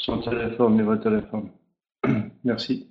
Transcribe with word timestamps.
Son 0.00 0.18
téléphone, 0.18 0.76
numéro 0.76 0.96
de 0.96 1.02
téléphone. 1.02 1.50
Merci. 2.44 2.90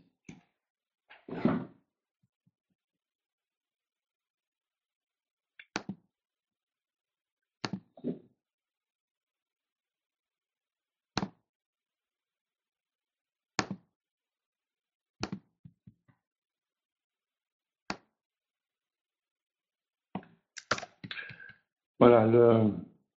Voilà, 21.99 22.26
le, 22.27 22.71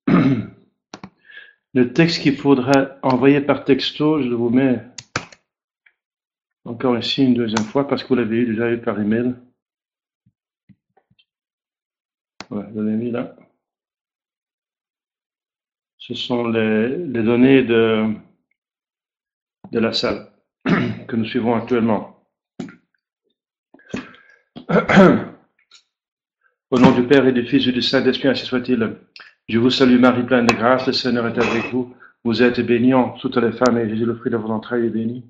le 1.74 1.94
texte 1.94 2.22
qu'il 2.22 2.36
faudra 2.38 2.98
envoyer 3.02 3.42
par 3.42 3.64
texto, 3.64 4.22
je 4.22 4.30
vous 4.30 4.50
mets 4.50 4.82
encore 6.66 6.98
ici 6.98 7.24
une 7.24 7.34
deuxième 7.34 7.66
fois 7.66 7.88
parce 7.88 8.04
que 8.04 8.10
vous 8.10 8.16
l'avez 8.16 8.46
déjà 8.46 8.72
eu 8.72 8.82
par 8.82 9.00
email. 9.00 9.36
Voilà, 12.50 12.70
je 12.76 12.82
l'ai 12.82 12.98
mis 12.98 13.12
là. 13.12 13.36
Ce 15.98 16.14
sont 16.14 16.48
les, 16.48 16.98
les 16.98 17.24
données 17.24 17.64
de, 17.64 18.14
de 19.72 19.80
la 19.80 19.94
salle 19.94 20.30
que 20.66 21.16
nous 21.16 21.26
suivons 21.26 21.56
actuellement. 21.56 22.26
Au 26.72 26.80
nom 26.80 26.92
du 26.92 27.06
Père 27.08 27.26
et 27.28 27.34
du 27.34 27.46
Fils 27.46 27.68
et 27.68 27.72
du 27.72 27.82
Saint-Esprit, 27.82 28.30
ainsi 28.30 28.46
soit-il. 28.46 28.98
Je 29.52 29.60
vous 29.60 29.70
salue 29.70 30.00
Marie, 30.00 30.24
pleine 30.24 30.48
de 30.48 30.56
grâce, 30.56 30.88
le 30.88 30.94
Seigneur 30.94 31.28
est 31.28 31.38
avec 31.38 31.74
vous. 31.74 31.94
Vous 32.24 32.42
êtes 32.42 32.62
bénie 32.62 32.94
entre 32.94 33.20
toutes 33.20 33.36
les 33.36 33.52
femmes 33.52 33.78
et 33.80 33.90
Jésus, 33.90 34.06
le 34.06 34.16
fruit 34.16 34.32
de 34.32 34.38
vos 34.38 34.50
entrailles, 34.50 34.86
est 34.86 34.90
béni. 34.90 35.26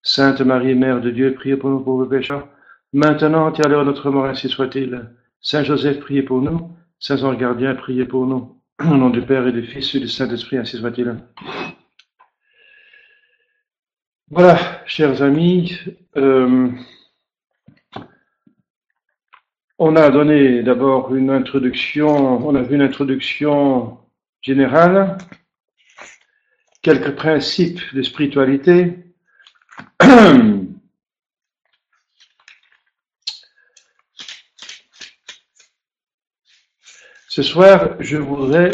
Sainte 0.00 0.42
Marie, 0.42 0.76
Mère 0.76 1.00
de 1.00 1.10
Dieu, 1.10 1.34
priez 1.34 1.56
pour 1.56 1.68
nous 1.68 1.80
pauvres 1.80 2.06
pécheurs, 2.06 2.46
maintenant 2.92 3.52
et 3.52 3.60
à 3.60 3.66
l'heure 3.66 3.80
de 3.80 3.86
notre 3.86 4.12
mort, 4.12 4.26
ainsi 4.26 4.48
soit-il. 4.48 5.10
Saint 5.40 5.64
Joseph, 5.64 5.98
priez 5.98 6.22
pour 6.22 6.40
nous. 6.40 6.70
Saint 7.00 7.20
Ange 7.24 7.36
gardien, 7.36 7.74
priez 7.74 8.04
pour 8.04 8.28
nous. 8.28 8.54
Au 8.80 8.96
nom 8.96 9.10
du 9.10 9.22
Père 9.22 9.44
et 9.48 9.52
du 9.52 9.64
Fils 9.64 9.92
et 9.96 9.98
du 9.98 10.06
Saint-Esprit, 10.06 10.58
ainsi 10.58 10.76
soit-il. 10.76 11.16
Voilà, 14.30 14.56
chers 14.86 15.20
amis, 15.20 15.76
euh, 16.16 16.68
on 19.78 19.94
a 19.94 20.10
donné 20.10 20.62
d'abord 20.62 21.14
une 21.14 21.30
introduction, 21.30 22.08
on 22.46 22.54
a 22.56 22.62
vu 22.62 22.74
une 22.74 22.82
introduction 22.82 23.98
générale, 24.42 25.18
quelques 26.82 27.14
principes 27.14 27.80
de 27.94 28.02
spiritualité. 28.02 28.98
Ce 37.28 37.42
soir, 37.42 37.94
je 38.00 38.16
voudrais 38.16 38.72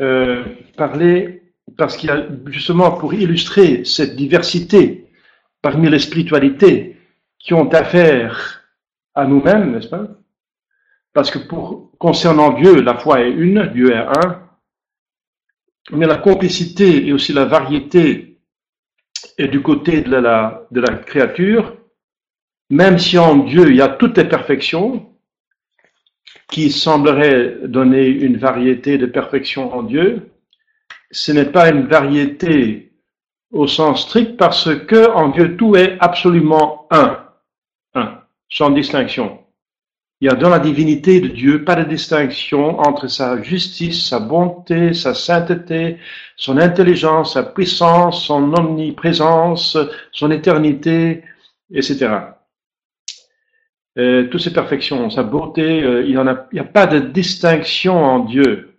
euh, 0.00 0.44
parler, 0.76 1.42
parce 1.76 1.96
qu'il 1.96 2.08
y 2.08 2.12
a 2.12 2.26
justement 2.46 2.90
pour 2.90 3.14
illustrer 3.14 3.84
cette 3.84 4.16
diversité 4.16 5.06
parmi 5.62 5.88
les 5.88 6.00
spiritualités 6.00 6.96
qui 7.38 7.54
ont 7.54 7.68
affaire 7.68 8.64
à 9.14 9.26
nous-mêmes, 9.26 9.70
n'est-ce 9.70 9.86
pas? 9.86 10.08
Parce 11.14 11.30
que 11.30 11.38
pour, 11.38 11.92
concernant 11.98 12.52
Dieu, 12.52 12.82
la 12.82 12.96
foi 12.98 13.22
est 13.22 13.30
une, 13.30 13.70
Dieu 13.72 13.92
est 13.92 13.96
un, 13.96 14.42
mais 15.92 16.06
la 16.06 16.18
complicité 16.18 17.06
et 17.06 17.12
aussi 17.12 17.32
la 17.32 17.44
variété 17.44 18.40
est 19.38 19.48
du 19.48 19.62
côté 19.62 20.02
de 20.02 20.16
la, 20.16 20.66
créature, 21.06 21.76
même 22.68 22.98
si 22.98 23.16
en 23.16 23.36
Dieu 23.36 23.70
il 23.70 23.76
y 23.76 23.80
a 23.80 23.88
toutes 23.88 24.18
les 24.18 24.24
perfections, 24.24 25.10
qui 26.48 26.70
sembleraient 26.70 27.58
donner 27.64 28.06
une 28.06 28.36
variété 28.36 28.98
de 28.98 29.06
perfection 29.06 29.72
en 29.74 29.82
Dieu, 29.82 30.30
ce 31.10 31.32
n'est 31.32 31.50
pas 31.50 31.70
une 31.70 31.86
variété 31.86 32.92
au 33.52 33.66
sens 33.66 34.02
strict 34.02 34.36
parce 34.36 34.74
que 34.86 35.10
en 35.10 35.28
Dieu 35.28 35.56
tout 35.56 35.76
est 35.76 35.96
absolument 36.00 36.86
un, 36.90 37.24
un, 37.94 38.20
sans 38.50 38.70
distinction. 38.70 39.43
Il 40.24 40.28
y 40.28 40.30
a 40.30 40.36
dans 40.36 40.48
la 40.48 40.58
divinité 40.58 41.20
de 41.20 41.28
Dieu 41.28 41.64
pas 41.64 41.76
de 41.76 41.84
distinction 41.86 42.78
entre 42.78 43.08
sa 43.08 43.42
justice, 43.42 44.08
sa 44.08 44.20
bonté, 44.20 44.94
sa 44.94 45.12
sainteté, 45.12 45.98
son 46.34 46.56
intelligence, 46.56 47.34
sa 47.34 47.42
puissance, 47.42 48.24
son 48.24 48.54
omniprésence, 48.54 49.76
son 50.12 50.30
éternité, 50.30 51.24
etc. 51.70 52.20
Euh, 53.98 54.26
toutes 54.30 54.40
ces 54.40 54.54
perfections, 54.54 55.10
sa 55.10 55.24
beauté, 55.24 55.82
euh, 55.82 56.06
il 56.06 56.18
n'y 56.18 56.58
a, 56.58 56.62
a 56.62 56.64
pas 56.64 56.86
de 56.86 57.00
distinction 57.00 58.02
en 58.02 58.20
Dieu. 58.20 58.78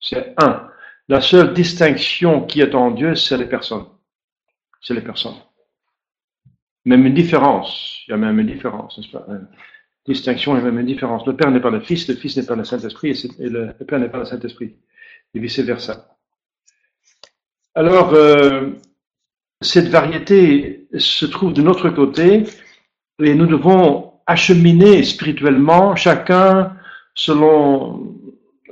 C'est 0.00 0.34
un. 0.36 0.68
La 1.06 1.20
seule 1.20 1.54
distinction 1.54 2.44
qui 2.44 2.60
est 2.60 2.74
en 2.74 2.90
Dieu, 2.90 3.14
c'est 3.14 3.38
les 3.38 3.46
personnes. 3.46 3.86
C'est 4.80 4.94
les 4.94 5.00
personnes. 5.00 5.36
Même 6.84 7.06
une 7.06 7.14
différence. 7.14 8.00
Il 8.08 8.10
y 8.10 8.14
a 8.14 8.16
même 8.16 8.40
une 8.40 8.48
différence, 8.48 8.98
n'est-ce 8.98 9.12
pas? 9.12 9.24
Distinction 10.06 10.56
et 10.56 10.62
même 10.62 10.78
une 10.78 10.86
différence. 10.86 11.26
Le 11.26 11.36
Père 11.36 11.50
n'est 11.50 11.60
pas 11.60 11.70
le 11.70 11.80
Fils, 11.80 12.08
le 12.08 12.14
Fils 12.14 12.36
n'est 12.36 12.46
pas 12.46 12.56
le 12.56 12.64
Saint-Esprit, 12.64 13.10
et, 13.38 13.48
le, 13.48 13.72
Père 13.86 13.98
n'est 13.98 14.08
pas 14.08 14.18
le 14.18 14.24
Saint-Esprit, 14.24 14.74
et 15.34 15.38
vice-versa. 15.38 16.16
Alors, 17.74 18.12
euh, 18.12 18.70
cette 19.60 19.88
variété 19.88 20.88
se 20.96 21.26
trouve 21.26 21.52
de 21.52 21.62
notre 21.62 21.88
côté, 21.90 22.44
et 23.22 23.34
nous 23.34 23.46
devons 23.46 24.12
acheminer 24.26 25.02
spirituellement, 25.04 25.96
chacun 25.96 26.76
selon 27.14 28.16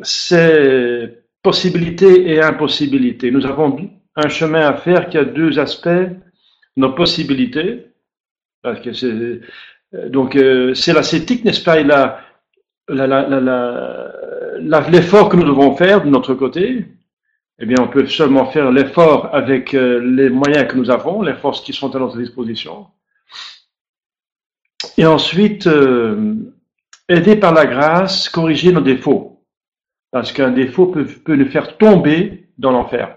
ses 0.02 1.18
possibilités 1.42 2.30
et 2.30 2.42
impossibilités. 2.42 3.30
Nous 3.30 3.46
avons 3.46 3.90
un 4.16 4.28
chemin 4.28 4.66
à 4.66 4.74
faire 4.74 5.08
qui 5.08 5.18
a 5.18 5.24
deux 5.24 5.58
aspects, 5.58 5.88
nos 6.76 6.92
possibilités, 6.92 7.86
parce 8.62 8.80
que 8.80 8.92
c'est 8.92 9.40
donc 9.92 10.36
euh, 10.36 10.74
c'est 10.74 10.92
l'ascétique, 10.92 11.44
n'est-ce 11.44 11.62
pas, 11.62 11.80
et 11.80 11.84
la, 11.84 12.20
l'effort 14.90 15.28
que 15.28 15.36
nous 15.36 15.44
devons 15.46 15.76
faire 15.76 16.04
de 16.04 16.10
notre 16.10 16.34
côté, 16.34 16.86
eh 17.58 17.66
bien, 17.66 17.76
on 17.80 17.88
peut 17.88 18.06
seulement 18.06 18.46
faire 18.46 18.70
l'effort 18.70 19.34
avec 19.34 19.74
euh, 19.74 19.98
les 19.98 20.30
moyens 20.30 20.68
que 20.68 20.76
nous 20.76 20.90
avons, 20.90 21.22
les 21.22 21.34
forces 21.34 21.60
qui 21.60 21.72
sont 21.72 21.94
à 21.94 21.98
notre 21.98 22.18
disposition. 22.18 22.86
Et 24.96 25.04
ensuite, 25.04 25.68
aider 27.08 27.36
par 27.36 27.52
la 27.52 27.66
grâce, 27.66 28.28
corriger 28.28 28.72
nos 28.72 28.80
défauts. 28.80 29.44
Parce 30.10 30.32
qu'un 30.32 30.50
défaut 30.50 30.86
peut, 30.86 31.04
peut 31.04 31.36
nous 31.36 31.50
faire 31.50 31.76
tomber 31.76 32.48
dans 32.56 32.72
l'enfer. 32.72 33.16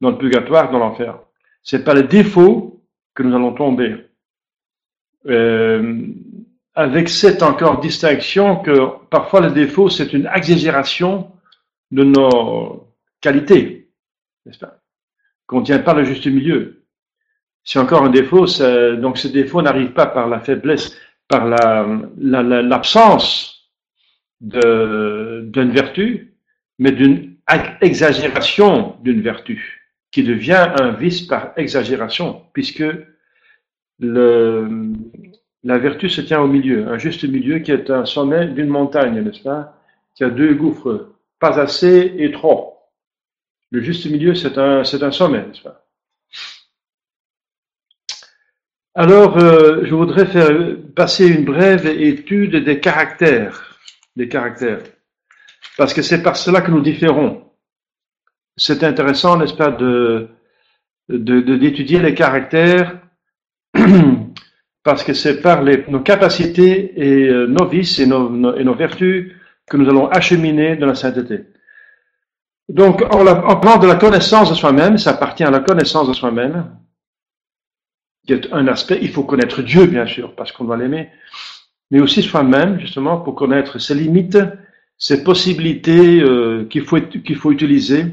Dans 0.00 0.10
le 0.10 0.18
purgatoire, 0.18 0.70
dans 0.70 0.78
l'enfer. 0.78 1.18
C'est 1.62 1.84
pas 1.84 1.94
le 1.94 2.02
défaut 2.04 2.82
que 3.14 3.22
nous 3.22 3.34
allons 3.34 3.54
tomber. 3.54 4.05
Euh, 5.28 6.06
avec 6.74 7.08
cette 7.08 7.42
encore 7.42 7.80
distinction 7.80 8.56
que 8.56 9.06
parfois 9.08 9.40
le 9.40 9.50
défaut, 9.50 9.88
c'est 9.88 10.12
une 10.12 10.28
exagération 10.34 11.32
de 11.90 12.04
nos 12.04 12.92
qualités, 13.20 13.88
n'est-ce 14.44 14.58
pas 14.58 14.78
Qu'on 15.46 15.60
ne 15.60 15.64
tient 15.64 15.78
pas 15.78 15.94
le 15.94 16.04
juste 16.04 16.26
milieu. 16.26 16.84
C'est 17.64 17.78
encore 17.78 18.02
un 18.02 18.10
défaut, 18.10 18.46
donc 19.00 19.16
ce 19.18 19.28
défaut 19.28 19.62
n'arrive 19.62 19.92
pas 19.92 20.06
par 20.06 20.28
la 20.28 20.40
faiblesse, 20.40 20.96
par 21.28 21.46
l'absence 22.18 23.56
la, 24.40 25.40
d'une 25.42 25.70
vertu, 25.70 26.34
mais 26.78 26.92
d'une 26.92 27.36
exagération 27.80 28.96
d'une 29.02 29.22
vertu, 29.22 29.88
qui 30.10 30.22
devient 30.22 30.74
un 30.78 30.90
vice 30.92 31.22
par 31.22 31.52
exagération, 31.56 32.42
puisque 32.52 32.84
la 33.98 35.78
vertu 35.78 36.08
se 36.08 36.20
tient 36.20 36.40
au 36.40 36.46
milieu, 36.46 36.88
un 36.88 36.98
juste 36.98 37.24
milieu 37.24 37.58
qui 37.60 37.72
est 37.72 37.90
un 37.90 38.04
sommet 38.04 38.46
d'une 38.46 38.68
montagne, 38.68 39.20
n'est-ce 39.20 39.42
pas 39.42 39.74
Qui 40.14 40.24
a 40.24 40.30
deux 40.30 40.54
gouffres, 40.54 41.14
pas 41.38 41.58
assez 41.58 42.14
et 42.18 42.30
trop. 42.30 42.78
Le 43.70 43.80
juste 43.80 44.06
milieu, 44.06 44.34
c'est 44.34 44.58
un, 44.58 44.80
un 44.80 45.10
sommet, 45.10 45.46
n'est-ce 45.46 45.62
pas 45.62 45.86
Alors, 48.94 49.36
euh, 49.38 49.84
je 49.84 49.94
voudrais 49.94 50.26
faire 50.26 50.50
passer 50.94 51.26
une 51.26 51.44
brève 51.44 51.86
étude 51.86 52.56
des 52.64 52.80
caractères, 52.80 53.78
des 54.16 54.28
caractères, 54.28 54.82
parce 55.76 55.92
que 55.92 56.00
c'est 56.00 56.22
par 56.22 56.36
cela 56.36 56.62
que 56.62 56.70
nous 56.70 56.80
différons. 56.80 57.50
C'est 58.56 58.84
intéressant, 58.84 59.36
n'est-ce 59.36 59.52
pas, 59.52 59.70
de, 59.70 60.28
d'étudier 61.08 61.98
les 62.00 62.14
caractères 62.14 62.98
parce 64.82 65.02
que 65.02 65.14
c'est 65.14 65.40
par 65.40 65.64
nos 65.64 66.00
capacités 66.00 66.92
et 66.96 67.28
euh, 67.28 67.46
nos 67.46 67.66
vices 67.66 67.98
et 67.98 68.06
nos, 68.06 68.56
et 68.56 68.64
nos 68.64 68.74
vertus 68.74 69.32
que 69.68 69.76
nous 69.76 69.88
allons 69.88 70.08
acheminer 70.08 70.76
dans 70.76 70.86
la 70.86 70.94
sainteté. 70.94 71.44
Donc, 72.68 73.02
en, 73.02 73.56
parlant 73.56 73.78
de 73.78 73.86
la 73.86 73.96
connaissance 73.96 74.50
de 74.50 74.54
soi-même, 74.54 74.98
ça 74.98 75.10
appartient 75.10 75.44
à 75.44 75.50
la 75.50 75.60
connaissance 75.60 76.08
de 76.08 76.12
soi-même, 76.12 76.76
qui 78.26 78.32
est 78.32 78.52
un 78.52 78.66
aspect, 78.66 78.98
il 79.02 79.10
faut 79.10 79.22
connaître 79.22 79.62
Dieu, 79.62 79.86
bien 79.86 80.06
sûr, 80.06 80.34
parce 80.34 80.50
qu'on 80.50 80.64
doit 80.64 80.76
l'aimer, 80.76 81.10
mais 81.90 82.00
aussi 82.00 82.22
soi-même, 82.22 82.80
justement, 82.80 83.18
pour 83.18 83.36
connaître 83.36 83.78
ses 83.78 83.94
limites, 83.94 84.38
ses 84.98 85.22
possibilités 85.22 86.20
euh, 86.20 86.66
qu'il 86.68 86.82
faut, 86.82 87.00
qu'il 87.00 87.36
faut 87.36 87.52
utiliser. 87.52 88.06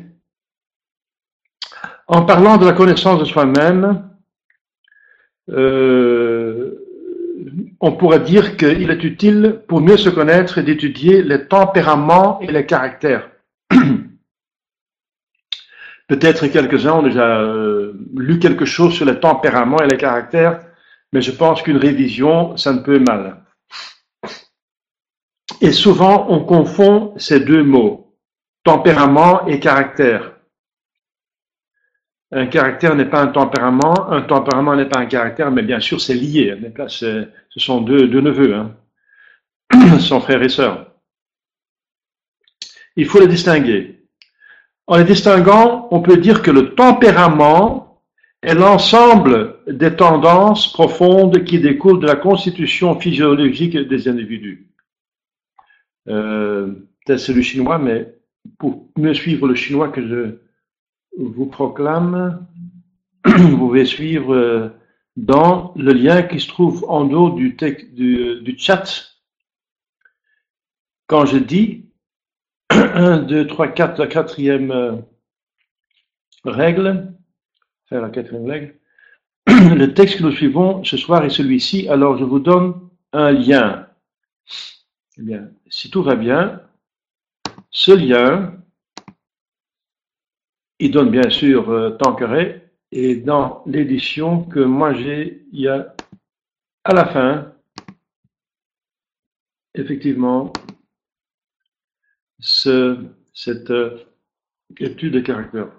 En 2.08 2.24
parlant 2.24 2.58
de 2.58 2.66
la 2.66 2.74
connaissance 2.74 3.20
de 3.20 3.26
soi-même, 3.26 4.10
on 7.80 7.92
pourrait 7.92 8.22
dire 8.22 8.56
qu'il 8.58 8.90
est 8.90 9.04
utile, 9.04 9.62
pour 9.68 9.82
mieux 9.82 9.98
se 9.98 10.10
connaître, 10.10 10.62
d'étudier 10.62 11.22
les 11.22 11.48
tempéraments 11.48 12.40
et 12.40 12.48
les 12.52 12.66
caractères. 12.66 13.30
Peut-être 16.08 16.48
quelques-uns 16.48 16.94
ont 16.94 17.04
déjà 17.04 17.40
euh, 17.40 17.94
lu 18.16 18.40
quelque 18.40 18.66
chose 18.66 18.94
sur 18.94 19.06
les 19.06 19.20
tempéraments 19.20 19.80
et 19.80 19.88
les 19.88 19.98
caractères, 19.98 20.60
mais 21.12 21.22
je 21.22 21.32
pense 21.32 21.62
qu'une 21.62 21.78
révision, 21.78 22.56
ça 22.58 22.74
ne 22.74 22.80
peut 22.80 23.00
mal. 23.00 23.44
Et 25.62 25.72
souvent, 25.72 26.28
on 26.30 26.44
confond 26.44 27.14
ces 27.18 27.40
deux 27.40 27.64
mots, 27.64 28.14
tempérament 28.64 29.46
et 29.48 29.60
caractère. 29.60 30.33
Un 32.36 32.48
caractère 32.48 32.96
n'est 32.96 33.06
pas 33.06 33.22
un 33.22 33.28
tempérament, 33.28 34.12
un 34.12 34.22
tempérament 34.24 34.76
n'est 34.76 34.90
pas 34.90 35.00
un 35.00 35.06
caractère, 35.06 35.52
mais 35.52 35.62
bien 35.62 35.80
sûr, 35.80 36.02
c'est 36.02 36.16
lié. 36.16 36.58
Ce 36.88 37.28
sont 37.58 37.82
deux, 37.82 38.08
neveux, 38.22 38.56
hein. 38.56 38.72
sont 40.00 40.20
frères 40.20 40.42
et 40.42 40.50
sœurs. 40.50 40.92
Il 42.96 43.06
faut 43.06 43.20
les 43.20 43.28
distinguer. 43.28 44.08
En 44.88 44.98
les 44.98 45.04
distinguant, 45.04 45.88
on 45.92 46.02
peut 46.02 46.18
dire 46.18 46.42
que 46.42 46.50
le 46.50 46.74
tempérament 46.74 48.02
est 48.42 48.56
l'ensemble 48.56 49.58
des 49.68 49.96
tendances 49.96 50.74
profondes 50.74 51.44
qui 51.44 51.60
découlent 51.60 52.02
de 52.02 52.08
la 52.08 52.16
constitution 52.16 53.00
physiologique 53.00 53.78
des 53.78 54.08
individus. 54.08 54.68
Euh, 56.10 56.68
peut-être 57.06 57.20
c'est 57.20 57.34
le 57.34 57.42
chinois, 57.44 57.78
mais 57.78 58.16
pour 58.58 58.90
mieux 58.98 59.14
suivre 59.14 59.48
le 59.48 59.56
chinois 59.56 59.90
que 59.90 60.06
je 60.06 60.43
vous 61.18 61.46
proclame, 61.46 62.46
vous 63.26 63.58
pouvez 63.58 63.86
suivre 63.86 64.34
euh, 64.34 64.70
dans 65.16 65.74
le 65.76 65.94
lien 65.94 66.24
qui 66.24 66.40
se 66.40 66.48
trouve 66.48 66.86
en 66.88 67.10
haut 67.12 67.30
du, 67.32 67.56
chat. 68.58 68.84
Quand 71.08 71.26
je 71.26 71.38
dis 71.38 71.86
1, 72.70 73.20
2, 73.20 73.48
3, 73.48 73.68
4, 73.70 74.00
la 74.00 74.08
quatrième 74.08 75.04
règle, 76.44 77.14
la 77.92 78.10
quatrième 78.10 78.46
règle. 78.46 78.76
Le 79.48 79.94
texte 79.94 80.18
que 80.18 80.24
nous 80.24 80.32
suivons 80.32 80.84
ce 80.84 80.98
soir 80.98 81.24
est 81.26 81.30
celui-ci, 81.30 81.88
alors 81.90 82.18
je 82.18 82.24
vous 82.24 82.40
donne 82.40 82.90
un 83.12 83.32
lien. 83.32 83.88
Eh 85.18 85.22
bien, 85.22 85.50
si 85.70 85.92
tout 85.92 86.02
va 86.02 86.16
bien, 86.16 86.62
ce 87.70 87.92
lien, 87.92 88.56
il 90.84 90.92
donne 90.92 91.10
bien 91.12 91.30
sûr 91.30 91.70
euh, 91.70 91.92
Tanqueray, 91.92 92.62
et 92.92 93.16
dans 93.16 93.64
l'édition 93.66 94.44
que 94.44 94.60
moi 94.60 94.94
j'ai, 94.94 95.46
il 95.54 95.62
y 95.62 95.70
a 95.70 95.96
à 96.84 96.94
la 96.94 97.06
fin, 97.06 97.54
effectivement, 99.76 100.52
ce, 102.40 102.98
cette 103.34 103.72
euh, 103.72 103.98
étude 104.78 105.14
de 105.14 105.20
caractère. 105.22 105.70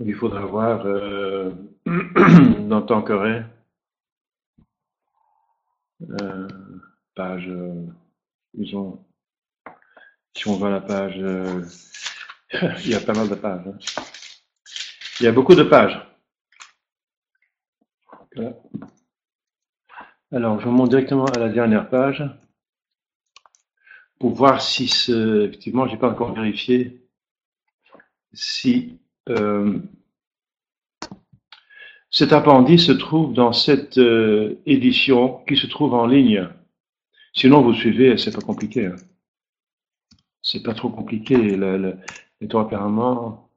il 0.00 0.14
faudra 0.14 0.44
voir 0.46 0.86
euh, 0.86 1.52
dans 1.86 3.02
coréen, 3.02 3.48
euh, 6.22 6.48
page, 7.20 7.48
euh, 7.48 7.84
si 10.34 10.48
on 10.48 10.56
va 10.56 10.68
à 10.68 10.70
la 10.70 10.80
page, 10.80 11.18
euh, 11.18 11.62
il 12.84 12.88
y 12.88 12.94
a 12.94 13.00
pas 13.00 13.12
mal 13.12 13.28
de 13.28 13.34
pages. 13.34 13.66
Hein. 13.66 14.02
Il 15.20 15.24
y 15.24 15.26
a 15.26 15.32
beaucoup 15.32 15.54
de 15.54 15.64
pages. 15.64 16.00
Alors, 20.32 20.60
je 20.60 20.68
monte 20.68 20.88
directement 20.88 21.26
à 21.26 21.38
la 21.38 21.50
dernière 21.50 21.90
page 21.90 22.24
pour 24.18 24.32
voir 24.32 24.62
si, 24.62 24.88
ce, 24.88 25.44
effectivement, 25.44 25.86
j'ai 25.88 25.98
pas 25.98 26.08
encore 26.08 26.32
vérifié 26.32 27.06
si 28.32 28.98
euh, 29.28 29.78
cet 32.10 32.32
appendice 32.32 32.86
se 32.86 32.92
trouve 32.92 33.34
dans 33.34 33.52
cette 33.52 34.00
édition 34.64 35.44
qui 35.46 35.56
se 35.56 35.66
trouve 35.66 35.92
en 35.92 36.06
ligne. 36.06 36.48
Sinon, 37.32 37.62
vous 37.62 37.74
suivez, 37.74 38.18
c'est 38.18 38.34
pas 38.34 38.40
compliqué. 38.40 38.86
Hein. 38.86 38.96
C'est 40.42 40.62
pas 40.62 40.74
trop 40.74 40.90
compliqué. 40.90 41.36
Le, 41.36 41.78
le, 41.78 41.98
les 42.40 42.48
tempéraments, 42.48 43.50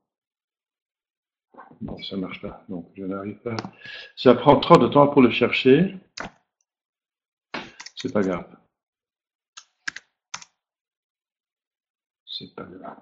non, 1.84 2.02
ça 2.04 2.16
marche 2.16 2.42
pas. 2.42 2.64
Donc, 2.70 2.90
je 2.96 3.04
n'arrive 3.04 3.40
pas. 3.40 3.56
Ça 4.16 4.36
prend 4.36 4.60
trop 4.60 4.78
de 4.78 4.88
temps 4.88 5.08
pour 5.08 5.22
le 5.22 5.32
chercher. 5.32 5.98
C'est 7.96 8.14
pas 8.14 8.22
grave. 8.22 8.48
C'est 12.26 12.54
pas 12.56 12.64
grave. 12.64 12.98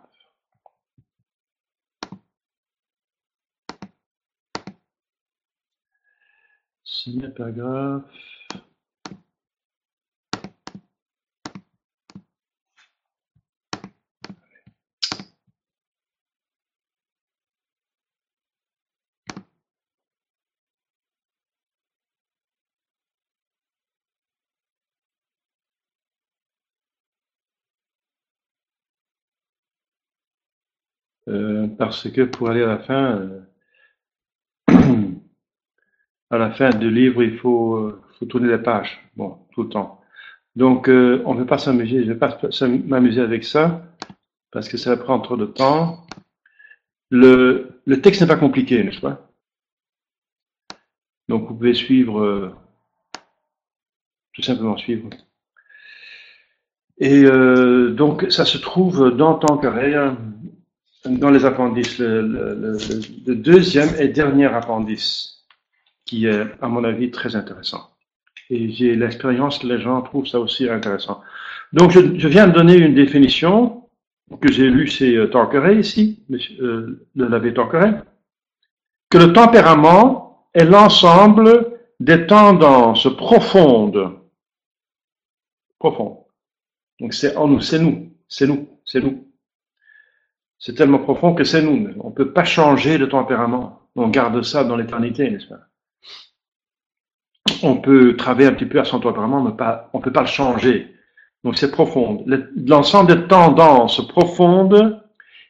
Ce 6.84 7.10
n'est 7.10 7.30
Euh, 31.32 31.68
parce 31.78 32.10
que 32.10 32.22
pour 32.24 32.50
aller 32.50 32.64
à 32.64 32.68
la 32.68 32.80
fin, 32.80 33.20
euh, 33.20 33.42
à 36.30 36.38
la 36.38 36.52
fin 36.52 36.72
du 36.72 36.92
livre, 36.92 37.24
il 37.24 37.38
faut, 37.38 37.76
euh, 37.78 38.02
tourner 38.30 38.50
les 38.50 38.58
pages, 38.58 39.00
bon, 39.16 39.48
tout 39.54 39.64
le 39.64 39.70
temps. 39.70 40.02
Donc, 40.56 40.90
on 40.90 41.34
ne 41.34 41.40
veut 41.40 41.46
pas 41.46 41.58
s'amuser, 41.58 42.04
je 42.04 42.10
ne 42.10 42.14
vais 42.14 42.20
pas 42.20 42.38
m'amuser 42.86 43.22
avec 43.22 43.46
ça, 43.46 43.84
parce 44.52 44.68
que 44.68 44.78
ça 44.78 44.96
prend 44.98 45.20
trop 45.20 45.38
de 45.38 45.46
temps. 45.46 46.06
Le, 47.10 47.82
texte 48.04 48.22
n'est 48.22 48.28
pas 48.28 48.36
compliqué, 48.36 48.84
n'est-ce 48.84 49.00
pas? 49.00 49.32
Donc, 51.30 51.48
vous 51.48 51.56
pouvez 51.56 51.74
suivre, 51.74 52.54
tout 54.34 54.42
simplement 54.42 54.78
suivre. 54.78 55.10
Et 56.98 57.24
donc, 57.24 58.30
ça 58.30 58.46
se 58.46 58.58
trouve 58.58 59.16
dans 59.16 59.36
Tanqueray, 59.36 59.96
dans 61.06 61.30
les 61.32 61.46
appendices, 61.46 62.00
le, 62.00 62.78
deuxième 63.36 63.90
et 64.00 64.08
dernier 64.08 64.46
appendice, 64.46 65.46
qui 66.06 66.28
est, 66.28 66.46
à 66.62 66.68
mon 66.68 66.84
avis, 66.84 67.12
très 67.12 67.36
intéressant. 67.36 67.90
Et 68.50 68.72
j'ai 68.72 68.96
l'expérience 68.96 69.64
les 69.64 69.80
gens 69.80 70.02
trouvent 70.02 70.28
ça 70.28 70.40
aussi 70.40 70.70
intéressant. 70.70 71.22
Donc, 71.74 71.92
je, 71.92 72.28
viens 72.28 72.48
de 72.48 72.54
donner 72.54 72.76
une 72.76 72.94
définition 72.94 73.88
que 74.42 74.52
j'ai 74.52 74.70
lue 74.70 74.88
chez 74.88 75.16
euh, 75.16 75.28
Tanqueray 75.28 75.80
ici, 75.80 76.24
euh, 76.62 77.08
le 77.16 77.28
l'abbé 77.28 77.54
Tanqueray, 77.54 77.94
que 79.10 79.18
le 79.18 79.34
tempérament 79.34 80.48
est 80.54 80.66
l'ensemble 80.66 81.78
des 82.00 82.28
tendances 82.28 83.08
profondes. 83.16 84.20
Profondes. 85.80 86.18
Donc, 87.00 87.14
c'est 87.14 87.36
en 87.36 87.48
nous, 87.48 87.62
c'est 87.62 87.80
nous, 87.80 88.14
c'est 88.28 88.48
nous, 88.48 88.70
c'est 88.86 89.02
nous 89.02 89.31
c'est 90.62 90.76
tellement 90.76 91.00
profond 91.00 91.34
que 91.34 91.44
c'est 91.44 91.64
nous. 91.64 91.90
On 92.00 92.10
ne 92.10 92.14
peut 92.14 92.32
pas 92.32 92.46
changer 92.46 93.00
de 93.00 93.08
tempérament. 93.08 93.82
On 93.96 94.08
garde 94.10 94.44
ça 94.44 94.64
dans 94.64 94.78
l'éternité, 94.78 95.30
n'est-ce 95.30 95.48
pas? 95.48 95.68
On 97.64 97.78
peut 97.78 98.16
travailler 98.16 98.48
un 98.48 98.54
petit 98.54 98.68
peu 98.68 98.80
à 98.80 98.86
son 98.86 99.00
tempérament, 99.00 99.44
mais 99.44 99.58
pas, 99.58 99.90
on 99.92 99.98
ne 99.98 100.04
peut 100.04 100.14
pas 100.14 100.22
le 100.22 100.28
changer. 100.28 100.96
Donc 101.44 101.58
c'est 101.58 101.72
profond. 101.72 102.24
L'ensemble 102.68 103.16
des 103.16 103.28
tendances 103.28 104.08
profondes 104.08 105.04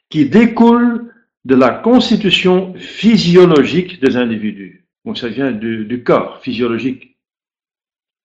qui 0.10 0.30
découlent 0.30 1.14
de 1.44 1.56
la 1.56 1.72
constitution 1.72 2.74
physiologique 2.76 4.02
des 4.02 4.16
individus. 4.16 4.88
Donc 5.04 5.18
ça 5.18 5.28
vient 5.28 5.52
du, 5.52 5.84
du 5.86 6.04
corps 6.04 6.40
physiologique. 6.42 7.18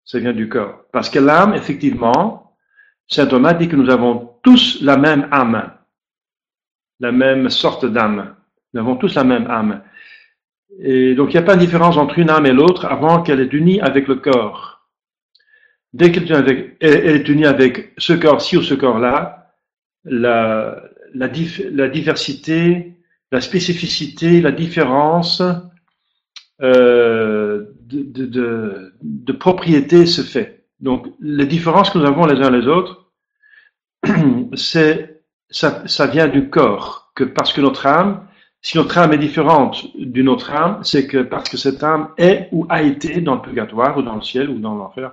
ça 0.05 0.21
vient 0.21 0.33
du 0.33 0.49
corps. 0.49 0.85
Parce 0.93 1.11
que 1.11 1.19
l'âme, 1.19 1.55
effectivement, 1.55 2.57
saint 3.09 3.26
Thomas 3.26 3.55
dit 3.55 3.69
que 3.69 3.75
nous 3.76 3.90
avons 3.90 4.35
tous 4.45 4.81
la 4.83 4.97
même 4.97 5.26
âme, 5.33 5.73
la 7.00 7.12
même 7.12 7.50
sorte 7.50 7.87
d'âme. 7.87 8.35
Nous 8.73 8.81
avons 8.81 8.97
tous 8.97 9.15
la 9.15 9.25
même 9.25 9.47
âme. 9.49 9.83
Et 10.79 11.15
donc, 11.15 11.31
il 11.33 11.37
n'y 11.37 11.43
a 11.43 11.47
pas 11.47 11.57
de 11.57 11.61
différence 11.61 11.97
entre 11.97 12.19
une 12.19 12.31
âme 12.31 12.47
et 12.47 12.53
l'autre 12.53 12.87
avant 12.87 13.23
qu'elle 13.23 13.41
est 13.41 13.53
unie 13.53 13.81
avec 13.81 14.09
le 14.09 14.17
corps. 14.17 14.88
Dès 15.93 16.12
qu'elle 16.12 16.67
est 16.81 17.29
unie 17.29 17.47
avec 17.47 17.95
ce 17.97 18.12
corps-ci 18.12 18.57
ou 18.59 18.62
ce 18.62 18.75
corps-là, 18.75 19.53
la, 20.05 20.83
diversité, 21.88 22.97
la 23.33 23.41
spécificité, 23.41 24.41
la 24.43 24.53
différence 24.53 25.43
euh, 26.62 27.65
de, 27.81 28.03
de, 28.03 28.93
de, 29.00 29.33
propriété 29.33 30.05
se 30.07 30.23
fait. 30.23 30.67
Donc, 30.81 31.07
les 31.21 31.47
différences 31.47 31.91
que 31.91 31.99
nous 31.99 32.07
avons 32.07 32.26
les 32.26 32.43
uns 32.43 32.50
les 32.50 32.67
autres, 32.67 33.11
c'est 34.55 35.15
ça, 35.50 35.87
ça 35.87 36.07
vient 36.07 36.29
du 36.29 36.50
corps, 36.50 37.11
que 37.15 37.25
parce 37.25 37.53
que 37.53 37.61
notre 37.61 37.87
âme, 37.87 38.26
si 38.62 38.76
notre 38.76 38.99
âme 38.99 39.12
est 39.12 39.19
différente 39.19 39.87
d'une 39.97 40.29
autre 40.29 40.53
âme, 40.53 40.81
c'est 40.83 41.07
que 41.07 41.23
parce 41.23 41.49
que 41.49 41.57
cette 41.57 41.83
âme 41.83 42.11
est 42.19 42.49
ou 42.53 42.67
a 42.69 42.83
été 42.83 43.21
dans 43.21 43.37
le 43.37 43.43
purgatoire 43.43 43.97
ou 43.97 44.03
dans 44.03 44.17
le 44.17 44.23
ciel 44.23 44.50
ou 44.50 44.59
dans 44.59 44.75
l'enfer, 44.75 45.12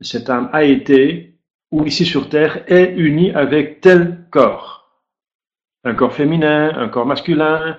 cette 0.00 0.30
âme 0.30 0.48
a 0.52 0.62
été 0.64 1.34
ou 1.70 1.84
ici 1.84 2.06
sur 2.06 2.28
terre 2.28 2.64
est 2.66 2.94
unie 2.96 3.32
avec 3.32 3.80
tel 3.80 4.24
corps. 4.30 4.88
Un 5.84 5.94
corps 5.94 6.12
féminin, 6.14 6.72
un 6.76 6.88
corps 6.88 7.06
masculin, 7.06 7.76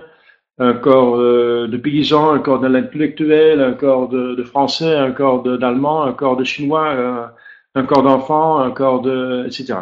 un 0.58 0.74
corps 0.74 1.16
euh, 1.16 1.68
de 1.68 1.78
paysan, 1.78 2.32
un 2.32 2.40
corps 2.40 2.60
d'intellectuel, 2.60 3.62
un 3.62 3.74
corps 3.74 4.10
de, 4.10 4.44
français, 4.44 4.96
un 4.96 5.12
corps 5.12 5.44
d'allemand, 5.44 6.04
un 6.04 6.14
corps 6.14 6.36
de 6.36 6.44
chinois, 6.44 7.32
un, 7.76 7.84
corps 7.86 8.04
d'enfant, 8.04 8.60
un 8.60 8.72
corps 8.72 9.02
de, 9.02 9.46
etc. 9.48 9.76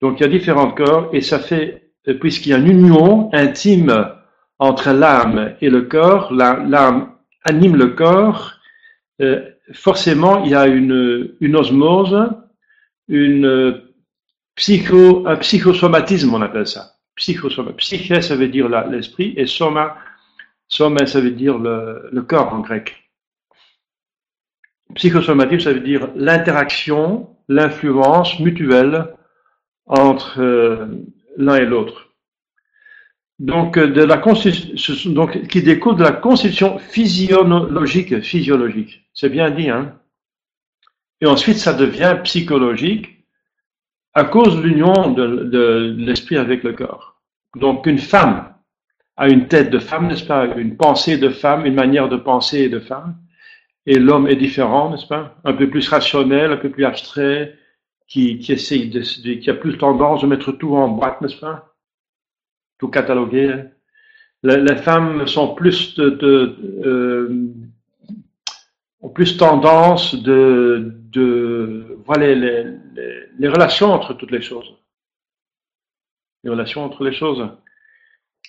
Donc 0.00 0.18
il 0.18 0.22
y 0.22 0.26
a 0.26 0.28
différents 0.28 0.70
corps 0.70 1.10
et 1.12 1.20
ça 1.20 1.38
fait, 1.38 1.92
puisqu'il 2.20 2.50
y 2.50 2.54
a 2.54 2.58
une 2.58 2.68
union 2.68 3.30
intime 3.32 4.12
entre 4.58 4.90
l'âme 4.92 5.54
et 5.60 5.70
le 5.70 5.82
corps, 5.82 6.32
l'âme 6.32 7.12
anime 7.44 7.76
le 7.76 7.88
corps, 7.88 8.52
euh, 9.20 9.50
forcément 9.72 10.44
il 10.44 10.50
y 10.50 10.54
a 10.54 10.66
une, 10.66 11.54
osmose, 11.54 12.30
psycho, 14.56 15.26
un 15.26 15.36
psychosomatisme 15.36 16.34
on 16.34 16.42
appelle 16.42 16.66
ça. 16.66 16.96
Psychosoma. 17.16 17.72
Psyché, 17.72 18.22
ça 18.22 18.34
veut 18.34 18.48
dire 18.48 18.68
l'esprit, 18.88 19.34
et 19.36 19.44
soma, 19.44 19.98
ça 20.68 20.88
veut 21.20 21.32
dire 21.32 21.58
le, 21.58 22.08
le 22.10 22.22
corps 22.22 22.54
en 22.54 22.60
grec. 22.60 23.10
Psychosomatique, 24.94 25.60
ça 25.60 25.72
veut 25.72 25.80
dire 25.80 26.08
l'interaction, 26.16 27.36
l'influence 27.48 28.40
mutuelle 28.40 29.14
entre 29.86 30.40
euh, 30.40 30.86
l'un 31.36 31.56
et 31.56 31.66
l'autre. 31.66 32.08
Donc, 33.38 33.78
euh, 33.78 33.86
donc, 35.06 35.46
qui 35.48 35.62
découle 35.62 35.96
de 35.96 36.02
la 36.02 36.12
constitution 36.12 36.78
physiologique, 36.78 38.20
physiologique. 38.20 39.08
C'est 39.14 39.30
bien 39.30 39.50
dit, 39.50 39.70
hein. 39.70 39.96
Et 41.22 41.26
ensuite, 41.26 41.56
ça 41.56 41.72
devient 41.72 42.18
psychologique 42.24 43.24
à 44.14 44.24
cause 44.24 44.56
de 44.56 44.62
l'union 44.62 45.12
de 45.12 45.94
l'esprit 45.98 46.36
avec 46.36 46.62
le 46.64 46.72
corps. 46.72 47.10
Donc 47.56 47.86
une 47.86 47.98
femme 47.98 48.54
a 49.16 49.28
une 49.28 49.48
tête 49.48 49.70
de 49.70 49.78
femme, 49.78 50.06
n'est-ce 50.06 50.24
pas, 50.24 50.46
une 50.56 50.76
pensée 50.76 51.18
de 51.18 51.28
femme, 51.28 51.66
une 51.66 51.74
manière 51.74 52.08
de 52.08 52.16
penser 52.16 52.68
de 52.68 52.80
femme, 52.80 53.16
et 53.86 53.98
l'homme 53.98 54.28
est 54.28 54.36
différent, 54.36 54.90
n'est-ce 54.90 55.06
pas, 55.06 55.36
un 55.44 55.52
peu 55.52 55.68
plus 55.68 55.86
rationnel, 55.88 56.52
un 56.52 56.56
peu 56.56 56.70
plus 56.70 56.84
abstrait, 56.84 57.56
qui, 58.10 58.44
essaye 58.48 58.90
qui 58.90 59.50
a 59.50 59.54
plus 59.54 59.78
tendance 59.78 60.20
de 60.20 60.26
mettre 60.26 60.52
tout 60.52 60.76
en 60.76 60.88
boîte, 60.88 61.22
n'est-ce 61.22 61.40
pas, 61.40 61.74
tout 62.78 62.88
cataloguer. 62.88 63.64
Les, 64.42 64.76
femmes 64.76 65.26
sont 65.26 65.54
plus 65.54 65.94
de, 65.96 66.56
euh, 66.84 67.48
ont 69.00 69.10
plus 69.10 69.38
tendance 69.38 70.14
de, 70.14 70.92
de 71.10 71.98
voir 72.04 72.18
les, 72.18 72.34
les, 72.34 72.66
les 73.38 73.48
relations 73.48 73.92
entre 73.92 74.12
toutes 74.12 74.32
les 74.32 74.42
choses 74.42 74.74
les 76.44 76.50
relations 76.50 76.84
entre 76.84 77.04
les 77.04 77.12
choses. 77.12 77.46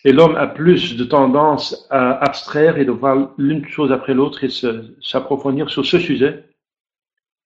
Et 0.04 0.12
l'homme 0.12 0.36
a 0.36 0.48
plus 0.48 0.98
de 0.98 1.04
tendance 1.04 1.88
à 1.90 2.24
abstraire 2.24 2.78
et 2.78 2.86
de 2.86 2.92
voir 2.92 3.34
l'une 3.38 3.66
chose 3.68 3.92
après 3.92 4.14
l'autre 4.14 4.44
et 4.44 4.50
s'approfondir 5.02 5.70
sur 5.70 5.86
ce 5.86 6.00
sujet 6.00 6.46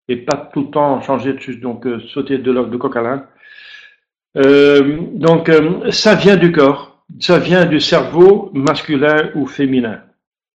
et 0.07 0.17
pas 0.17 0.37
tout 0.53 0.63
le 0.63 0.69
temps 0.69 1.01
changer 1.01 1.33
de 1.33 1.39
sujet, 1.39 1.59
donc 1.59 1.85
euh, 1.85 1.99
sauter 2.07 2.37
de, 2.37 2.53
de 2.53 2.77
coq 2.77 2.95
à. 2.95 3.29
Euh, 4.37 4.99
donc 5.13 5.49
euh, 5.49 5.91
ça 5.91 6.15
vient 6.15 6.35
du 6.35 6.51
corps, 6.51 7.03
ça 7.19 7.39
vient 7.39 7.65
du 7.65 7.79
cerveau 7.79 8.51
masculin 8.53 9.31
ou 9.35 9.47
féminin. 9.47 10.03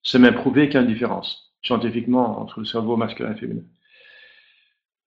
C'est 0.02 0.18
même 0.18 0.34
prouvé 0.34 0.66
qu'il 0.66 0.74
y 0.74 0.78
a 0.78 0.82
une 0.82 0.88
différence 0.88 1.52
scientifiquement 1.62 2.40
entre 2.40 2.60
le 2.60 2.66
cerveau 2.66 2.96
masculin 2.96 3.32
et 3.32 3.38
féminin, 3.38 3.62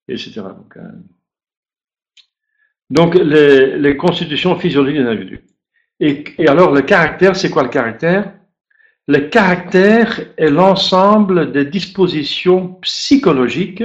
etc. 0.08 0.42
Donc, 0.42 0.78
donc, 2.90 3.16
les, 3.16 3.98
constitutions 3.98 4.56
physiologiques 4.56 5.02
des 5.02 5.08
individus. 5.08 5.42
Et, 6.00 6.24
et 6.38 6.48
alors, 6.48 6.72
le 6.72 6.82
caractère, 6.82 7.36
c'est 7.36 7.50
quoi 7.50 7.64
le 7.64 7.70
caractère? 7.70 8.34
Le 9.08 9.30
caractère 9.30 10.22
est 10.38 10.52
l'ensemble 10.52 11.52
des 11.52 11.66
dispositions 11.66 12.76
psychologiques 12.82 13.84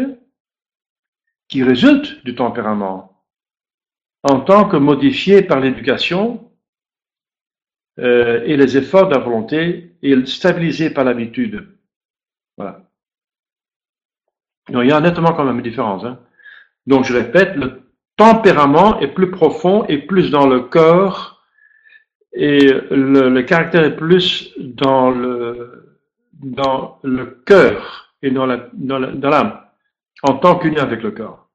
qui 1.48 1.62
résultent 1.62 2.24
du 2.24 2.34
tempérament, 2.34 3.24
en 4.22 4.40
tant 4.40 4.68
que 4.68 4.76
modifiées 4.76 5.42
par 5.42 5.60
l'éducation 5.60 6.50
euh, 7.98 8.42
et 8.44 8.56
les 8.56 8.76
efforts 8.76 9.08
de 9.08 9.14
la 9.14 9.20
volonté 9.20 9.96
et 10.02 10.26
stabilisées 10.26 10.90
par 10.90 11.04
l'habitude. 11.04 11.66
Voilà. 12.56 12.82
Donc, 14.68 14.84
il 14.84 14.90
y 14.90 14.92
a 14.92 15.00
nettement 15.00 15.32
quand 15.32 15.44
même 15.44 15.56
une 15.56 15.62
différence. 15.62 16.04
Hein. 16.04 16.20
Donc, 16.86 17.04
je 17.04 17.14
répète, 17.14 17.56
le 17.56 17.82
tempérament 18.16 19.00
est 19.00 19.08
plus 19.08 19.30
profond 19.30 19.84
et 19.86 19.98
plus 19.98 20.30
dans 20.30 20.46
le 20.46 20.60
corps 20.60 21.42
et 22.32 22.72
le, 22.90 23.40
caractère 23.42 23.84
est 23.84 23.96
plus 23.96 24.52
dans 24.58 25.10
le, 25.10 25.98
dans 26.34 26.98
le 27.02 27.24
cœur 27.46 28.14
et 28.22 28.30
dans 28.30 28.46
l'âme, 28.46 28.68
dans 28.74 29.30
l'âme, 29.30 29.60
en 30.22 30.34
tant 30.34 30.58
qu'uni 30.58 30.78
avec 30.78 31.02
le 31.02 31.10
corps. 31.10 31.48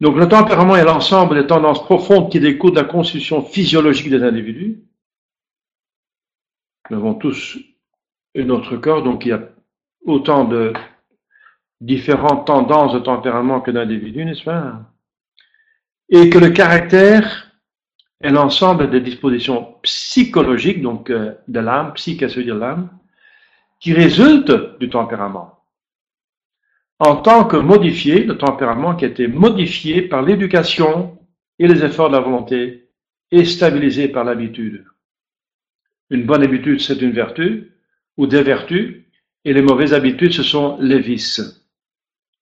Donc 0.00 0.16
le 0.16 0.28
tempérament 0.28 0.76
est 0.76 0.84
l'ensemble 0.84 1.34
des 1.34 1.46
tendances 1.46 1.82
profondes 1.82 2.30
qui 2.30 2.38
découlent 2.38 2.74
de 2.74 2.80
la 2.80 2.84
constitution 2.84 3.42
physiologique 3.42 4.10
des 4.10 4.22
individus. 4.22 4.84
Nous 6.90 6.96
avons 6.96 7.14
tous 7.14 7.58
un 8.36 8.48
autre 8.50 8.76
corps, 8.76 9.02
donc 9.02 9.24
il 9.24 9.30
y 9.30 9.32
a 9.32 9.42
autant 10.04 10.44
de 10.44 10.72
différentes 11.80 12.46
tendances 12.46 12.94
de 12.94 13.00
tempérament 13.00 13.60
que 13.60 13.70
d'individus, 13.70 14.24
n'est-ce 14.24 14.44
pas? 14.44 14.80
Et 16.08 16.30
que 16.30 16.38
le 16.38 16.50
caractère 16.50 17.52
est 18.20 18.30
l'ensemble 18.30 18.90
des 18.90 19.00
dispositions 19.00 19.74
psychologiques, 19.82 20.82
donc 20.82 21.10
euh, 21.10 21.34
de 21.46 21.60
l'âme, 21.60 21.92
psyche, 21.94 22.20
ça 22.20 22.26
veut 22.26 22.44
dire 22.44 22.56
l'âme, 22.56 22.88
qui 23.80 23.92
résultent 23.92 24.78
du 24.78 24.88
tempérament. 24.88 25.57
En 27.00 27.16
tant 27.16 27.44
que 27.44 27.56
modifié, 27.56 28.24
le 28.24 28.36
tempérament 28.36 28.96
qui 28.96 29.04
a 29.04 29.08
été 29.08 29.28
modifié 29.28 30.02
par 30.02 30.22
l'éducation 30.22 31.18
et 31.58 31.68
les 31.68 31.84
efforts 31.84 32.10
de 32.10 32.16
la 32.16 32.20
volonté 32.20 32.88
et 33.30 33.44
stabilisé 33.44 34.08
par 34.08 34.24
l'habitude. 34.24 34.84
Une 36.10 36.24
bonne 36.24 36.42
habitude, 36.42 36.80
c'est 36.80 37.00
une 37.00 37.12
vertu 37.12 37.72
ou 38.16 38.26
des 38.26 38.42
vertus, 38.42 39.04
et 39.44 39.52
les 39.52 39.62
mauvaises 39.62 39.94
habitudes, 39.94 40.32
ce 40.32 40.42
sont 40.42 40.76
les 40.80 40.98
vices. 40.98 41.64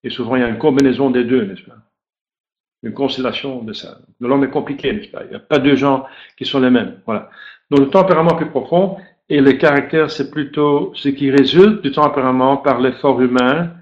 Et 0.02 0.10
souvent, 0.10 0.36
il 0.36 0.40
y 0.40 0.44
a 0.44 0.48
une 0.48 0.58
combinaison 0.58 1.10
des 1.10 1.24
deux, 1.24 1.44
n'est-ce 1.44 1.62
pas? 1.62 1.76
Une 2.82 2.94
constellation 2.94 3.62
de 3.62 3.72
ça. 3.72 3.98
L'homme 4.20 4.44
est 4.44 4.50
compliqué, 4.50 4.92
n'est-ce 4.92 5.10
pas? 5.10 5.24
Il 5.24 5.30
n'y 5.30 5.36
a 5.36 5.40
pas 5.40 5.58
deux 5.58 5.76
gens 5.76 6.06
qui 6.36 6.46
sont 6.46 6.60
les 6.60 6.70
mêmes. 6.70 7.00
Voilà. 7.04 7.28
Donc 7.70 7.80
le 7.80 7.90
tempérament 7.90 8.36
plus 8.36 8.48
profond 8.48 8.96
et 9.28 9.40
le 9.40 9.52
caractère, 9.52 10.10
c'est 10.10 10.30
plutôt 10.30 10.92
ce 10.94 11.08
qui 11.08 11.30
résulte 11.30 11.82
du 11.82 11.90
tempérament 11.90 12.56
par 12.58 12.80
l'effort 12.80 13.20
humain. 13.20 13.72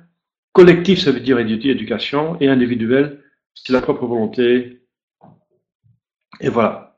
Collectif, 0.54 1.00
ça 1.00 1.10
veut 1.10 1.18
dire 1.18 1.40
éducation, 1.40 2.36
et 2.40 2.48
individuel, 2.48 3.20
c'est 3.54 3.72
la 3.72 3.82
propre 3.82 4.06
volonté. 4.06 4.86
Et 6.40 6.48
voilà. 6.48 6.96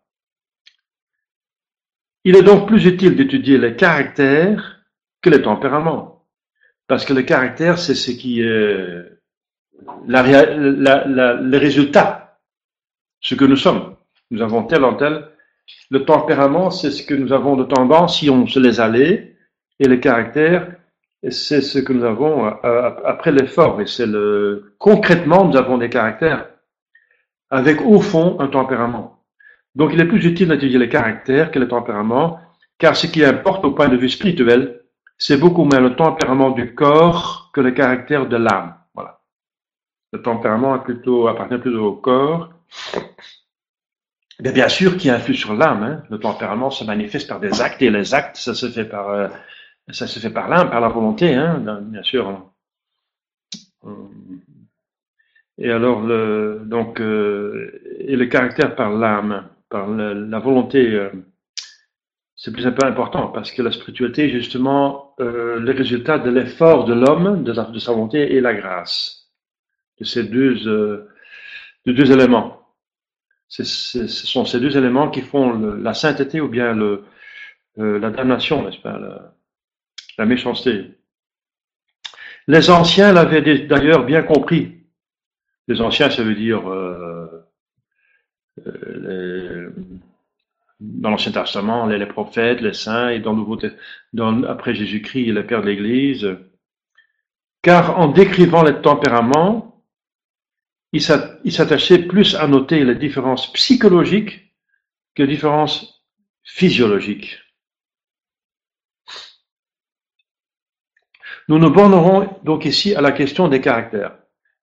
Il 2.25 2.37
est 2.37 2.43
donc 2.43 2.69
plus 2.69 2.85
utile 2.85 3.17
d'étudier 3.17 3.57
les 3.57 3.75
caractères 3.75 4.85
que 5.23 5.31
les 5.31 5.41
tempéraments. 5.41 6.27
Parce 6.87 7.07
que 7.07 7.15
le 7.15 7.23
caractère, 7.23 7.79
c'est 7.79 7.95
ce 7.95 8.11
qui 8.11 8.43
est 8.43 9.03
la, 10.07 10.23
la, 10.23 11.41
ce 13.21 13.35
que 13.35 13.45
nous 13.47 13.57
sommes. 13.57 13.97
Nous 14.31 14.43
avons 14.43 14.65
tel 14.65 14.85
en 14.85 14.97
tel. 14.97 15.31
Le 15.91 16.05
tempérament, 16.05 16.71
c'est 16.71 16.91
ce 16.91 17.03
que 17.03 17.15
nous 17.15 17.33
avons 17.33 17.57
de 17.57 17.65
tendance 17.65 18.19
si 18.19 18.29
on 18.29 18.47
se 18.47 18.59
laisse 18.59 18.81
aller, 18.81 19.35
et 19.79 19.89
le 19.89 19.97
caractère, 19.97 20.77
c'est 21.31 21.61
ce 21.61 21.79
que 21.79 21.93
nous 21.93 22.05
avons 22.05 22.47
euh, 22.47 22.91
après 23.05 23.33
l'effort, 23.33 23.81
et 23.81 23.87
c'est 23.87 24.07
le 24.07 24.75
concrètement 24.79 25.45
nous 25.45 25.57
avons 25.57 25.79
des 25.79 25.89
caractères 25.89 26.47
avec 27.51 27.81
au 27.83 28.01
fond 28.01 28.37
un 28.41 28.49
tempérament. 28.49 29.23
Donc 29.75 29.91
il 29.93 30.01
est 30.01 30.07
plus 30.07 30.25
utile 30.25 30.49
d'étudier 30.49 30.79
les 30.79 30.89
caractères 30.89 31.51
que 31.51 31.59
le 31.59 31.69
tempérament, 31.69 32.41
car 32.79 32.97
ce 32.97 33.07
qui 33.07 33.25
importe 33.25 33.65
au 33.65 33.73
point 33.73 33.89
de 33.89 33.97
vue 33.97 34.09
spirituel, 34.09 34.83
c'est 35.19 35.39
beaucoup 35.39 35.65
moins 35.65 35.81
le 35.81 35.95
tempérament 35.97 36.51
du 36.51 36.75
corps 36.75 37.51
que 37.53 37.61
le 37.61 37.71
caractère 37.71 38.27
de 38.27 38.37
l'âme. 38.37 38.75
Voilà. 38.95 39.21
Le 40.13 40.23
tempérament 40.23 40.75
appartient 40.75 41.59
plutôt 41.59 41.85
au 41.85 41.93
corps. 41.93 42.51
Mais 44.41 44.53
bien 44.53 44.69
sûr, 44.69 44.99
qui 44.99 45.09
influe 45.09 45.35
sur 45.35 45.55
l'âme. 45.55 45.83
Hein. 45.83 46.03
Le 46.11 46.19
tempérament 46.19 46.71
se 46.71 46.85
manifeste 46.85 47.29
par 47.29 47.41
des 47.41 47.63
actes 47.63 47.81
et 47.81 47.91
les 47.91 48.13
actes, 48.15 48.37
ça 48.37 48.55
se 48.55 48.69
fait 48.69 48.85
par, 48.85 49.09
euh, 49.09 49.29
ça 49.91 50.07
se 50.07 50.19
fait 50.19 50.31
par 50.31 50.49
l'âme, 50.49 50.71
par 50.71 50.81
la 50.81 50.89
volonté, 50.89 51.35
hein, 51.35 51.81
bien 51.83 52.03
sûr. 52.03 52.51
Et 55.59 55.71
alors, 55.71 56.03
le, 56.03 56.63
donc, 56.65 57.01
euh, 57.01 57.81
et 57.99 58.17
le 58.17 58.27
caractère 58.27 58.75
par 58.75 58.91
l'âme, 58.91 59.49
par 59.71 59.89
la 59.89 60.39
volonté, 60.39 60.93
euh, 60.93 61.11
c'est 62.37 62.53
plus 62.53 62.67
un 62.67 62.73
peu 62.73 62.87
important 62.87 63.29
parce 63.29 63.51
que 63.51 63.63
la 63.63 63.73
spiritualité 63.73 64.29
justement 64.29 65.15
euh, 65.21 65.59
le 65.59 65.73
résultat 65.73 66.19
de 66.19 66.31
l'effort 66.31 66.85
de 66.85 66.93
l'homme, 66.93 67.43
de, 67.43 67.53
sa 67.53 67.93
volonté 67.93 68.35
et 68.35 68.41
la 68.41 68.55
grâce, 68.55 69.31
de 69.99 70.05
ces 70.05 70.25
deux, 70.25 70.69
euh, 70.69 71.09
de 71.87 71.93
deux 71.93 72.13
éléments. 72.13 72.61
ce 73.49 73.65
sont 73.65 74.45
ces 74.45 74.61
deux 74.61 74.77
éléments 74.77 75.11
qui 75.11 75.23
font 75.23 75.59
la 75.59 75.95
sainteté 75.95 76.41
ou 76.41 76.49
bien 76.49 76.75
le, 76.75 77.05
euh, 77.79 77.99
la 77.99 78.11
damnation, 78.11 78.63
n'est-ce 78.65 78.81
pas, 78.81 78.99
la 80.19 80.27
méchanceté. 80.27 80.93
Les 82.47 82.71
anciens 82.71 83.13
l'avaient 83.13 83.67
d'ailleurs 83.67 84.05
bien 84.05 84.23
compris. 84.23 84.85
Les 85.69 85.81
anciens, 85.81 86.11
ça 86.11 86.23
veut 86.23 86.35
dire 86.35 86.71
euh, 86.71 87.49
euh, 88.67 89.71
les, 89.75 89.83
dans 90.81 91.11
l'Ancien 91.11 91.33
Testament, 91.33 91.87
les, 91.87 92.07
prophètes, 92.07 92.61
les 92.61 92.73
saints, 92.73 93.09
et 93.09 93.19
dans 93.19 93.33
le 93.33 93.39
Nouveau 93.39 93.59
dans, 94.13 94.43
après 94.45 94.75
Jésus-Christ, 94.75 95.33
le 95.33 95.47
Père 95.47 95.63
de 95.63 95.67
l'Église. 95.67 96.37
Car 97.63 97.99
en 97.99 98.09
décrivant 98.09 98.63
les 98.63 98.81
tempéraments, 98.81 99.83
il 100.93 101.03
s'attachait 101.03 102.07
plus 102.07 102.37
à 102.37 102.47
noter 102.47 102.85
les 102.85 102.95
différences 102.95 103.53
psychologiques 103.53 104.55
que 105.15 105.23
les 105.23 105.35
différences 105.35 106.05
physiologiques. 106.45 107.39
Nous 111.49 111.59
nous 111.59 111.71
bornerons 111.71 112.29
donc 112.43 112.65
ici 112.65 112.95
à 112.95 113.01
la 113.01 113.13
question 113.13 113.49
des 113.49 113.61
caractères. 113.61 114.17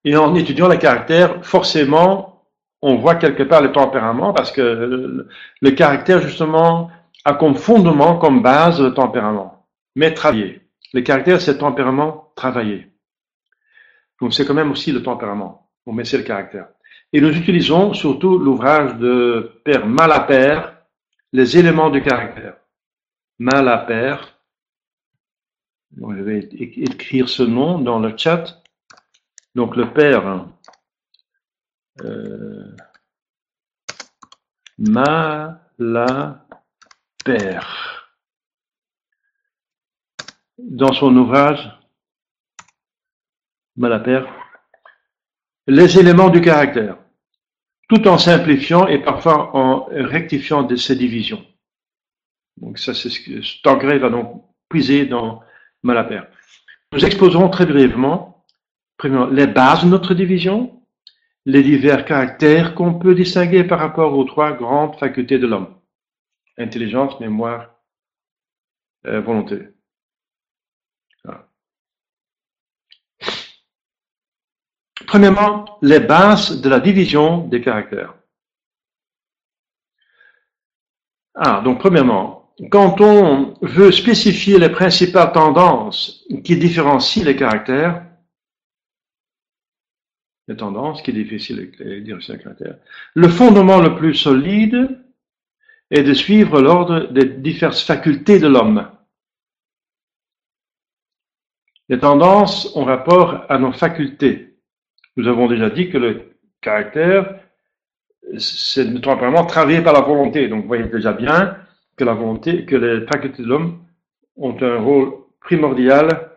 Et 0.03 0.17
en 0.17 0.35
étudiant 0.35 0.67
les 0.67 0.77
caractères, 0.77 1.45
forcément, 1.45 2.43
on 2.81 2.97
voit 2.97 3.15
quelque 3.15 3.43
part 3.43 3.61
le 3.61 3.71
tempérament 3.71 4.33
parce 4.33 4.51
que 4.51 5.27
le, 5.61 5.71
caractère, 5.71 6.21
justement, 6.21 6.91
a 7.23 7.33
comme 7.33 7.55
fondement, 7.55 8.17
comme 8.17 8.41
base 8.41 8.81
le 8.81 8.93
tempérament. 8.93 9.65
Mais 9.95 10.13
travailler. 10.13 10.61
Le 10.93 11.01
caractère, 11.01 11.39
c'est 11.39 11.53
le 11.53 11.57
tempérament 11.59 12.31
travaillé. 12.35 12.91
Donc, 14.21 14.33
c'est 14.33 14.45
quand 14.45 14.53
même 14.53 14.71
aussi 14.71 14.91
le 14.91 15.01
tempérament. 15.01 15.69
Bon, 15.85 15.93
mais 15.93 16.03
c'est 16.03 16.17
le 16.17 16.23
caractère. 16.23 16.67
Et 17.13 17.21
nous 17.21 17.35
utilisons 17.35 17.93
surtout 17.93 18.37
l'ouvrage 18.37 18.95
de 18.97 19.61
Père 19.63 19.85
Malapère, 19.85 20.75
les 21.31 21.57
éléments 21.57 21.89
du 21.89 22.01
caractère. 22.01 22.55
Malapère. 25.97 26.17
je 26.17 26.23
vais 26.23 26.39
écrire 26.51 27.29
ce 27.29 27.43
nom 27.43 27.79
dans 27.79 27.99
le 27.99 28.17
chat. 28.17 28.63
Donc, 29.55 29.75
le 29.75 29.93
Père 29.93 30.47
euh, 32.01 32.75
père 37.23 38.09
Dans 40.57 40.93
son 40.93 41.15
ouvrage, 41.15 41.69
Malapère, 43.75 44.27
les 45.67 45.97
éléments 45.97 46.29
du 46.29 46.41
caractère, 46.41 46.97
tout 47.89 48.07
en 48.07 48.17
simplifiant 48.17 48.87
et 48.87 49.01
parfois 49.01 49.55
en 49.55 49.85
rectifiant 49.85 50.63
de 50.63 50.75
ces 50.75 50.95
divisions. 50.95 51.45
Donc 52.57 52.77
ça, 52.77 52.93
c'est 52.93 53.09
ce 53.09 53.19
que 53.19 53.61
Tangré 53.61 53.97
va 53.97 54.09
donc 54.09 54.43
puiser 54.69 55.05
dans 55.05 55.41
Malapère. 55.83 56.27
Nous 56.93 57.05
exposerons 57.05 57.49
très 57.49 57.65
brièvement, 57.65 58.45
premièrement, 58.97 59.27
les 59.27 59.47
bases 59.47 59.83
de 59.83 59.89
notre 59.89 60.13
division, 60.13 60.81
les 61.45 61.61
divers 61.61 62.05
caractères 62.05 62.73
qu'on 62.73 62.97
peut 62.97 63.15
distinguer 63.15 63.63
par 63.63 63.79
rapport 63.79 64.17
aux 64.17 64.23
trois 64.23 64.53
grandes 64.53 64.97
facultés 64.97 65.39
de 65.39 65.47
l'homme. 65.47 65.75
Intelligence, 66.57 67.19
mémoire, 67.19 67.75
euh, 69.05 69.21
volonté. 69.21 69.67
Premièrement, 75.07 75.77
les 75.81 75.99
bases 75.99 76.61
de 76.61 76.69
la 76.69 76.79
division 76.79 77.47
des 77.47 77.61
caractères. 77.61 78.15
Ah, 81.35 81.61
donc 81.63 81.79
premièrement, 81.79 82.42
quand 82.69 83.01
on 83.01 83.55
veut 83.61 83.91
spécifier 83.91 84.59
les 84.59 84.69
principales 84.69 85.31
tendances 85.31 86.25
qui 86.43 86.57
différencient 86.57 87.25
les 87.25 87.35
caractères, 87.35 88.05
les 90.47 90.55
tendances, 90.55 91.01
qui 91.01 91.13
difficile 91.13 91.71
à 91.79 91.99
dire 92.01 92.21
sur 92.21 92.37
caractère. 92.37 92.77
Le 93.13 93.29
fondement 93.29 93.79
le 93.79 93.95
plus 93.95 94.13
solide 94.13 94.99
est 95.89 96.03
de 96.03 96.13
suivre 96.13 96.61
l'ordre 96.61 97.11
des 97.11 97.25
diverses 97.25 97.83
facultés 97.83 98.39
de 98.39 98.47
l'homme. 98.47 98.89
Les 101.89 101.99
tendances 101.99 102.75
ont 102.75 102.85
rapport 102.85 103.45
à 103.49 103.57
nos 103.57 103.71
facultés. 103.71 104.57
Nous 105.15 105.27
avons 105.27 105.47
déjà 105.47 105.69
dit 105.69 105.89
que 105.89 105.97
le 105.97 106.35
caractère, 106.61 107.39
c'est 108.37 108.85
vraiment 108.99 109.45
travaillé 109.45 109.81
par 109.81 109.93
la 109.93 110.01
volonté. 110.01 110.47
Donc, 110.47 110.61
vous 110.61 110.67
voyez 110.67 110.85
déjà 110.85 111.13
bien 111.13 111.62
que 111.95 112.03
la 112.03 112.13
volonté, 112.13 112.65
que 112.65 112.75
les 112.75 113.05
facultés 113.05 113.43
de 113.43 113.47
l'homme 113.47 113.83
ont 114.35 114.57
un 114.61 114.77
rôle 114.77 115.13
primordial 115.39 116.31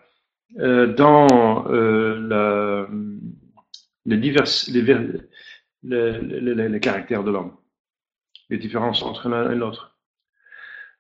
euh, 0.59 0.95
dans 0.95 1.67
euh, 1.69 2.87
les, 4.05 4.17
divers, 4.17 4.45
les, 5.83 6.81
caractères 6.81 7.25
de 7.25 7.31
l'homme, 7.31 7.57
les 8.51 8.59
différences 8.59 9.03
entre 9.03 9.29
l'un 9.29 9.51
et 9.51 9.55
l'autre. 9.55 9.97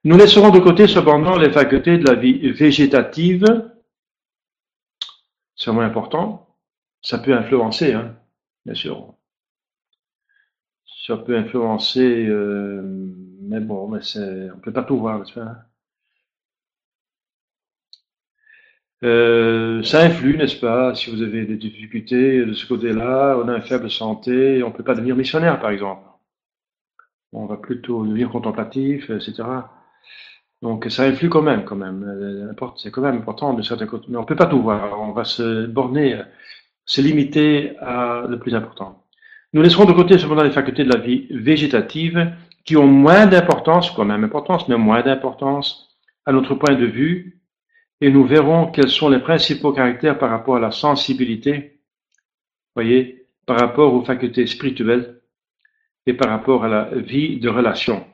Nous 0.05 0.17
laisserons 0.17 0.51
de 0.51 0.61
côté 0.61 0.87
cependant 0.87 1.37
les 1.37 1.51
facultés 1.51 1.99
de 1.99 2.07
la 2.07 2.15
vie 2.15 2.51
végétative. 2.53 3.45
C'est 5.57 5.73
moins 5.73 5.87
important. 5.87 6.57
Ça 7.03 7.19
peut 7.19 7.35
influencer, 7.35 7.95
hein, 7.95 8.17
bien 8.65 8.75
sûr. 8.75 9.15
Ça 11.07 11.17
peut 11.17 11.37
influencer, 11.37 12.27
euh, 12.27 13.15
mais 13.47 13.61
bon, 13.61 13.89
mais 13.89 14.01
c'est, 14.03 14.51
on 14.51 14.59
peut 14.61 14.73
pas 14.73 14.85
tout 14.85 14.99
voir, 14.99 15.23
euh, 19.05 19.83
ça 19.83 20.01
influe, 20.03 20.37
n'est-ce 20.39 20.57
pas 20.59 20.95
Si 20.95 21.11
vous 21.11 21.23
avez 21.23 21.45
des 21.45 21.57
difficultés 21.57 22.45
de 22.45 22.55
ce 22.55 22.67
côté-là, 22.67 23.37
on 23.43 23.49
a 23.49 23.57
une 23.57 23.63
faible 23.63 23.91
santé, 23.91 24.63
on 24.63 24.69
ne 24.69 24.73
peut 24.73 24.83
pas 24.85 24.95
devenir 24.95 25.17
missionnaire, 25.17 25.61
par 25.61 25.71
exemple. 25.71 26.03
On 27.33 27.47
va 27.47 27.57
plutôt 27.57 28.05
devenir 28.05 28.31
contemplatif, 28.31 29.11
etc. 29.11 29.45
Donc 30.63 30.87
ça 30.91 31.05
influe 31.05 31.29
quand 31.29 31.43
même, 31.43 31.65
quand 31.65 31.77
même. 31.77 32.03
Euh, 32.05 32.71
c'est 32.77 32.91
quand 32.91 33.03
même 33.03 33.17
important 33.19 33.53
de 33.55 33.63
certains 33.63 33.87
côtés. 33.87 34.07
Mais 34.09 34.17
on 34.17 34.23
ne 34.23 34.27
peut 34.27 34.37
pas 34.37 34.47
tout 34.47 34.63
voir. 34.63 35.01
On 35.01 35.13
va 35.13 35.25
se 35.25 35.67
borner, 35.67 36.23
se 36.87 37.01
limiter 37.01 37.77
à 37.79 38.25
le 38.29 38.39
plus 38.39 38.55
important. 38.55 39.05
Nous 39.53 39.63
laisserons 39.63 39.85
de 39.85 39.93
côté 39.93 40.19
cependant 40.19 40.43
les 40.43 40.51
facultés 40.51 40.85
de 40.85 40.93
la 40.93 40.99
vie 40.99 41.27
végétative 41.31 42.33
qui 42.67 42.77
ont 42.77 42.87
moins 42.87 43.27
d'importance, 43.27 43.91
quand 43.93 44.05
même 44.05 44.25
importance, 44.25 44.69
mais 44.69 44.77
moins 44.77 45.03
d'importance 45.03 45.97
à 46.27 46.33
notre 46.33 46.55
point 46.57 46.75
de 46.75 46.85
vue 46.85 47.41
et 48.01 48.11
nous 48.11 48.27
verrons 48.27 48.71
quels 48.71 48.91
sont 48.91 49.09
les 49.09 49.21
principaux 49.21 49.73
caractères 49.73 50.19
par 50.19 50.31
rapport 50.31 50.57
à 50.57 50.61
la 50.61 50.73
sensibilité, 50.73 51.81
voyez, 52.75 53.29
par 53.47 53.59
rapport 53.59 53.95
aux 53.95 54.05
facultés 54.05 54.47
spirituelles 54.47 55.23
et 56.05 56.13
par 56.13 56.29
rapport 56.29 56.65
à 56.65 56.69
la 56.69 56.85
vie 56.91 57.39
de 57.39 57.49
relation. 57.49 58.05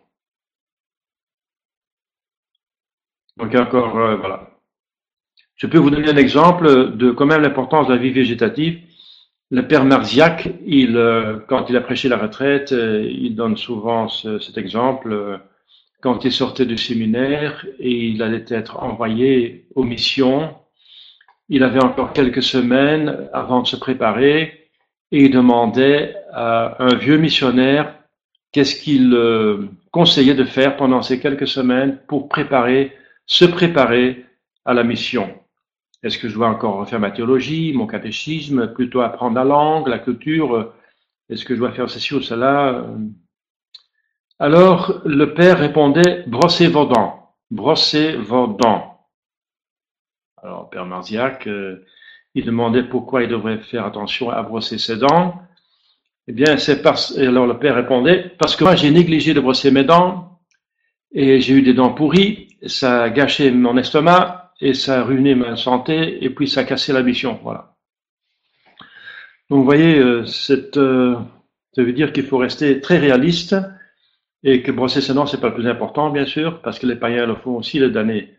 Donc 3.38 3.54
encore, 3.54 3.96
euh, 3.98 4.16
voilà. 4.16 4.50
Je 5.56 5.66
peux 5.66 5.78
vous 5.78 5.90
donner 5.90 6.10
un 6.10 6.16
exemple 6.16 6.96
de 6.96 7.10
quand 7.10 7.26
même 7.26 7.40
l'importance 7.40 7.88
de 7.88 7.94
la 7.94 7.98
vie 7.98 8.10
végétative. 8.10 8.82
Le 9.52 9.68
père 9.68 9.84
Marziac, 9.84 10.48
il, 10.66 10.96
euh, 10.96 11.38
quand 11.46 11.70
il 11.70 11.76
a 11.76 11.80
prêché 11.80 12.08
la 12.08 12.16
retraite, 12.16 12.72
euh, 12.72 13.08
il 13.08 13.36
donne 13.36 13.56
souvent 13.56 14.08
cet 14.08 14.58
exemple 14.58 15.40
quand 16.02 16.24
il 16.24 16.32
sortait 16.32 16.66
du 16.66 16.76
séminaire 16.76 17.64
et 17.78 18.08
il 18.08 18.22
allait 18.22 18.44
être 18.48 18.82
envoyé 18.82 19.66
aux 19.76 19.84
missions, 19.84 20.54
il 21.48 21.62
avait 21.62 21.82
encore 21.82 22.12
quelques 22.12 22.42
semaines 22.42 23.28
avant 23.32 23.62
de 23.62 23.68
se 23.68 23.76
préparer 23.76 24.68
et 25.12 25.24
il 25.24 25.30
demandait 25.30 26.16
à 26.32 26.82
un 26.82 26.96
vieux 26.96 27.18
missionnaire 27.18 27.94
qu'est-ce 28.50 28.74
qu'il 28.74 29.14
euh, 29.14 29.68
conseillait 29.92 30.34
de 30.34 30.44
faire 30.44 30.76
pendant 30.76 31.02
ces 31.02 31.20
quelques 31.20 31.46
semaines 31.46 31.98
pour 32.08 32.28
préparer, 32.28 32.96
se 33.26 33.44
préparer 33.44 34.26
à 34.64 34.74
la 34.74 34.82
mission. 34.82 35.32
Est-ce 36.02 36.18
que 36.18 36.28
je 36.28 36.34
dois 36.34 36.48
encore 36.48 36.76
refaire 36.76 36.98
ma 36.98 37.12
théologie, 37.12 37.72
mon 37.72 37.86
catéchisme, 37.86 38.72
plutôt 38.72 39.02
apprendre 39.02 39.36
la 39.36 39.44
langue, 39.44 39.86
la 39.86 40.00
culture 40.00 40.74
Est-ce 41.28 41.44
que 41.44 41.54
je 41.54 41.60
dois 41.60 41.72
faire 41.72 41.88
ceci 41.88 42.14
ou 42.14 42.20
cela 42.20 42.84
Alors 44.40 45.00
le 45.04 45.32
père 45.34 45.58
répondait 45.58 46.24
brossez 46.26 46.66
vos 46.66 46.86
dents, 46.86 47.34
brossez 47.50 48.16
vos 48.16 48.48
dents. 48.48 49.06
Alors 50.42 50.68
père 50.70 50.86
Marziac, 50.86 51.46
euh, 51.46 51.84
il 52.34 52.44
demandait 52.44 52.82
pourquoi 52.82 53.22
il 53.22 53.28
devrait 53.28 53.58
faire 53.58 53.86
attention 53.86 54.30
à 54.30 54.42
brosser 54.42 54.78
ses 54.78 54.96
dents. 54.96 55.40
Eh 56.26 56.32
bien, 56.32 56.56
c'est 56.56 56.82
parce, 56.82 57.16
alors 57.16 57.46
le 57.46 57.58
père 57.58 57.76
répondait, 57.76 58.32
parce 58.38 58.56
que 58.56 58.64
moi 58.64 58.74
j'ai 58.74 58.90
négligé 58.90 59.34
de 59.34 59.40
brosser 59.40 59.70
mes 59.70 59.84
dents 59.84 60.40
et 61.12 61.40
j'ai 61.40 61.54
eu 61.54 61.62
des 61.62 61.74
dents 61.74 61.92
pourries, 61.92 62.56
ça 62.66 63.04
a 63.04 63.10
gâché 63.10 63.52
mon 63.52 63.76
estomac 63.76 64.41
et 64.62 64.74
ça 64.74 65.00
a 65.00 65.02
ruiné 65.02 65.34
ma 65.34 65.56
santé 65.56 66.24
et 66.24 66.30
puis 66.30 66.48
ça 66.48 66.60
a 66.60 66.64
cassé 66.64 66.92
la 66.92 67.02
mission, 67.02 67.38
voilà. 67.42 67.74
Donc 69.50 69.58
vous 69.58 69.64
voyez, 69.64 69.98
euh, 69.98 70.24
euh, 70.76 71.16
ça 71.74 71.82
veut 71.82 71.92
dire 71.92 72.12
qu'il 72.12 72.24
faut 72.24 72.38
rester 72.38 72.80
très 72.80 72.98
réaliste 72.98 73.56
et 74.42 74.62
que 74.62 74.72
brosser 74.72 75.00
ses 75.00 75.14
dents 75.14 75.26
c'est 75.26 75.40
pas 75.40 75.48
le 75.48 75.54
plus 75.54 75.68
important 75.68 76.10
bien 76.10 76.24
sûr, 76.24 76.62
parce 76.62 76.78
que 76.78 76.86
les 76.86 76.96
païens 76.96 77.26
le 77.26 77.34
font 77.34 77.56
aussi 77.56 77.78
les 77.78 77.90
damnés. 77.90 78.34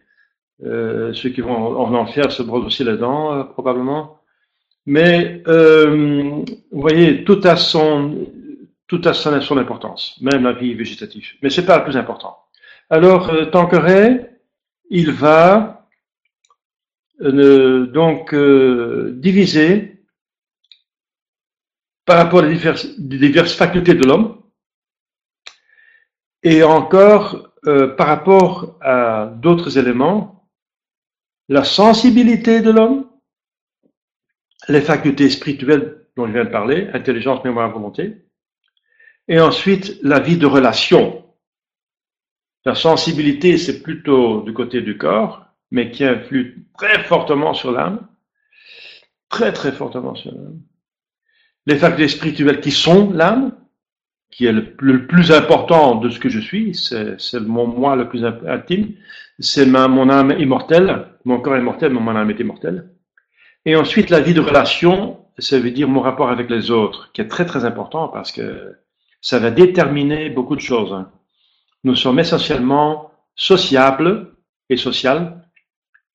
Euh, 0.64 1.14
ceux 1.14 1.30
qui 1.30 1.42
vont 1.42 1.78
en 1.78 1.94
enfer 1.94 2.32
se 2.32 2.42
brossent 2.42 2.66
aussi 2.66 2.84
les 2.84 2.98
dents 2.98 3.44
probablement. 3.54 4.20
Mais 4.86 5.44
vous 5.46 6.46
voyez, 6.72 7.24
tout 7.24 7.40
a 7.44 7.56
son 7.56 8.28
tout 8.88 9.02
a 9.06 9.14
son, 9.14 9.58
importance, 9.58 10.18
même 10.22 10.44
la 10.44 10.54
vie 10.54 10.74
végétative. 10.76 11.32
Mais 11.42 11.50
c'est 11.50 11.66
pas 11.66 11.80
le 11.80 11.84
plus 11.84 11.98
important. 11.98 12.38
Alors, 12.90 13.30
euh, 13.30 13.46
Tanqueray, 13.46 14.30
il 14.90 15.12
va 15.12 15.73
euh, 17.24 17.88
donc 17.88 18.34
euh, 18.34 19.14
diviser 19.18 20.06
par 22.06 22.18
rapport 22.18 22.44
aux 22.44 22.48
diverses, 22.48 22.88
diverses 23.00 23.54
facultés 23.54 23.94
de 23.94 24.04
l'homme 24.04 24.42
et 26.44 26.64
encore 26.64 27.50
par 27.96 28.08
rapport 28.08 28.78
à 28.82 29.28
d'autres 29.38 29.78
éléments, 29.78 30.50
la 31.48 31.64
sensibilité 31.64 32.60
de 32.60 32.72
l'homme, 32.72 33.10
les 34.68 34.82
facultés 34.82 35.30
spirituelles 35.30 36.06
dont 36.18 36.28
je 36.28 36.34
viens 36.34 36.44
de 36.44 36.50
parler, 36.50 36.90
intelligence, 36.94 37.44
mémoire, 37.44 37.72
volonté, 37.72 38.26
et 39.28 39.40
ensuite 39.40 39.98
la 40.04 40.20
vie 40.20 40.38
de 40.38 40.46
relation. 40.46 41.26
La 42.66 42.76
sensibilité, 42.76 43.58
c'est 43.58 43.82
plutôt 43.82 44.42
du 44.42 44.54
côté 44.54 44.82
du 44.82 44.98
corps, 44.98 45.43
mais 45.74 45.90
qui 45.90 46.06
influe 46.06 46.68
très 46.78 47.04
fortement 47.04 47.54
sur 47.56 47.72
l'âme, 47.72 48.08
très 49.28 49.52
très 49.52 49.72
fortement 49.72 50.14
sur 50.14 50.32
l'âme. 50.32 50.62
Les 51.66 51.78
facultés 51.78 52.08
spirituelles 52.08 52.62
qui 52.62 52.70
sont 52.72 53.12
l'âme, 53.12 53.54
qui 54.30 54.46
est 54.46 54.52
le, 54.52 55.08
plus 55.08 55.32
important 55.32 55.96
de 55.96 56.10
ce 56.10 56.20
que 56.20 56.30
je 56.30 56.40
suis, 56.40 56.76
c'est 56.76 57.40
mon 57.40 57.66
moi 57.66 57.96
le 57.96 58.08
plus 58.08 58.24
intime, 58.24 58.94
c'est 59.40 59.66
mon 59.66 60.10
âme 60.10 60.36
immortelle, 60.40 61.08
mon 61.26 61.40
corps 61.40 61.56
est 61.56 61.62
mortel, 61.62 61.92
mais 61.92 62.00
mon 62.00 62.16
âme 62.16 62.30
est 62.30 62.40
immortelle. 62.40 62.92
Et 63.66 63.76
ensuite, 63.76 64.12
la 64.12 64.20
vie 64.20 64.36
de 64.36 64.42
relation, 64.42 65.26
ça 65.40 65.60
veut 65.60 65.72
dire 65.72 65.88
mon 65.88 66.02
rapport 66.02 66.30
avec 66.30 66.52
les 66.52 66.70
autres, 66.70 67.12
qui 67.14 67.22
est 67.22 67.28
très 67.28 67.46
très 67.46 67.66
important 67.66 68.10
parce 68.10 68.32
que 68.32 68.78
ça 69.22 69.40
va 69.40 69.50
déterminer 69.50 70.30
beaucoup 70.30 70.56
de 70.56 70.62
choses. 70.62 71.04
Nous 71.84 71.96
sommes 71.96 72.20
essentiellement 72.20 73.12
sociables 73.36 74.36
et 74.70 74.78
sociales 74.78 75.40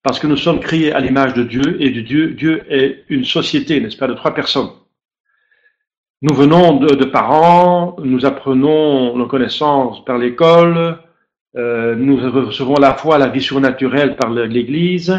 parce 0.09 0.21
que 0.21 0.27
nous 0.27 0.38
sommes 0.38 0.61
créés 0.61 0.90
à 0.90 1.01
l'image 1.01 1.35
de 1.35 1.42
Dieu 1.42 1.77
et 1.83 1.90
de 1.90 2.01
Dieu. 2.01 2.31
Dieu 2.31 2.64
est 2.71 3.05
une 3.11 3.27
société, 3.27 3.79
n'est-ce 3.79 3.99
pas, 3.99 4.07
de 4.07 4.14
trois 4.14 4.33
personnes. 4.33 4.71
Nous 6.23 6.35
venons 6.35 6.77
de, 6.77 7.05
parents, 7.05 7.94
nous 8.03 8.25
apprenons 8.25 9.14
nos 9.14 9.27
connaissances 9.27 10.03
par 10.07 10.16
l'école, 10.16 10.99
euh, 11.57 11.94
nous 11.94 12.16
recevons 12.16 12.77
la 12.77 12.94
foi, 12.94 13.18
la 13.18 13.29
vie 13.29 13.42
surnaturelle 13.42 14.16
par 14.16 14.31
l'Église. 14.31 15.14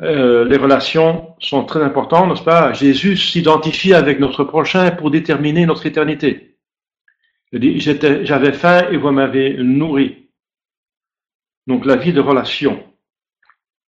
Euh, 0.00 0.44
les 0.44 0.58
relations 0.58 1.34
sont 1.40 1.64
très 1.64 1.82
importantes, 1.82 2.28
n'est-ce 2.28 2.44
pas? 2.44 2.72
Jésus 2.72 3.16
s'identifie 3.16 3.94
avec 3.94 4.20
notre 4.20 4.44
prochain 4.44 4.92
pour 4.92 5.10
déterminer 5.10 5.66
notre 5.66 5.86
éternité. 5.86 6.56
Il 7.50 7.58
dit, 7.58 7.80
j'avais 7.80 8.52
faim 8.52 8.86
et 8.92 8.96
vous 8.96 9.10
m'avez 9.10 9.56
nourri. 9.60 10.28
Donc 11.66 11.84
la 11.84 11.96
vie 11.96 12.12
de 12.12 12.20
relation, 12.20 12.84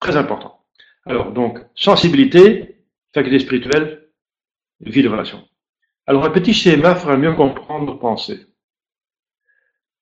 très 0.00 0.16
important. 0.16 0.64
Alors 1.06 1.32
donc 1.32 1.58
sensibilité, 1.74 2.82
faculté 3.14 3.38
spirituelle, 3.38 4.08
vie 4.80 5.02
de 5.02 5.08
relation. 5.08 5.46
Alors 6.06 6.24
un 6.24 6.30
petit 6.30 6.54
schéma 6.54 6.94
fera 6.94 7.16
mieux 7.16 7.34
comprendre 7.34 7.98
pensée. 7.98 8.46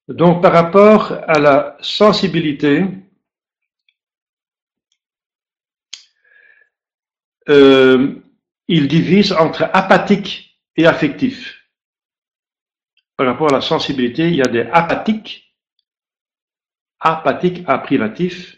Donc 0.09 0.41
par 0.41 0.53
rapport 0.53 1.13
à 1.13 1.39
la 1.39 1.77
sensibilité, 1.81 2.85
euh, 7.49 8.15
il 8.69 8.89
divise 8.89 9.33
entre 9.33 9.69
apathique 9.73 10.59
et 10.77 10.87
affectif. 10.87 11.59
Par 13.17 13.27
rapport 13.27 13.51
à 13.51 13.57
la 13.57 13.61
sensibilité, 13.61 14.29
il 14.29 14.37
y 14.37 14.43
a 14.43 14.49
des 14.49 14.63
apathiques, 14.73 15.57
apathiques 17.01 17.65
à 17.67 17.79
privatif, 17.79 18.58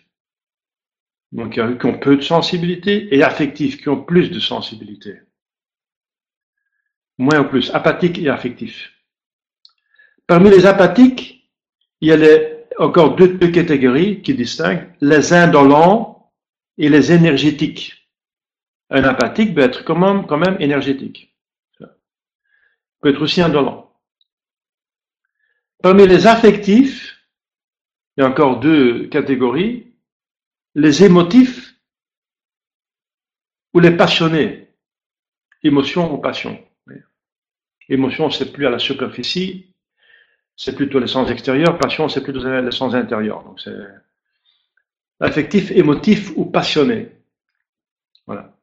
donc 1.33 1.53
qui 1.53 1.87
ont 1.87 1.99
peu 1.99 2.17
de 2.17 2.23
sensibilité, 2.23 3.15
et 3.15 3.23
affectifs 3.23 3.81
qui 3.81 3.89
ont 3.89 4.03
plus 4.03 4.31
de 4.31 4.41
sensibilité. 4.41 5.21
Moins 7.19 7.41
ou 7.41 7.49
plus, 7.49 7.71
apathiques 7.73 8.19
et 8.19 8.29
affectifs. 8.29 8.93
Parmi 10.27 10.51
les 10.51 10.67
apathiques, 10.67 11.51
il 12.01 12.09
y 12.09 12.13
a 12.13 12.17
encore 12.79 13.15
deux, 13.17 13.37
catégories 13.51 14.23
qui 14.23 14.35
distinguent, 14.35 14.89
les 15.01 15.33
indolents 15.33 16.33
et 16.79 16.89
les 16.89 17.13
énergétiques. 17.13 18.09
Un 18.89 19.05
apathique 19.05 19.55
peut 19.55 19.61
être 19.61 19.85
quand 19.85 19.99
même, 19.99 20.27
quand 20.27 20.39
même 20.39 20.57
énergétique. 20.61 21.37
Peut 23.01 23.11
être 23.11 23.23
aussi 23.23 23.41
indolent. 23.41 23.93
Parmi 25.83 26.07
les 26.07 26.27
affectifs, 26.27 27.19
il 28.17 28.23
y 28.23 28.25
a 28.25 28.29
encore 28.29 28.61
deux 28.61 29.07
catégories, 29.09 29.90
les 30.75 31.05
émotifs 31.05 31.75
ou 33.75 33.81
les 33.81 33.97
passionnés. 33.97 34.69
Émotion 35.63 36.13
ou 36.13 36.19
passion. 36.19 36.59
Émotion, 37.89 38.31
c'est 38.31 38.53
plus 38.53 38.67
à 38.67 38.71
la 38.71 38.79
superficie, 38.79 39.75
c'est 40.57 40.77
plutôt 40.77 41.05
sens 41.09 41.29
extérieur, 41.29 41.77
passion, 41.77 42.09
c'est 42.09 42.23
plutôt 42.23 42.41
sens 42.71 42.95
intérieur. 42.95 43.43
Donc 43.43 43.61
c'est 43.61 43.77
affectif, 45.19 45.73
émotif 45.73 46.33
ou 46.37 46.45
passionné. 46.47 47.11
Voilà. 48.27 48.57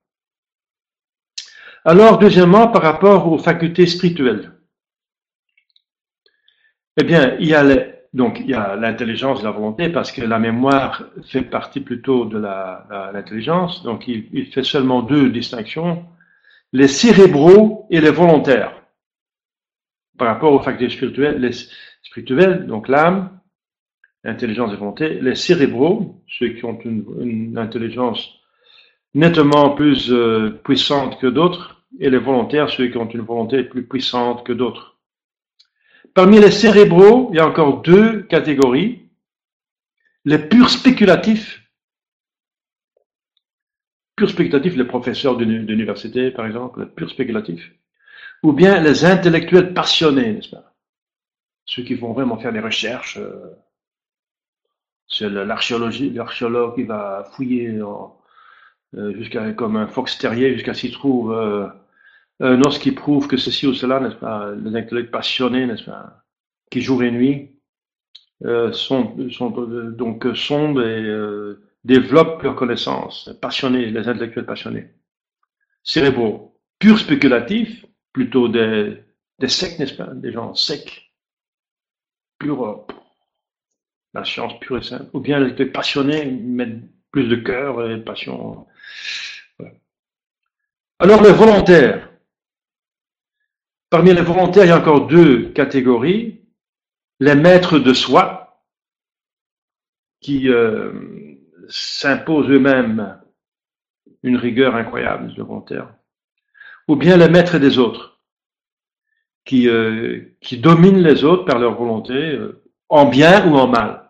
Alors, 1.84 2.20
deuxièmement, 2.20 2.70
par 2.70 2.82
rapport 2.82 3.32
aux 3.32 3.38
facultés 3.38 3.86
spirituelles. 3.86 4.54
Eh 6.98 7.04
bien, 7.04 7.36
il 7.40 7.48
y 7.48 7.54
a 7.54 7.64
donc 8.18 8.40
il 8.40 8.50
y 8.50 8.54
a 8.56 8.76
l'intelligence 8.76 9.42
et 9.42 9.44
la 9.44 9.52
volonté 9.52 9.90
parce 9.90 10.12
que 10.12 10.22
la 10.22 10.40
mémoire 10.40 11.04
fait 11.28 11.44
partie 11.44 11.82
plutôt 11.82 12.26
de 12.26 12.40
l'intelligence. 13.14 13.84
donc 13.84 14.08
il, 14.08 14.48
fait 14.48 14.64
seulement 14.64 15.04
deux 15.04 15.30
distinctions 15.30 16.04
les 16.74 16.88
cérébraux 16.88 17.88
et 17.92 18.02
les 18.02 18.10
volontaires 18.10 18.74
par 20.18 20.30
rapport 20.30 20.52
aux 20.52 20.60
facultés 20.60 20.96
spirituelles, 20.96 21.40
les 21.40 21.52
spirituelles, 22.02 22.66
donc 22.66 22.88
l'âme, 22.88 23.40
l'intelligence 24.24 24.74
et 24.74 24.76
volonté, 24.76 25.22
les 25.22 25.36
cérébraux, 25.36 26.24
ceux 26.28 26.50
qui 26.50 26.66
ont 26.66 26.80
une, 26.84 27.56
intelligence 27.56 28.34
nettement 29.14 29.76
plus 29.76 30.12
euh, 30.12 30.60
puissante 30.64 31.20
que 31.20 31.28
d'autres, 31.28 31.86
et 32.00 32.10
les 32.10 32.18
volontaires, 32.18 32.70
ceux 32.70 32.88
qui 32.88 32.98
ont 32.98 33.08
une 33.08 33.22
volonté 33.22 33.64
plus 33.64 33.86
puissante 33.86 34.44
que 34.44 34.54
d'autres. 34.54 34.97
Parmi 36.18 36.40
les 36.40 36.50
cérébraux, 36.50 37.30
il 37.32 37.36
y 37.36 37.40
a 37.40 37.48
encore 37.48 37.84
deux 37.84 38.24
catégories. 38.24 39.08
Les 40.26 40.40
purs 40.40 40.72
spéculatifs, 40.72 41.62
purs 44.16 44.32
spéculatifs, 44.32 44.76
les 44.76 44.86
professeurs 44.86 45.38
d'université, 45.38 46.32
par 46.32 46.48
exemple, 46.48 46.80
les 46.80 46.86
purs 46.88 47.12
spéculatifs, 47.12 47.72
ou 48.42 48.52
bien 48.52 48.82
les 48.82 49.06
intellectuels 49.06 49.76
passionnés, 49.76 50.34
n'est-ce 50.34 50.50
pas? 50.50 50.74
Ceux 51.66 51.84
qui 51.84 51.94
vont 51.94 52.14
vraiment 52.14 52.40
faire 52.40 52.52
des 52.52 52.62
recherches. 52.62 53.18
Euh, 53.18 53.56
c'est 55.08 55.30
l'archéologie, 55.30 56.10
l'archéologue 56.10 56.74
qui 56.74 56.84
va 56.84 57.30
fouiller 57.36 57.80
euh, 58.96 59.54
comme 59.56 59.76
un 59.76 59.86
fox 59.86 60.18
terrier, 60.18 60.56
jusqu'à 60.56 60.74
s'y 60.74 60.90
trouve 60.90 61.32
euh, 61.32 61.68
un 62.40 62.62
os 62.62 62.78
qui 62.78 62.94
que 62.94 63.38
ceci 63.38 63.68
ou 63.68 63.74
cela, 63.74 64.00
n'est-ce 64.00 64.16
pas, 64.16 64.52
les 64.54 64.76
intellects 64.76 65.12
passionnés, 65.12 65.66
n'est-ce 65.66 65.84
pas, 65.84 66.24
qui 66.70 66.82
jour 66.82 67.04
et 67.04 67.12
nuit 67.12 67.60
euh, 68.46 68.72
sont, 68.72 69.16
sont 69.32 69.50
donc 69.50 70.26
sondent 70.36 70.80
et 70.80 71.56
développent 71.84 72.44
leurs 72.44 72.56
connaissances, 72.56 73.32
passionnés, 73.42 73.88
les 73.88 74.08
intellectuels 74.08 74.46
passionnés, 74.46 74.88
cérébraux, 75.84 76.60
purs 76.80 77.00
spéculatifs, 77.00 77.86
plutôt 78.14 78.50
des, 78.50 79.04
des 79.40 79.48
secs, 79.48 79.80
n'est-ce 79.80 79.96
pas, 79.96 80.14
des 80.14 80.32
gens 80.32 80.54
secs, 80.54 81.12
purs, 82.38 82.86
la 84.14 84.26
science 84.26 84.60
pure 84.60 84.78
et 84.78 84.84
simple, 84.84 85.10
ou 85.14 85.20
bien 85.20 85.40
les 85.40 85.66
passionnés 85.66 86.26
mettent 86.26 86.84
plus 87.12 87.28
de 87.28 87.36
cœur 87.36 87.90
et 87.90 88.04
passion. 88.04 88.68
Alors 91.00 91.22
les 91.22 91.32
volontaires. 91.32 92.10
Parmi 93.90 94.14
les 94.14 94.22
volontaires, 94.22 94.66
il 94.66 94.70
y 94.70 94.72
a 94.72 94.80
encore 94.80 95.08
deux 95.08 95.50
catégories. 95.50 96.42
Les 97.20 97.36
maîtres 97.36 97.80
de 97.80 97.94
soi, 97.94 98.48
qui 100.20 100.50
euh, 100.50 100.92
s'imposent 101.70 102.50
eux-mêmes 102.50 103.20
une 104.24 104.38
rigueur 104.38 104.76
incroyable, 104.76 105.34
les 105.36 105.44
volontaires. 105.44 105.94
Ou 106.88 106.96
bien 106.96 107.18
les 107.18 107.30
maîtres 107.30 107.60
des 107.60 107.78
autres, 107.78 108.20
qui, 109.46 109.70
euh, 109.70 110.22
qui 110.42 110.58
dominent 110.58 111.02
les 111.02 111.24
autres 111.24 111.46
par 111.46 111.60
leur 111.60 111.76
volonté, 111.76 112.14
euh, 112.14 112.62
en 112.90 113.06
bien 113.06 113.48
ou 113.50 113.56
en 113.56 113.68
mal. 113.68 114.10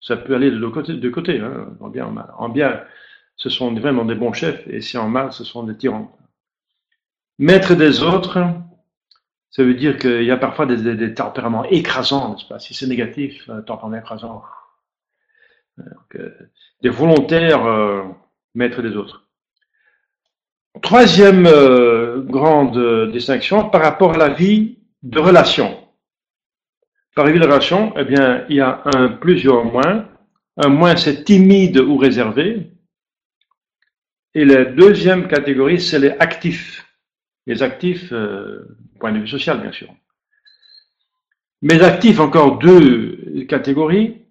Ça 0.00 0.16
peut 0.16 0.34
aller 0.34 0.50
de 0.50 0.58
deux 0.58 0.70
côtés, 0.70 0.94
de 0.94 1.08
côté 1.08 1.40
hein, 1.40 1.76
en 1.80 1.88
bien, 1.88 2.06
en 2.06 2.10
mal. 2.10 2.32
En 2.36 2.48
bien, 2.48 2.82
ce 3.36 3.48
sont 3.48 3.72
vraiment 3.74 4.04
des 4.04 4.14
bons 4.14 4.32
chefs, 4.32 4.66
et 4.66 4.80
si 4.80 4.96
en 4.98 5.08
mal, 5.08 5.32
ce 5.32 5.44
sont 5.44 5.62
des 5.62 5.76
tyrans. 5.76 6.16
Maître 7.38 7.74
des 7.74 8.02
autres, 8.02 8.38
ça 9.50 9.64
veut 9.64 9.74
dire 9.74 9.98
qu'il 9.98 10.24
y 10.24 10.30
a 10.30 10.36
parfois 10.36 10.66
des, 10.66 11.14
tempéraments 11.14 11.64
écrasants, 11.64 12.32
n'est-ce 12.32 12.46
pas? 12.46 12.58
Si 12.58 12.74
c'est 12.74 12.86
négatif, 12.86 13.48
un 13.48 13.62
tempérament 13.62 13.96
écrasant. 13.96 14.42
Euh, 16.16 16.30
des 16.82 16.88
volontaires 16.88 17.64
euh, 17.64 18.02
maîtres 18.54 18.82
des 18.82 18.96
autres. 18.96 19.28
Troisième 20.82 21.46
euh, 21.46 22.22
grande 22.22 23.10
distinction 23.10 23.68
par 23.70 23.82
rapport 23.82 24.14
à 24.14 24.18
la 24.18 24.28
vie 24.28 24.78
de 25.02 25.18
relation. 25.18 25.76
Par 27.14 27.26
évidence, 27.28 27.72
eh 27.96 28.04
bien, 28.04 28.44
il 28.48 28.56
y 28.56 28.60
a 28.60 28.82
un 28.94 29.08
plusieurs 29.08 29.64
moins. 29.64 30.08
Un 30.56 30.68
moins, 30.68 30.94
c'est 30.94 31.24
timide 31.24 31.78
ou 31.78 31.96
réservé. 31.96 32.70
Et 34.34 34.44
la 34.44 34.64
deuxième 34.64 35.26
catégorie, 35.26 35.80
c'est 35.80 35.98
les 35.98 36.10
actifs. 36.10 36.86
Les 37.46 37.62
actifs, 37.62 38.12
euh, 38.12 38.78
point 38.98 39.12
de 39.12 39.18
vue 39.18 39.28
social, 39.28 39.60
bien 39.60 39.72
sûr. 39.72 39.88
Mais 41.62 41.80
actifs, 41.82 42.20
encore 42.20 42.58
deux 42.58 43.44
catégories. 43.48 44.24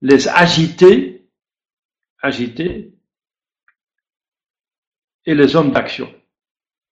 Les 0.00 0.28
agités, 0.28 1.28
agités, 2.22 2.94
et 5.26 5.34
les 5.34 5.56
hommes 5.56 5.72
d'action. 5.72 6.12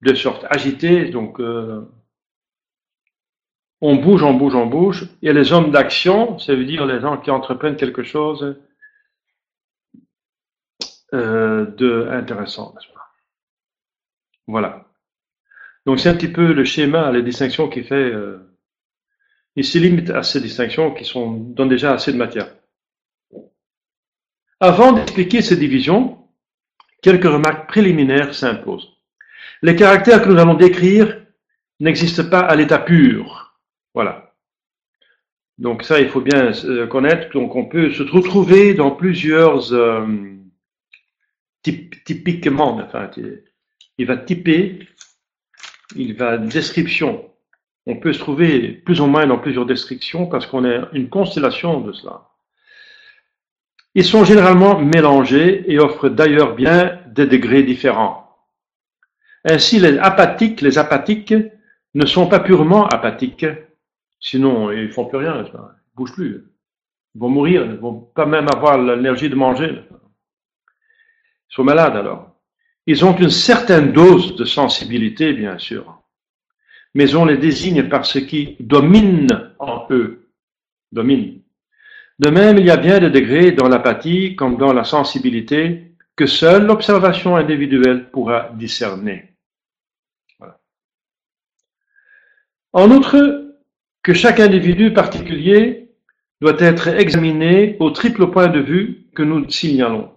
De 0.02 0.14
sorte, 0.14 0.44
agités, 0.50 1.08
donc, 1.08 1.40
euh, 1.40 1.90
on 3.80 3.96
bouge, 3.96 4.22
on 4.22 4.34
bouge, 4.34 4.54
on 4.54 4.66
bouge. 4.66 5.08
Et 5.22 5.32
les 5.32 5.52
hommes 5.52 5.70
d'action, 5.70 6.38
ça 6.38 6.54
veut 6.54 6.66
dire 6.66 6.84
les 6.86 7.00
gens 7.00 7.18
qui 7.18 7.30
entreprennent 7.30 7.76
quelque 7.76 8.02
chose 8.02 8.60
euh, 11.14 11.66
de 11.66 12.08
intéressant, 12.10 12.74
n'est-ce 12.74 12.92
pas? 12.92 13.06
Voilà. 14.46 14.85
Donc 15.86 16.00
c'est 16.00 16.08
un 16.08 16.14
petit 16.14 16.28
peu 16.28 16.52
le 16.52 16.64
schéma, 16.64 17.12
les 17.12 17.22
distinctions 17.22 17.68
qui 17.68 17.84
fait. 17.84 17.94
Euh, 17.94 18.38
il 19.54 19.64
se 19.64 19.78
limite 19.78 20.10
à 20.10 20.22
ces 20.22 20.40
distinctions 20.40 20.92
qui 20.92 21.04
sont, 21.04 21.30
donnent 21.30 21.68
déjà 21.68 21.94
assez 21.94 22.12
de 22.12 22.18
matière. 22.18 22.54
Avant 24.60 24.92
d'expliquer 24.92 25.40
ces 25.42 25.56
divisions, 25.56 26.18
quelques 27.02 27.24
remarques 27.24 27.68
préliminaires 27.68 28.34
s'imposent. 28.34 28.92
Les 29.62 29.76
caractères 29.76 30.22
que 30.22 30.28
nous 30.28 30.38
allons 30.38 30.54
décrire 30.54 31.22
n'existent 31.80 32.28
pas 32.28 32.40
à 32.40 32.54
l'état 32.56 32.78
pur. 32.78 33.58
Voilà. 33.94 34.34
Donc 35.56 35.84
ça, 35.84 36.00
il 36.00 36.08
faut 36.08 36.20
bien 36.20 36.52
euh, 36.64 36.86
connaître. 36.86 37.32
Donc 37.32 37.54
on 37.54 37.66
peut 37.66 37.92
se 37.92 38.02
retrouver 38.02 38.74
dans 38.74 38.90
plusieurs 38.90 39.72
euh, 39.72 40.06
typiquement. 41.62 42.76
Enfin, 42.76 43.10
il 43.98 44.06
va 44.06 44.16
typer, 44.16 44.86
il 45.96 46.14
va 46.14 46.38
description. 46.38 47.30
On 47.86 47.96
peut 47.96 48.12
se 48.12 48.18
trouver 48.18 48.68
plus 48.68 49.00
ou 49.00 49.06
moins 49.06 49.26
dans 49.26 49.38
plusieurs 49.38 49.66
descriptions 49.66 50.26
parce 50.26 50.46
qu'on 50.46 50.64
est 50.64 50.80
une 50.92 51.08
constellation 51.08 51.80
de 51.80 51.92
cela. 51.92 52.28
Ils 53.94 54.04
sont 54.04 54.24
généralement 54.24 54.78
mélangés 54.78 55.64
et 55.72 55.78
offrent 55.78 56.08
d'ailleurs 56.08 56.54
bien 56.54 57.00
des 57.08 57.26
degrés 57.26 57.62
différents. 57.62 58.36
Ainsi, 59.44 59.78
les 59.78 59.98
apathiques, 59.98 60.60
les 60.60 60.76
apathiques 60.78 61.34
ne 61.94 62.06
sont 62.06 62.28
pas 62.28 62.40
purement 62.40 62.86
apathiques, 62.86 63.46
Sinon, 64.20 64.72
ils 64.72 64.90
font 64.90 65.06
plus 65.06 65.18
rien, 65.18 65.44
ils 65.44 65.52
bougent 65.94 66.14
plus. 66.14 66.44
Ils 67.14 67.20
vont 67.20 67.28
mourir, 67.28 67.64
ils 67.64 67.76
vont 67.76 68.00
pas 68.00 68.26
même 68.26 68.48
avoir 68.48 68.78
l'énergie 68.78 69.30
de 69.30 69.34
manger. 69.34 69.82
Ils 71.50 71.54
sont 71.54 71.64
malades 71.64 71.96
alors. 71.96 72.35
Ils 72.86 73.04
ont 73.04 73.16
une 73.16 73.30
certaine 73.30 73.92
dose 73.92 74.36
de 74.36 74.44
sensibilité, 74.44 75.32
bien 75.32 75.58
sûr, 75.58 76.00
mais 76.94 77.14
on 77.14 77.24
les 77.24 77.36
désigne 77.36 77.88
par 77.88 78.06
ce 78.06 78.18
qui 78.18 78.56
domine 78.60 79.52
en 79.58 79.86
eux. 79.90 80.30
Domine. 80.92 81.42
De 82.18 82.30
même, 82.30 82.58
il 82.58 82.64
y 82.64 82.70
a 82.70 82.76
bien 82.76 83.00
des 83.00 83.10
degrés 83.10 83.52
dans 83.52 83.68
l'apathie 83.68 84.36
comme 84.36 84.56
dans 84.56 84.72
la 84.72 84.84
sensibilité 84.84 85.92
que 86.14 86.26
seule 86.26 86.64
l'observation 86.64 87.36
individuelle 87.36 88.10
pourra 88.10 88.50
discerner. 88.54 89.34
En 92.72 92.90
outre, 92.90 93.54
que 94.02 94.14
chaque 94.14 94.38
individu 94.38 94.92
particulier 94.92 95.90
doit 96.40 96.56
être 96.58 96.88
examiné 96.88 97.76
au 97.80 97.90
triple 97.90 98.30
point 98.30 98.48
de 98.48 98.60
vue 98.60 99.06
que 99.14 99.22
nous 99.22 99.48
signalons. 99.50 100.12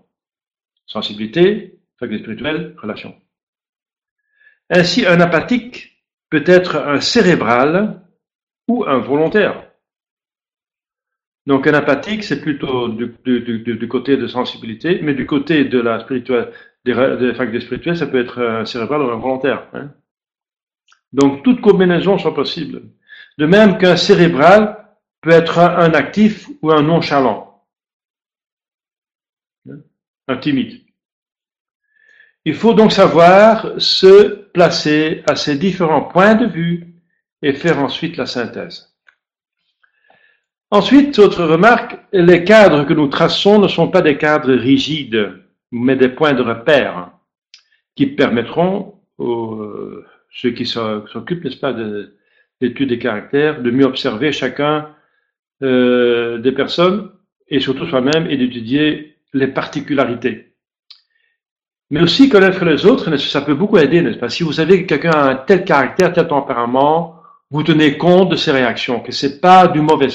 Sensibilité, 0.85 1.78
faculté 1.99 2.23
spirituelle, 2.23 2.75
relation. 2.81 3.15
Ainsi, 4.69 5.05
un 5.05 5.19
apathique 5.19 6.05
peut 6.29 6.43
être 6.45 6.77
un 6.77 7.01
cérébral 7.01 8.01
ou 8.67 8.85
un 8.85 8.99
volontaire. 8.99 9.69
Donc 11.45 11.65
un 11.65 11.73
apathique, 11.73 12.23
c'est 12.23 12.41
plutôt 12.41 12.89
du, 12.89 13.87
côté 13.87 14.17
de 14.17 14.27
sensibilité, 14.27 14.99
mais 15.01 15.15
du 15.15 15.25
côté 15.25 15.65
de 15.65 15.79
la 15.79 15.99
spirituelle, 15.99 16.53
des, 16.85 16.93
ça 17.95 18.07
peut 18.07 18.19
être 18.19 18.41
un 18.41 18.65
cérébral 18.65 19.01
ou 19.01 19.09
un 19.09 19.17
volontaire. 19.17 19.67
Hein. 19.73 19.91
Donc 21.11 21.43
toutes 21.43 21.61
combinaisons 21.61 22.19
sont 22.19 22.33
possibles. 22.33 22.83
De 23.39 23.45
même 23.45 23.77
qu'un 23.79 23.97
cérébral 23.97 24.95
peut 25.21 25.31
être 25.31 25.57
un 25.57 25.93
actif 25.93 26.47
ou 26.61 26.71
un 26.71 26.83
nonchalant, 26.83 27.65
un 30.27 30.37
timide. 30.37 30.81
Il 32.49 32.55
faut 32.55 32.73
donc 32.73 32.91
savoir 32.91 33.73
se 33.77 34.47
placer 34.53 35.21
à 35.29 35.35
ces 35.35 35.55
différents 35.55 36.01
points 36.01 36.33
de 36.33 36.47
vue 36.47 36.95
et 37.43 37.53
faire 37.53 37.77
ensuite 37.77 38.17
la 38.17 38.25
synthèse. 38.25 38.91
Ensuite, 40.71 41.19
autre 41.19 41.43
remarque, 41.43 41.99
les 42.11 42.43
cadres 42.43 42.85
que 42.85 42.95
nous 42.95 43.05
traçons 43.05 43.59
ne 43.59 43.67
sont 43.67 43.89
pas 43.89 44.01
des 44.01 44.17
cadres 44.17 44.51
rigides, 44.51 45.31
mais 45.71 45.95
des 45.95 46.09
points 46.09 46.33
de 46.33 46.41
repère 46.41 47.11
qui 47.95 48.07
permettront 48.07 48.95
aux 49.19 49.61
euh, 49.61 50.07
ceux 50.31 50.49
qui 50.49 50.65
s'occupent, 50.65 51.43
n'est-ce 51.43 51.57
pas, 51.57 51.73
de, 51.73 52.15
l'étude 52.61 52.89
des 52.89 52.97
caractères, 52.97 53.61
de 53.61 53.69
mieux 53.69 53.85
observer 53.85 54.31
chacun 54.31 54.89
euh, 55.61 56.39
des 56.39 56.51
personnes 56.51 57.11
et 57.47 57.59
surtout 57.59 57.85
soi-même 57.85 58.25
et 58.27 58.37
d'étudier 58.37 59.17
les 59.33 59.49
particularités. 59.49 60.48
Mais 61.91 62.01
aussi 62.01 62.29
connaître 62.29 62.63
les 62.65 62.85
autres, 62.85 63.15
ça 63.17 63.41
peut 63.41 63.55
beaucoup 63.55 63.77
aider, 63.77 64.01
n'est-ce 64.01 64.19
pas? 64.19 64.29
Si 64.29 64.43
vous 64.43 64.53
savez 64.53 64.83
que 64.83 64.87
quelqu'un 64.87 65.11
a 65.11 65.29
un 65.31 65.35
tel 65.35 65.65
caractère, 65.65 66.13
tel 66.13 66.27
tempérament, 66.27 67.19
vous 67.49 67.63
tenez 67.63 67.97
compte 67.97 68.29
de 68.29 68.35
ses 68.35 68.51
réactions, 68.51 68.99
que 68.99 69.11
c'est 69.11 69.39
pas 69.41 69.67
du 69.67 69.81
mauvais 69.81 70.09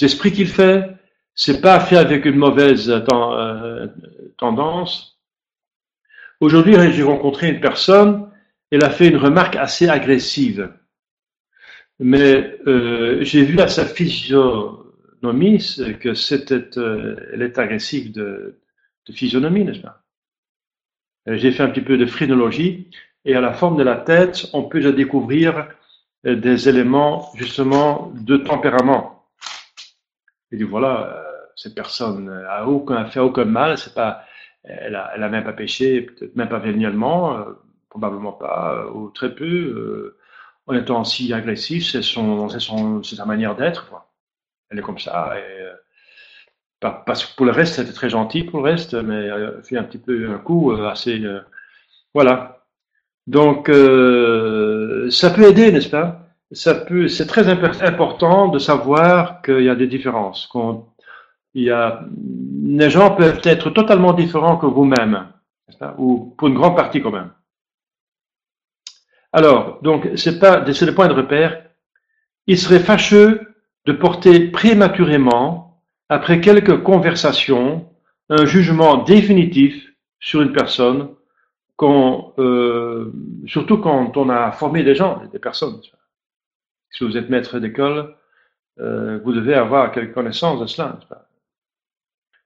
esprit 0.00 0.32
qu'il 0.32 0.48
fait, 0.48 0.90
c'est 1.34 1.62
pas 1.62 1.80
fait 1.80 1.96
avec 1.96 2.26
une 2.26 2.36
mauvaise 2.36 2.90
euh, 2.90 3.86
tendance. 4.36 5.18
Aujourd'hui, 6.40 6.76
j'ai 6.92 7.02
rencontré 7.02 7.48
une 7.48 7.60
personne, 7.60 8.28
elle 8.70 8.84
a 8.84 8.90
fait 8.90 9.08
une 9.08 9.16
remarque 9.16 9.56
assez 9.56 9.88
agressive. 9.88 10.70
Mais 12.00 12.58
euh, 12.66 13.22
j'ai 13.22 13.44
vu 13.44 13.58
à 13.60 13.68
sa 13.68 13.86
physionomie 13.86 15.76
que 16.00 16.12
c'était, 16.12 16.76
euh, 16.76 17.16
elle 17.32 17.42
est 17.42 17.58
agressive 17.58 18.12
de, 18.12 18.58
de 19.06 19.12
physionomie, 19.12 19.64
n'est-ce 19.64 19.80
pas? 19.80 20.03
Euh, 20.03 20.03
j'ai 21.26 21.52
fait 21.52 21.62
un 21.62 21.70
petit 21.70 21.80
peu 21.80 21.96
de 21.96 22.06
phrénologie 22.06 22.90
et 23.24 23.34
à 23.34 23.40
la 23.40 23.52
forme 23.52 23.76
de 23.76 23.82
la 23.82 23.96
tête, 23.96 24.48
on 24.52 24.64
peut 24.64 24.92
découvrir 24.92 25.68
euh, 26.26 26.36
des 26.36 26.68
éléments 26.68 27.30
justement 27.34 28.12
de 28.14 28.36
tempérament. 28.36 29.26
Et 30.52 30.56
dit 30.56 30.62
voilà, 30.64 31.06
euh, 31.06 31.22
cette 31.56 31.74
personne 31.74 32.28
a 32.48 32.66
aucun 32.66 33.06
fait 33.06 33.20
aucun 33.20 33.44
mal, 33.46 33.78
c'est 33.78 33.94
pas, 33.94 34.24
elle 34.64 34.94
a, 34.96 35.12
elle 35.14 35.22
a 35.22 35.28
même 35.28 35.44
pas 35.44 35.52
péché, 35.52 36.02
peut-être 36.02 36.36
même 36.36 36.48
pas 36.48 36.58
véniellement, 36.58 37.44
probablement 37.88 38.32
pas, 38.32 38.86
ou 38.92 39.10
très 39.10 39.34
peu. 39.34 40.16
en 40.66 40.74
étant 40.74 41.04
si 41.04 41.32
agressif, 41.32 41.90
c'est 41.90 42.02
son, 42.02 42.48
son, 42.48 43.02
sa 43.02 43.24
manière 43.26 43.56
d'être. 43.56 43.92
Elle 44.70 44.78
est 44.78 44.82
comme 44.82 44.98
ça. 44.98 45.34
Et, 45.38 45.64
parce 46.80 47.24
que 47.24 47.36
pour 47.36 47.46
le 47.46 47.52
reste, 47.52 47.74
c'était 47.74 47.92
très 47.92 48.10
gentil 48.10 48.44
pour 48.44 48.60
le 48.60 48.70
reste, 48.70 48.94
mais 48.94 49.14
euh, 49.14 49.62
fait 49.62 49.78
un 49.78 49.84
petit 49.84 49.98
peu 49.98 50.30
un 50.30 50.38
coup 50.38 50.72
euh, 50.72 50.88
assez. 50.88 51.20
Euh, 51.24 51.40
voilà. 52.12 52.64
Donc, 53.26 53.68
ça 53.68 55.30
peut 55.30 55.48
aider, 55.48 55.72
n'est-ce 55.72 55.88
pas? 55.88 56.28
Ça 56.52 56.74
peut. 56.74 57.08
C'est 57.08 57.26
très 57.26 57.48
important 57.48 58.48
de 58.48 58.58
savoir 58.58 59.40
qu'il 59.40 59.62
y 59.62 59.70
a 59.70 59.74
des 59.74 59.86
différences. 59.86 60.48
Il 61.54 61.62
y 61.62 61.70
a, 61.70 62.04
les 62.64 62.90
gens 62.90 63.12
peuvent 63.12 63.40
être 63.44 63.70
totalement 63.70 64.12
différents 64.12 64.58
que 64.58 64.66
vous-même, 64.66 65.28
ou 65.96 66.34
pour 66.36 66.48
une 66.48 66.54
grande 66.54 66.76
partie 66.76 67.00
quand 67.00 67.12
même. 67.12 67.30
Alors, 69.32 69.78
donc, 69.82 70.10
c'est 70.16 70.38
pas, 70.38 70.62
c'est 70.72 70.86
le 70.86 70.94
point 70.94 71.08
de 71.08 71.14
repère. 71.14 71.62
Il 72.46 72.58
serait 72.58 72.78
fâcheux 72.78 73.54
de 73.86 73.92
porter 73.92 74.48
prématurément 74.50 75.63
après 76.08 76.40
quelques 76.40 76.82
conversations, 76.82 77.88
un 78.28 78.44
jugement 78.44 79.02
définitif 79.04 79.92
sur 80.20 80.42
une 80.42 80.52
personne, 80.52 81.14
euh, 81.82 83.12
surtout 83.46 83.78
quand 83.78 84.16
on 84.16 84.28
a 84.28 84.52
formé 84.52 84.82
des 84.82 84.94
gens, 84.94 85.22
des 85.32 85.38
personnes. 85.38 85.80
Si 86.90 87.04
vous 87.04 87.16
êtes 87.16 87.28
maître 87.28 87.58
d'école, 87.58 88.14
euh, 88.80 89.18
vous 89.24 89.32
devez 89.32 89.54
avoir 89.54 89.92
quelques 89.92 90.14
connaissances 90.14 90.60
de 90.60 90.66
cela. 90.66 90.98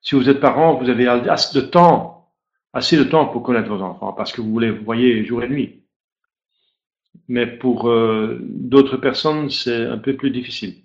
Si 0.01 0.15
vous 0.15 0.29
êtes 0.29 0.41
parent, 0.41 0.75
vous 0.75 0.89
avez 0.89 1.07
assez 1.07 1.59
de 1.59 1.65
temps, 1.65 2.31
assez 2.73 2.97
de 2.97 3.05
temps 3.05 3.27
pour 3.27 3.43
connaître 3.43 3.69
vos 3.69 3.83
enfants, 3.83 4.13
parce 4.13 4.33
que 4.33 4.41
vous 4.41 4.59
les 4.59 4.71
voyez 4.71 5.25
jour 5.25 5.43
et 5.43 5.49
nuit. 5.49 5.83
Mais 7.29 7.47
pour 7.47 7.91
euh, 7.91 8.39
d'autres 8.41 8.97
personnes, 8.97 9.51
c'est 9.51 9.85
un 9.85 9.99
peu 9.99 10.17
plus 10.17 10.31
difficile. 10.31 10.77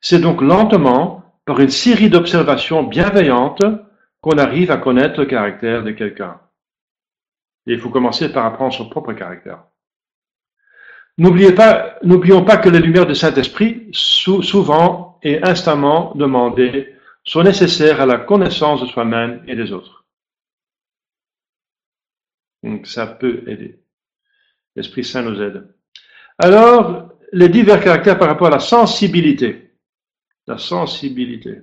C'est 0.00 0.20
donc 0.20 0.42
lentement 0.42 1.19
par 1.44 1.60
une 1.60 1.70
série 1.70 2.10
d'observations 2.10 2.82
bienveillantes 2.82 3.62
qu'on 4.20 4.38
arrive 4.38 4.70
à 4.70 4.76
connaître 4.76 5.20
le 5.20 5.26
caractère 5.26 5.82
de 5.82 5.92
quelqu'un. 5.92 6.40
Et 7.66 7.72
il 7.72 7.80
faut 7.80 7.90
commencer 7.90 8.32
par 8.32 8.46
apprendre 8.46 8.74
son 8.74 8.88
propre 8.88 9.12
caractère. 9.12 9.64
N'oublions 11.18 11.54
pas 12.44 12.56
que 12.56 12.68
les 12.68 12.78
lumières 12.78 13.06
du 13.06 13.14
Saint-Esprit, 13.14 13.88
souvent 13.92 15.18
et 15.22 15.42
instamment 15.42 16.12
demandées, 16.14 16.94
sont 17.24 17.42
nécessaires 17.42 18.00
à 18.00 18.06
la 18.06 18.18
connaissance 18.18 18.80
de 18.80 18.86
soi-même 18.86 19.42
et 19.46 19.54
des 19.54 19.72
autres. 19.72 20.06
Donc 22.62 22.86
ça 22.86 23.06
peut 23.06 23.42
aider. 23.46 23.80
L'Esprit 24.76 25.04
Saint 25.04 25.22
nous 25.22 25.40
aide. 25.42 25.74
Alors, 26.38 27.10
les 27.32 27.48
divers 27.48 27.82
caractères 27.82 28.18
par 28.18 28.28
rapport 28.28 28.46
à 28.46 28.50
la 28.50 28.60
sensibilité 28.60 29.69
la 30.50 30.58
sensibilité. 30.58 31.62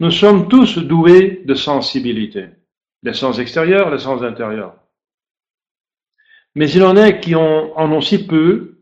Nous 0.00 0.12
sommes 0.12 0.48
tous 0.48 0.78
doués 0.78 1.42
de 1.44 1.54
sensibilité, 1.54 2.46
les 3.02 3.14
sens 3.14 3.38
extérieurs, 3.38 3.90
les 3.90 3.98
sens 3.98 4.22
intérieurs. 4.22 4.76
Mais 6.54 6.70
il 6.70 6.84
en 6.84 6.96
est 6.96 7.20
qui 7.20 7.34
en, 7.34 7.72
ont 7.76 8.00
si 8.00 8.26
peu 8.26 8.78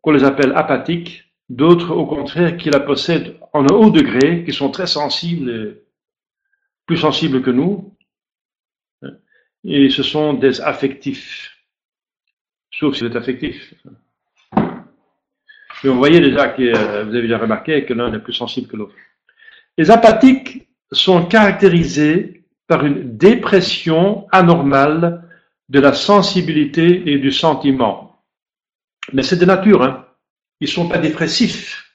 qu'on 0.00 0.12
les 0.12 0.24
appelle 0.24 0.52
apathiques, 0.56 1.24
d'autres 1.50 1.90
au 1.94 2.06
contraire 2.06 2.56
qui 2.56 2.70
la 2.70 2.80
possèdent 2.80 3.36
en 3.52 3.64
un 3.64 3.74
haut 3.74 3.90
degré, 3.90 4.44
qui 4.44 4.52
sont 4.52 4.70
très 4.70 4.86
sensibles, 4.86 5.82
plus 6.86 6.96
sensibles 6.96 7.42
que 7.42 7.50
nous, 7.50 7.94
et 9.64 9.90
ce 9.90 10.02
sont 10.02 10.32
des 10.34 10.60
affectifs, 10.62 11.54
sauf 12.70 12.94
si 12.94 13.00
vous 13.02 13.10
êtes 13.10 13.16
affectif 15.74 15.90
vous 15.90 15.98
voyez 15.98 16.20
déjà 16.20 16.48
que 16.48 16.62
euh, 16.62 17.04
vous 17.04 17.10
avez 17.10 17.22
déjà 17.22 17.38
remarqué 17.38 17.84
que 17.84 17.94
l'un 17.94 18.12
est 18.12 18.18
plus 18.18 18.32
sensible 18.32 18.68
que 18.68 18.76
l'autre. 18.76 18.94
Les 19.76 19.90
apathiques 19.90 20.68
sont 20.92 21.26
caractérisés 21.26 22.44
par 22.66 22.84
une 22.84 23.16
dépression 23.16 24.26
anormale 24.32 25.28
de 25.68 25.80
la 25.80 25.92
sensibilité 25.92 27.10
et 27.10 27.18
du 27.18 27.32
sentiment. 27.32 28.22
Mais 29.12 29.22
c'est 29.22 29.36
de 29.36 29.44
nature, 29.44 29.82
hein. 29.82 30.06
Ils 30.60 30.68
sont 30.68 30.88
pas 30.88 30.98
dépressifs. 30.98 31.92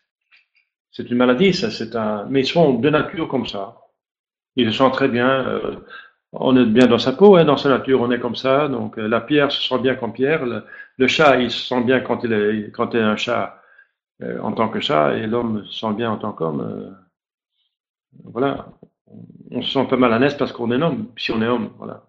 C'est 0.92 1.10
une 1.10 1.18
maladie, 1.18 1.54
ça, 1.54 1.72
c'est 1.72 1.96
un, 1.96 2.26
mais 2.30 2.42
ils 2.42 2.48
sont 2.48 2.74
de 2.74 2.90
nature 2.90 3.28
comme 3.28 3.48
ça. 3.48 3.78
Ils 4.56 4.72
se 4.72 4.78
sentent 4.78 4.94
très 4.94 5.08
bien, 5.08 5.48
euh, 5.48 5.76
on 6.34 6.56
est 6.58 6.66
bien 6.66 6.88
dans 6.88 7.00
sa 7.00 7.14
peau, 7.14 7.38
hein, 7.38 7.46
dans 7.46 7.58
sa 7.58 7.70
nature, 7.70 8.02
on 8.02 8.12
est 8.12 8.20
comme 8.20 8.36
ça. 8.36 8.68
Donc, 8.68 8.98
euh, 8.98 9.08
la 9.08 9.22
pierre 9.22 9.52
se 9.52 9.62
sent 9.68 9.80
bien 9.80 9.96
comme 9.96 10.14
pierre. 10.14 10.46
Le, 10.46 11.08
chat, 11.08 11.38
il 11.38 11.50
se 11.50 11.68
sent 11.68 11.82
bien 11.82 12.02
quand 12.02 12.24
il 12.24 12.34
est, 12.34 12.72
quand 12.72 12.94
il 12.94 13.00
est 13.00 13.04
un 13.04 13.16
chat 13.16 13.59
euh, 14.22 14.40
en 14.42 14.52
tant 14.52 14.70
que 14.70 14.80
chat 14.80 15.16
et 15.16 15.28
l'homme 15.28 15.66
se 15.66 15.80
sent 15.80 15.94
bien 15.94 16.12
en 16.12 16.18
tant 16.18 16.34
qu'homme. 16.34 16.62
Euh, 16.62 16.90
voilà. 18.26 18.68
On 19.52 19.62
se 19.62 19.72
sent 19.72 19.88
pas 19.90 19.98
mal 19.98 20.14
à 20.14 20.20
l'aise 20.20 20.38
parce 20.38 20.52
qu'on 20.52 20.72
est 20.72 20.82
homme, 20.82 21.08
si 21.18 21.32
on 21.32 21.42
est 21.42 21.48
homme. 21.48 21.72
Voilà. 21.78 22.04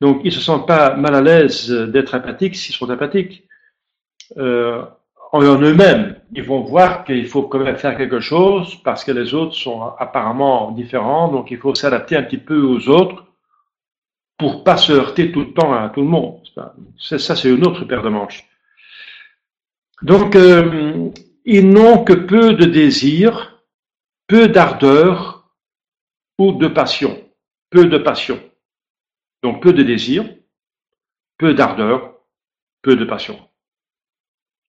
Donc, 0.00 0.20
ils 0.24 0.32
se 0.32 0.40
sentent 0.40 0.66
pas 0.66 0.94
mal 0.94 1.14
à 1.14 1.20
l'aise 1.20 1.70
d'être 1.70 2.14
apathiques 2.14 2.56
s'ils 2.56 2.74
sont 2.74 2.90
apathiques. 2.90 3.48
Euh, 4.36 4.84
en 5.32 5.42
eux-mêmes, 5.42 6.16
ils 6.32 6.42
vont 6.42 6.60
voir 6.60 7.04
qu'il 7.04 7.26
faut 7.26 7.42
quand 7.42 7.58
même 7.58 7.76
faire 7.76 7.96
quelque 7.96 8.20
chose 8.20 8.76
parce 8.82 9.04
que 9.04 9.12
les 9.12 9.34
autres 9.34 9.54
sont 9.54 9.82
apparemment 9.98 10.70
différents, 10.72 11.28
donc 11.28 11.50
il 11.50 11.58
faut 11.58 11.74
s'adapter 11.74 12.16
un 12.16 12.22
petit 12.22 12.38
peu 12.38 12.60
aux 12.60 12.88
autres 12.88 13.24
pour 14.38 14.64
pas 14.64 14.76
se 14.76 14.92
heurter 14.92 15.32
tout 15.32 15.40
le 15.40 15.52
temps 15.52 15.74
à 15.74 15.90
tout 15.90 16.00
le 16.00 16.06
monde. 16.06 16.40
Ça, 16.98 17.36
c'est 17.36 17.50
une 17.50 17.66
autre 17.66 17.84
paire 17.84 18.02
de 18.02 18.08
manches. 18.08 18.46
Donc, 20.02 20.36
ils 21.50 21.66
n'ont 21.66 22.04
que 22.04 22.12
peu 22.12 22.52
de 22.52 22.66
désir, 22.66 23.64
peu 24.26 24.48
d'ardeur 24.48 25.50
ou 26.38 26.52
de 26.52 26.68
passion. 26.68 27.18
Peu 27.70 27.86
de 27.86 27.96
passion. 27.96 28.38
Donc 29.42 29.62
peu 29.62 29.72
de 29.72 29.82
désir, 29.82 30.28
peu 31.38 31.54
d'ardeur, 31.54 32.16
peu 32.82 32.96
de 32.96 33.04
passion. 33.06 33.40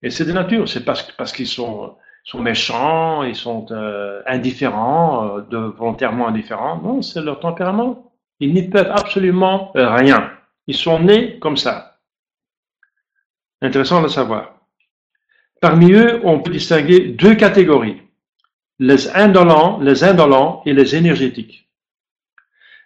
Et 0.02 0.08
c'est 0.08 0.24
de 0.24 0.32
nature, 0.32 0.66
c'est 0.66 0.86
parce, 0.86 1.32
qu'ils 1.32 1.46
sont, 1.46 1.98
méchants, 2.36 3.24
ils 3.24 3.36
sont 3.36 3.66
euh, 3.72 4.22
indifférents, 4.24 5.38
euh, 5.52 5.68
volontairement 5.76 6.28
indifférents. 6.28 6.80
Non, 6.80 7.02
c'est 7.02 7.20
leur 7.20 7.40
tempérament. 7.40 8.10
Ils 8.38 8.54
n'y 8.54 8.70
peuvent 8.70 8.90
absolument 8.90 9.70
rien. 9.74 10.32
Ils 10.66 10.76
sont 10.76 10.98
nés 11.00 11.38
comme 11.40 11.58
ça. 11.58 11.98
Intéressant 13.60 14.00
de 14.00 14.08
savoir. 14.08 14.59
Parmi 15.60 15.92
eux, 15.92 16.20
on 16.24 16.40
peut 16.40 16.52
distinguer 16.52 17.08
deux 17.08 17.34
catégories, 17.34 18.00
les 18.78 19.08
indolents, 19.10 19.78
les 19.80 20.04
indolents 20.04 20.62
et 20.64 20.72
les 20.72 20.96
énergétiques. 20.96 21.68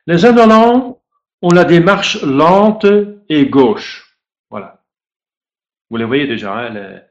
Les 0.06 0.26
indolents 0.26 1.00
ont 1.40 1.50
la 1.50 1.64
démarche 1.64 2.20
lente 2.22 2.86
et 3.28 3.46
gauche. 3.46 4.18
Voilà. 4.50 4.82
Vous 5.88 5.96
les 5.96 6.04
voyez 6.04 6.26
déjà, 6.26 6.52
hein, 6.52 7.02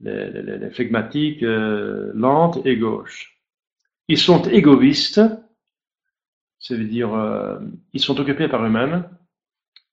les, 0.00 0.30
les, 0.58 0.70
flegmatiques 0.70 1.42
euh, 1.42 2.12
lentes 2.14 2.64
et 2.64 2.76
gauches. 2.76 3.40
Ils 4.08 4.18
sont 4.18 4.42
égoïstes, 4.44 5.20
ça 6.60 6.74
veut 6.76 6.84
dire 6.84 7.12
euh, 7.14 7.58
ils 7.92 8.00
sont 8.00 8.18
occupés 8.20 8.48
par 8.48 8.64
eux-mêmes 8.64 9.08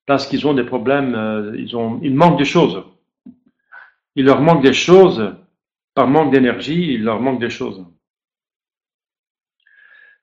parce 0.06 0.26
qu'ils 0.26 0.46
ont 0.46 0.54
des 0.54 0.64
problèmes, 0.64 1.14
euh, 1.14 1.56
ils, 1.58 1.76
ont, 1.76 1.98
ils 2.02 2.14
manquent 2.14 2.38
de 2.38 2.44
choses 2.44 2.84
il 4.16 4.24
leur 4.24 4.40
manque 4.40 4.62
des 4.62 4.72
choses, 4.72 5.34
par 5.94 6.08
manque 6.08 6.32
d'énergie, 6.32 6.94
il 6.94 7.04
leur 7.04 7.20
manque 7.20 7.40
des 7.40 7.50
choses. 7.50 7.84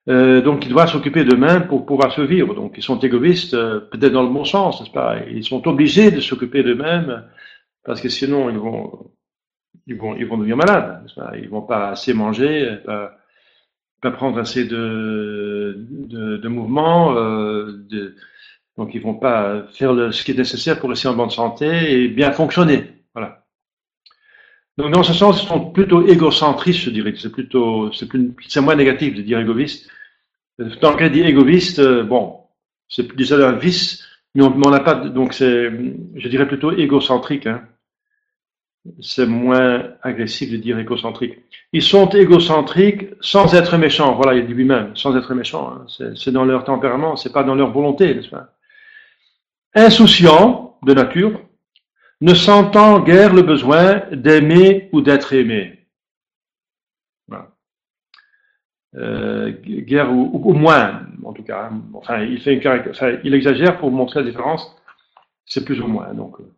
Euh, 0.10 0.42
donc 0.42 0.66
ils 0.66 0.70
doivent 0.70 0.89
s'occuper 0.89 1.24
d'eux-mêmes 1.24 1.68
pour 1.68 1.86
pouvoir 1.86 2.12
survivre. 2.12 2.56
Donc 2.56 2.74
ils 2.78 2.84
sont 2.84 3.00
égoïstes, 3.00 3.54
euh, 3.54 3.80
peut-être 3.80 4.14
dans 4.14 4.24
le 4.24 4.30
bon 4.30 4.46
sens, 4.46 4.80
n'est-ce 4.80 4.92
pas? 4.92 5.18
Ils 5.30 5.44
sont 5.44 5.68
obligés 5.68 6.12
de 6.12 6.20
s'occuper 6.20 6.64
d'eux-mêmes 6.64 7.24
parce 7.84 8.02
que 8.02 8.10
sinon 8.10 8.50
ils 8.50 8.58
vont, 8.58 9.12
ils 9.88 9.96
vont, 9.96 10.16
ils 10.16 10.26
vont 10.26 10.38
devenir 10.38 10.58
malades. 10.58 11.06
Pas? 11.16 11.34
Ils 11.38 11.50
vont 11.50 11.62
pas 11.62 11.89
assez 11.89 12.14
manger, 12.14 12.78
pas, 12.86 13.16
pas 14.02 14.12
prendre 14.12 14.39
assez 14.39 14.66
de, 14.66 15.78
mouvements, 16.48 17.16
euh, 17.16 17.86
donc 18.78 18.94
ils 18.96 19.02
vont 19.02 19.16
pas 19.16 19.64
faire 19.74 20.14
ce 20.14 20.24
qui 20.24 20.32
est 20.32 20.38
nécessaire 20.38 20.80
pour 20.80 20.89
rester 20.89 21.08
en 21.08 21.16
bonne 21.16 21.30
santé 21.30 22.04
et 22.04 22.08
bien 22.08 22.32
fonctionner. 22.32 23.01
Donc, 24.78 24.94
dans 24.94 25.04
ce 25.04 25.14
sens, 25.14 25.44
ils 25.44 25.48
sont 25.48 25.72
plutôt 25.72 26.08
égocentristes, 26.08 26.80
je 26.80 26.90
dirais. 26.90 27.14
C'est 27.18 27.32
plutôt, 27.32 27.92
c'est 27.92 28.08
plus, 28.08 28.34
c'est 28.48 28.62
moins 28.62 28.76
négatif 28.76 29.16
de 29.16 29.22
dire 29.22 29.40
égoïste. 29.40 29.90
Tant 30.80 30.96
qu'elle 30.96 31.12
dit 31.12 31.22
égoïste, 31.22 31.80
euh, 31.80 32.04
bon, 32.04 32.42
c'est 32.88 33.16
déjà 33.16 33.36
un 33.48 33.54
vice 33.54 34.04
Mais 34.36 34.44
on 34.44 34.70
n'a 34.70 34.80
pas, 34.80 34.96
donc 34.96 35.34
c'est, 35.34 35.72
je 36.16 36.28
dirais 36.28 36.48
plutôt 36.48 36.72
égocentrique. 36.72 37.48
Hein. 37.48 37.64
C'est 39.00 39.26
moins 39.26 39.92
agressif 40.02 40.52
de 40.52 40.58
dire 40.58 40.80
égocentrique. 40.80 41.38
Ils 41.74 41.84
sont 41.84 42.10
égocentriques 42.10 43.10
sans 43.20 43.54
être 43.54 43.78
méchants. 43.78 44.16
Voilà, 44.16 44.36
il 44.36 44.48
dit 44.48 44.54
lui-même, 44.54 44.96
sans 44.96 45.16
être 45.18 45.34
méchants. 45.36 45.74
Hein. 45.74 46.14
C'est 46.16 46.32
dans 46.32 46.46
leur 46.46 46.64
tempérament, 46.64 47.16
c'est 47.16 47.34
pas 47.34 47.44
dans 47.44 47.56
leur 47.56 47.72
volonté, 47.72 48.16
n'est-ce 48.16 48.30
pas? 48.30 48.56
Insouciants 49.74 50.78
de 50.84 50.94
nature, 50.94 51.42
ne 52.22 52.34
sentant 52.34 53.00
guère 53.00 53.34
le 53.34 53.42
besoin 53.42 54.04
d'aimer 54.12 54.90
ou 54.94 55.02
d'être 55.02 55.34
aimé. 55.34 55.82
Euh, 58.96 59.52
guère 59.64 60.12
ou, 60.12 60.30
ou, 60.34 60.54
moins, 60.54 61.08
en 61.24 61.32
tout 61.32 61.44
cas. 61.44 61.70
Hein. 61.72 61.82
Enfin, 61.94 62.24
il 62.24 62.42
fait 62.42 62.56
une 62.56 62.90
enfin, 62.90 63.18
il 63.24 63.34
exagère 63.34 63.78
pour 63.80 63.90
montrer 63.90 64.20
la 64.20 64.26
différence. 64.26 64.76
C'est 65.46 65.64
plus 65.64 65.80
ou 65.82 65.88
moins. 65.88 66.14
Donc, 66.14 66.40
euh. 66.40 66.54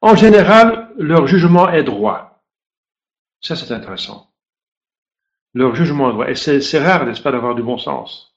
en 0.00 0.14
général, 0.14 0.90
leur 0.96 1.26
jugement 1.26 1.68
est 1.70 1.82
droit. 1.82 2.44
Ça, 3.40 3.56
c'est 3.56 3.72
intéressant. 3.72 4.30
Leur 5.54 5.74
jugement 5.74 6.10
est 6.10 6.12
droit. 6.12 6.30
Et 6.30 6.34
c'est 6.36 6.78
rare, 6.78 7.04
n'est-ce 7.04 7.22
pas, 7.22 7.32
d'avoir 7.32 7.54
du 7.54 7.62
bon 7.62 7.78
sens. 7.78 8.36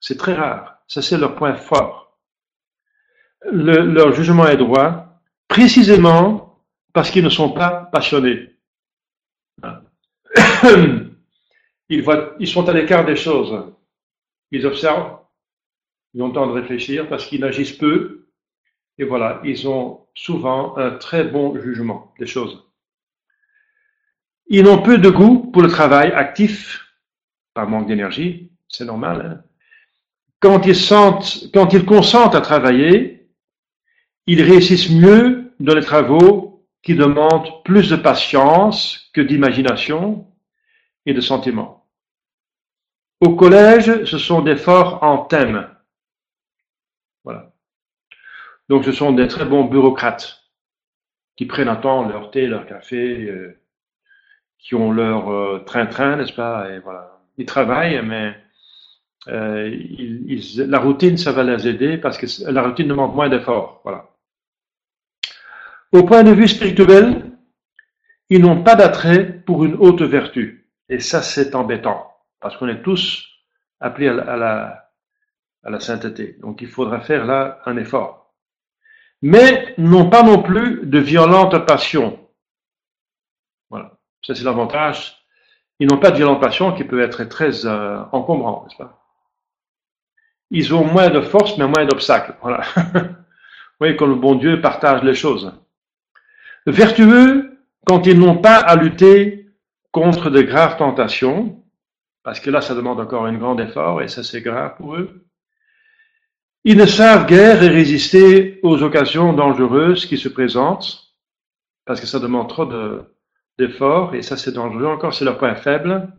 C'est 0.00 0.18
très 0.18 0.34
rare. 0.34 0.78
Ça, 0.86 1.02
c'est 1.02 1.18
leur 1.18 1.34
point 1.34 1.54
fort. 1.54 2.16
Le, 3.50 3.78
leur 3.78 4.12
jugement 4.12 4.46
est 4.46 4.56
droit, 4.56 5.11
précisément 5.52 6.58
parce 6.94 7.10
qu'ils 7.10 7.22
ne 7.22 7.28
sont 7.28 7.50
pas 7.50 7.90
passionnés. 7.92 8.56
Ils, 11.90 12.48
sont 12.48 12.66
à 12.70 12.72
l'écart 12.72 13.04
des 13.04 13.16
choses. 13.16 13.54
Ils 14.50 14.64
observent, 14.64 15.18
ils 16.14 16.22
ont 16.22 16.28
le 16.28 16.32
temps 16.32 16.46
de 16.46 16.52
réfléchir 16.52 17.06
parce 17.06 17.26
qu'ils 17.26 17.44
agissent 17.44 17.76
peu. 17.76 18.28
Et 18.96 19.04
voilà, 19.04 19.42
ils 19.44 19.68
ont 19.68 20.06
souvent 20.14 20.74
un 20.78 20.92
très 20.92 21.24
bon 21.24 21.60
jugement 21.60 22.14
des 22.18 22.26
choses. 22.26 22.66
Ils 24.46 24.64
n'ont 24.64 24.80
peu 24.82 24.96
de 24.96 25.10
goût 25.10 25.50
pour 25.52 25.60
le 25.60 25.68
travail 25.68 26.12
actif, 26.12 26.80
par 27.52 27.68
manque 27.68 27.88
d'énergie, 27.88 28.50
c'est 28.68 28.86
normal. 28.86 29.20
Hein. 29.20 29.44
Quand 30.40 30.64
ils 30.64 30.76
sentent, 30.76 31.50
quand 31.52 31.74
ils 31.74 31.84
consentent 31.84 32.34
à 32.34 32.40
travailler, 32.40 33.28
ils 34.26 34.40
réussissent 34.40 34.90
mieux 34.90 35.41
dans 35.62 35.74
les 35.74 35.82
travaux 35.82 36.66
qui 36.82 36.94
demandent 36.96 37.62
plus 37.62 37.90
de 37.90 37.96
patience 37.96 39.10
que 39.14 39.20
d'imagination 39.20 40.26
et 41.06 41.14
de 41.14 41.20
sentiments. 41.20 41.86
Au 43.20 43.36
collège, 43.36 44.04
ce 44.04 44.18
sont 44.18 44.42
des 44.42 44.56
forts 44.56 45.02
en 45.04 45.18
thème. 45.18 45.68
Voilà. 47.22 47.52
Donc, 48.68 48.84
ce 48.84 48.90
sont 48.90 49.12
des 49.12 49.28
très 49.28 49.44
bons 49.44 49.64
bureaucrates 49.64 50.42
qui 51.36 51.46
prennent 51.46 51.68
un 51.68 51.76
temps 51.76 52.08
leur 52.08 52.32
thé, 52.32 52.48
leur 52.48 52.66
café, 52.66 53.26
euh, 53.26 53.60
qui 54.58 54.74
ont 54.74 54.90
leur 54.90 55.30
euh, 55.30 55.60
train-train, 55.64 56.16
n'est-ce 56.16 56.32
pas 56.32 56.70
Et 56.70 56.80
voilà. 56.80 57.20
Ils 57.38 57.46
travaillent, 57.46 58.02
mais 58.04 58.34
euh, 59.28 59.70
la 60.56 60.78
routine, 60.80 61.16
ça 61.16 61.30
va 61.30 61.44
les 61.44 61.68
aider 61.68 61.98
parce 61.98 62.18
que 62.18 62.26
la 62.50 62.62
routine 62.62 62.88
demande 62.88 63.14
moins 63.14 63.28
d'efforts. 63.28 63.80
Voilà. 63.84 64.11
Au 65.92 66.04
point 66.04 66.22
de 66.22 66.32
vue 66.32 66.48
spirituel, 66.48 67.32
ils 68.30 68.40
n'ont 68.40 68.62
pas 68.62 68.74
d'attrait 68.74 69.42
pour 69.44 69.64
une 69.64 69.74
haute 69.74 70.02
vertu. 70.02 70.70
Et 70.88 71.00
ça, 71.00 71.22
c'est 71.22 71.54
embêtant 71.54 72.12
parce 72.42 72.56
qu'on 72.56 72.68
est 72.68 72.82
tous 72.82 73.28
appelés 73.80 74.08
à 74.08 74.36
la, 74.36 75.80
sainteté. 75.80 76.36
Donc 76.40 76.60
il 76.60 76.68
faudra 76.68 77.00
faire 77.00 77.24
là 77.24 77.60
un 77.66 77.76
effort. 77.76 78.34
Mais 79.22 79.74
non 79.78 80.10
pas 80.10 80.22
non 80.22 80.42
plus 80.42 80.84
de 80.84 80.98
violentes 80.98 81.64
passions. 81.66 82.18
Voilà, 83.70 83.92
ça 84.26 84.34
c'est 84.34 84.44
l'avantage. 84.44 85.16
Ils 85.78 85.88
n'ont 85.88 85.98
pas 85.98 86.10
de 86.10 86.16
violentes 86.16 86.40
passions 86.40 86.74
qui 86.74 86.84
peuvent 86.84 87.00
être 87.00 87.24
très 87.24 87.64
euh, 87.64 88.02
encombrants, 88.12 88.64
n'est-ce 88.64 88.76
pas? 88.76 88.98
Ils 90.50 90.74
ont 90.74 90.84
moins 90.84 91.08
de 91.08 91.20
force, 91.20 91.56
mais 91.56 91.66
moins 91.66 91.86
d'obstacles. 91.86 92.34
Voilà. 92.42 92.62
Vous 92.76 93.78
voyez, 93.78 93.96
comme 93.96 94.10
le 94.10 94.16
bon 94.16 94.34
Dieu 94.34 94.60
partage 94.60 95.02
les 95.02 95.14
choses. 95.14 95.52
Vertueux, 96.66 97.58
quand 97.86 98.06
ils 98.06 98.18
n'ont 98.18 98.38
pas 98.38 98.56
à 98.56 98.76
lutter 98.76 99.46
contre 99.90 100.30
de 100.30 100.42
graves 100.42 100.76
tentations, 100.76 101.62
parce 102.22 102.40
que 102.40 102.50
là, 102.50 102.60
ça 102.60 102.74
demande 102.74 103.00
encore 103.00 103.26
un 103.26 103.36
grand 103.36 103.58
effort 103.58 104.02
et 104.02 104.08
ça, 104.08 104.22
c'est 104.22 104.40
grave 104.40 104.76
pour 104.76 104.96
eux. 104.96 105.24
Ils 106.64 106.76
ne 106.76 106.86
savent 106.86 107.26
guère 107.26 107.58
résister 107.58 108.60
aux 108.62 108.82
occasions 108.82 109.32
dangereuses 109.32 110.06
qui 110.06 110.16
se 110.16 110.28
présentent, 110.28 111.12
parce 111.84 112.00
que 112.00 112.06
ça 112.06 112.20
demande 112.20 112.48
trop 112.48 112.68
d'efforts 113.58 114.14
et 114.14 114.22
ça, 114.22 114.36
c'est 114.36 114.52
dangereux 114.52 114.86
encore, 114.86 115.12
c'est 115.12 115.24
leur 115.24 115.38
point 115.38 115.56
faible. 115.56 116.12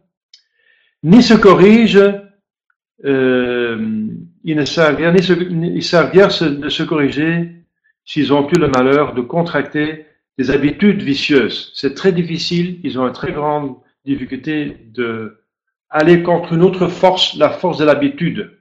Ni 1.04 1.24
se 1.24 1.34
corrigent, 1.34 2.22
euh, 3.06 4.08
ils 4.44 4.56
ne 4.56 4.66
savent 4.66 4.98
guère, 4.98 5.14
ni 5.14 5.24
se, 5.24 5.34
ils 5.34 5.84
savent 5.84 6.12
guère 6.12 6.28
de 6.28 6.70
se 6.70 6.84
corriger 6.84 7.56
s'ils 8.06 8.34
ont 8.34 8.48
eu 8.50 8.60
le 8.60 8.68
malheur 8.68 9.14
de 9.14 9.22
contracter 9.22 10.06
des 10.38 10.52
habitudes 10.52 11.02
vicieuses. 11.02 11.72
C'est 11.76 11.94
très 11.94 12.12
difficile, 12.12 12.80
ils 12.84 13.00
ont 13.00 13.08
une 13.08 13.14
très 13.14 13.32
grande 13.32 13.76
difficulté 14.06 14.78
de 14.92 15.40
aller 15.90 16.24
contre 16.24 16.54
une 16.54 16.64
autre 16.64 16.88
force, 16.88 17.36
la 17.36 17.52
force 17.52 17.78
de 17.78 17.86
l'habitude, 17.86 18.60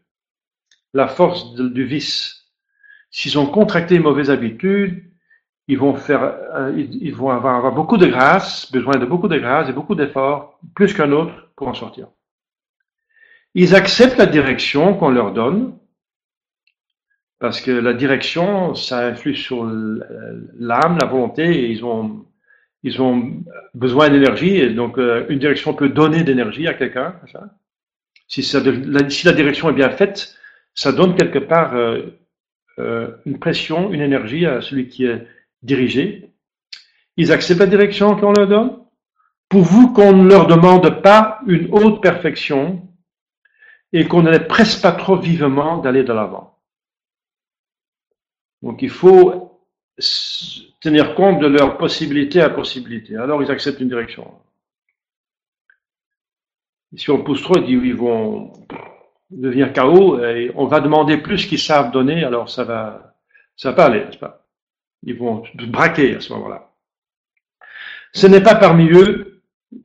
la 0.93 1.09
force 1.09 1.55
du 1.55 1.85
vice. 1.85 2.45
S'ils 3.11 3.39
ont 3.39 3.47
contracté 3.47 3.97
une 3.97 4.03
mauvaise 4.03 4.31
habitude, 4.31 5.11
ils 5.69 5.79
vont 5.79 5.95
faire, 5.95 6.23
euh, 6.23 6.73
ils 6.77 7.15
vont 7.15 7.31
avoir, 7.31 7.57
avoir, 7.57 7.75
beaucoup 7.75 7.97
de 7.97 8.07
grâce, 8.07 8.71
besoin 8.71 8.97
de 8.97 9.07
beaucoup 9.07 9.29
de 9.29 9.39
grâce 9.39 9.69
et 9.69 9.73
beaucoup 9.73 9.95
d'efforts, 9.95 10.59
plus 10.75 10.93
qu'un 10.93 11.13
autre, 11.13 11.51
pour 11.57 11.69
en 11.69 11.75
sortir. 11.75 12.09
Ils 13.55 13.75
acceptent 13.75 14.19
la 14.19 14.27
direction 14.27 14.95
qu'on 14.95 15.11
leur 15.11 15.33
donne, 15.33 15.79
parce 17.43 17.61
que 17.61 17.73
la 17.73 17.93
direction, 17.93 18.77
ça 18.77 19.05
influe 19.05 19.35
sur 19.35 19.65
l'âme, 19.65 20.97
la 21.01 21.07
volonté, 21.07 21.43
et 21.43 21.73
ils 21.73 21.85
ont 21.85 22.25
ils 22.85 23.03
ont 23.03 23.33
besoin 23.75 24.11
d'énergie, 24.11 24.59
et 24.59 24.71
donc 24.71 24.97
euh, 24.97 25.27
une 25.29 25.41
direction 25.41 25.75
peut 25.75 25.89
donner 25.89 26.23
d'énergie 26.23 26.69
à 26.69 26.75
quelqu'un. 26.75 27.17
Si, 28.29 28.45
ça, 28.45 28.61
la, 28.61 29.11
si 29.11 29.27
la 29.27 29.33
direction 29.33 29.71
est 29.71 29.73
bien 29.73 29.91
faite, 29.91 30.37
ça 30.75 30.93
donne 30.93 31.17
quelque 31.17 31.41
part 31.41 31.75
euh, 31.75 32.17
euh, 32.79 33.09
une 33.27 33.41
pression, 33.41 33.93
une 33.93 34.03
énergie 34.03 34.47
à 34.47 34.61
celui 34.61 34.87
qui 34.87 35.05
est 35.07 35.27
dirigé. 35.63 36.31
Ils 37.17 37.33
acceptent 37.33 37.61
la 37.61 37.67
direction 37.67 38.15
qu'on 38.15 38.33
leur 38.33 38.47
donne? 38.47 38.71
Pour 39.49 39.63
vous 39.63 39.93
qu'on 39.93 40.13
ne 40.13 40.29
leur 40.29 40.47
demande 40.47 41.03
pas 41.03 41.41
une 41.49 41.69
haute 41.73 42.01
perfection 42.01 42.89
et 43.93 44.07
qu'on 44.07 44.23
ne 44.23 44.31
les 44.31 44.41
presse 44.55 44.77
pas 44.77 44.93
trop 44.93 45.17
vivement 45.17 45.79
d'aller 45.79 46.05
de 46.05 46.13
l'avant. 46.13 46.52
Donc 48.63 48.83
il 48.83 48.91
faut 48.91 49.61
tenir 50.81 51.15
compte 51.15 51.41
de 51.41 51.47
leurs 51.47 51.77
possibilités 51.77 52.41
à 52.41 52.51
possibilités. 52.51 53.17
Alors 53.17 53.43
ils 53.43 53.51
acceptent 53.51 53.81
une 53.81 53.89
direction. 53.89 54.33
si 56.97 57.11
on 57.11 57.23
pousse 57.23 57.43
trop, 57.43 57.59
ils 57.59 57.95
vont 57.95 58.53
devenir 59.31 59.73
chaos 59.73 60.23
et 60.23 60.53
on 60.55 60.67
va 60.67 60.81
demander 60.81 61.17
plus 61.17 61.47
qu'ils 61.47 61.59
savent 61.59 61.91
donner, 61.91 62.25
alors 62.25 62.51
ça 62.51 62.65
va, 62.65 63.15
ça 63.57 63.71
va 63.71 63.77
pas 63.77 63.85
aller, 63.87 64.05
n'est-ce 64.05 64.19
pas? 64.19 64.47
Ils 65.03 65.17
vont 65.17 65.43
braquer 65.69 66.17
à 66.17 66.21
ce 66.21 66.33
moment-là. 66.35 66.71
Ce 68.13 68.27
n'est 68.27 68.43
pas 68.43 68.55
parmi 68.55 68.91
eux 68.91 69.43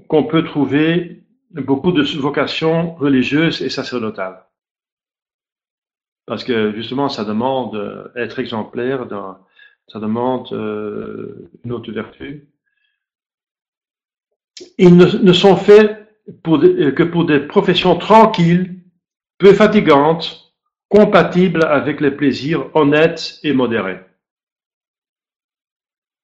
qu'on 0.08 0.26
peut 0.26 0.44
trouver 0.44 1.24
beaucoup 1.52 1.92
de 1.92 2.04
vocations 2.20 2.96
religieuses 2.96 3.62
et 3.62 3.70
sacerdotales. 3.70 4.47
Parce 6.28 6.44
que 6.44 6.74
justement, 6.76 7.10
ça 7.10 7.24
demande 7.24 8.12
d'être 8.14 8.38
exemplaire 8.38 9.08
dans, 9.08 9.38
ça 9.88 10.00
demande 10.00 10.52
euh, 10.52 11.50
une 11.64 11.72
autre 11.72 11.92
vertu. 11.92 12.50
Ils 14.78 14.98
ne, 14.98 15.34
sont 15.34 15.56
faits 15.56 16.06
pour 16.44 16.60
que 16.60 17.04
pour 17.04 17.26
des 17.26 17.40
professions 17.40 17.96
tranquilles, 17.96 18.82
peu 19.38 19.54
fatigantes, 19.54 20.54
compatibles 20.90 21.64
avec 21.64 22.02
les 22.02 22.12
plaisirs 22.12 22.76
honnêtes 22.76 23.40
et 23.44 23.54
modérés. 23.54 24.02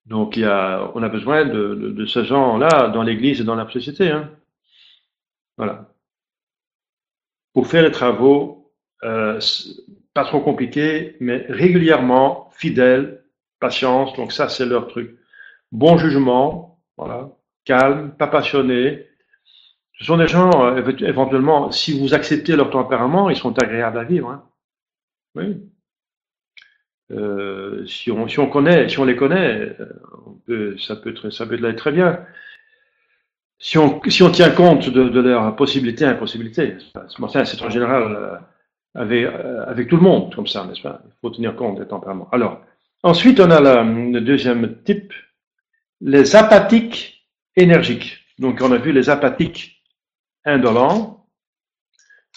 Donc 0.06 0.38
on 0.38 1.04
a 1.04 1.10
besoin 1.10 1.46
de, 1.46 1.76
de, 1.76 1.90
de 1.92 2.06
ce 2.06 2.26
genre-là 2.26 2.90
dans 2.90 3.04
l'Église 3.04 3.40
et 3.40 3.46
dans 3.46 3.56
la 3.56 3.70
société. 3.70 4.10
Hein. 4.10 4.32
Voilà. 5.56 5.94
Pour 7.54 7.68
faire 7.68 7.84
les 7.84 7.92
travaux, 7.92 8.63
euh, 9.04 9.40
pas 10.14 10.26
trop 10.26 10.42
compliqués, 10.42 11.18
mais 11.20 11.46
régulièrement 11.50 12.50
fidèles 12.54 13.24
patience, 13.60 14.14
donc 14.16 14.32
ça 14.32 14.50
c'est 14.50 14.66
leur 14.66 14.88
truc. 14.88 15.18
Bon 15.72 15.98
jugement, 15.98 16.80
voilà, 16.98 17.30
calme, 17.66 18.12
pas 18.18 18.28
passionné. 18.28 19.08
Ce 20.00 20.06
sont 20.06 20.18
des 20.18 20.28
gens, 20.28 20.66
euh, 20.66 20.84
éventuellement, 21.00 21.72
si 21.72 22.00
vous 22.00 22.14
acceptez 22.14 22.56
leur 22.56 22.70
tempérament, 22.70 23.30
ils 23.30 23.36
sont 23.36 23.58
agréables 23.60 24.00
à 24.00 24.04
vivre. 24.04 24.30
Hein. 24.30 24.44
Oui. 25.36 25.58
Euh, 27.12 27.86
si, 27.86 28.12
on, 28.12 28.28
si 28.28 28.40
on 28.40 28.50
connaît, 28.50 28.90
si 28.90 29.00
on 29.00 29.06
les 29.06 29.16
connaît, 29.16 29.76
on 30.26 30.34
peut, 30.46 30.78
ça 30.78 30.96
peut 30.96 31.12
être, 31.12 31.30
ça 31.30 31.46
être 31.46 31.76
très 31.76 31.92
bien. 31.92 32.26
Si 33.60 33.78
on, 33.78 34.02
si 34.10 34.24
on 34.24 34.32
tient 34.32 34.50
compte 34.50 34.90
de, 34.90 35.10
de 35.10 35.20
leurs 35.22 35.56
possibilités 35.56 36.04
et 36.04 36.08
impossibilités, 36.08 36.78
c'est 37.08 37.62
en 37.62 37.70
général 37.70 38.42
avec, 38.96 39.26
avec 39.68 39.88
tout 39.88 39.98
le 39.98 40.04
monde 40.04 40.34
comme 40.36 40.48
ça, 40.48 40.66
n'est-ce 40.66 40.82
pas? 40.82 41.02
Il 41.06 41.14
faut 41.22 41.30
tenir 41.30 41.56
compte 41.56 41.80
des 41.80 41.88
tempéraments. 41.88 42.30
Alors, 42.32 42.62
ensuite, 43.02 43.40
on 43.40 43.50
a 43.52 43.60
le 43.60 44.20
deuxième 44.22 44.84
type, 44.84 45.14
les 46.02 46.36
apathiques 46.36 47.28
énergiques. 47.56 48.20
Donc, 48.40 48.60
on 48.62 48.72
a 48.72 48.78
vu 48.78 48.92
les 48.92 49.10
apathiques 49.10 49.84
indolents, 50.46 51.28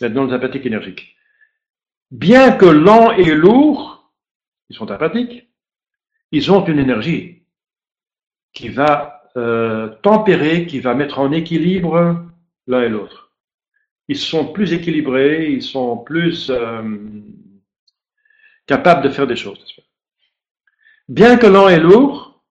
maintenant 0.00 0.24
les 0.24 0.34
apathiques 0.34 0.66
énergiques. 0.66 1.16
Bien 2.10 2.52
que 2.52 2.66
lents 2.66 3.12
et 3.12 3.34
lourds, 3.34 4.12
ils 4.68 4.76
sont 4.76 4.90
apathiques, 4.90 5.48
ils 6.32 6.52
ont 6.52 6.64
une 6.66 6.78
énergie 6.78 7.42
qui 8.52 8.68
va 8.68 9.22
euh, 9.36 9.88
tempérer, 10.02 10.66
qui 10.66 10.80
va 10.80 10.94
mettre 10.94 11.18
en 11.18 11.32
équilibre 11.32 12.24
l'un 12.66 12.82
et 12.82 12.88
l'autre. 12.88 13.25
Ils 14.08 14.18
sont 14.18 14.52
plus 14.52 14.72
équilibrés, 14.72 15.50
ils 15.50 15.62
sont 15.62 15.98
plus 15.98 16.50
euh, 16.50 16.98
capables 18.66 19.02
de 19.02 19.10
faire 19.10 19.26
des 19.26 19.36
choses. 19.36 19.64
Bien 21.08 21.36
que 21.36 21.46
lents 21.46 21.68
et 21.68 21.80
lourds, 21.80 22.42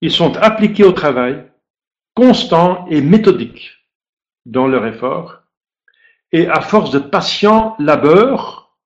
ils 0.00 0.12
sont 0.12 0.36
appliqués 0.36 0.84
au 0.84 0.92
travail, 0.92 1.50
constants 2.14 2.86
et 2.88 3.00
méthodiques 3.00 3.72
dans 4.46 4.66
leur 4.66 4.86
effort, 4.86 5.42
et 6.32 6.46
à 6.46 6.60
force 6.60 6.90
de 6.90 6.98
patient 6.98 7.74
labeur, 7.78 8.76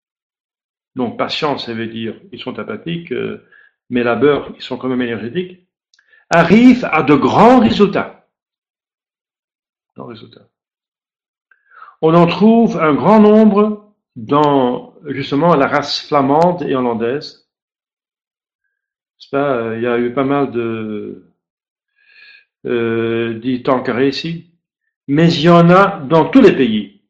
donc 0.94 1.18
patience, 1.18 1.66
ça 1.66 1.74
veut 1.74 1.86
dire 1.86 2.20
ils 2.30 2.40
sont 2.40 2.58
apathiques, 2.58 3.12
euh, 3.12 3.46
mais 3.90 4.02
labeur, 4.02 4.52
ils 4.56 4.62
sont 4.62 4.78
quand 4.78 4.88
même 4.88 5.02
énergétiques, 5.02 5.66
arrivent 6.30 6.88
à 6.90 7.02
de 7.02 7.14
grands 7.14 7.60
résultats. 7.60 8.28
résultats. 9.96 10.48
On 12.02 12.14
en 12.14 12.26
trouve 12.26 12.78
un 12.78 12.94
grand 12.94 13.20
nombre 13.20 13.94
dans 14.16 14.94
justement 15.06 15.54
la 15.54 15.68
race 15.68 16.06
flamande 16.06 16.62
et 16.62 16.74
hollandaise. 16.74 17.48
Pas, 19.30 19.56
euh, 19.56 19.76
il 19.78 19.82
y 19.82 19.86
a 19.86 19.98
eu 19.98 20.12
pas 20.12 20.24
mal 20.24 20.50
de 20.50 21.32
euh, 22.66 23.38
dit 23.38 23.62
Tanqueray 23.62 24.10
ici, 24.10 24.52
mais 25.08 25.32
il 25.32 25.42
y 25.42 25.48
en 25.48 25.70
a 25.70 26.00
dans 26.00 26.28
tous 26.28 26.42
les 26.42 26.52
pays. 26.52 27.02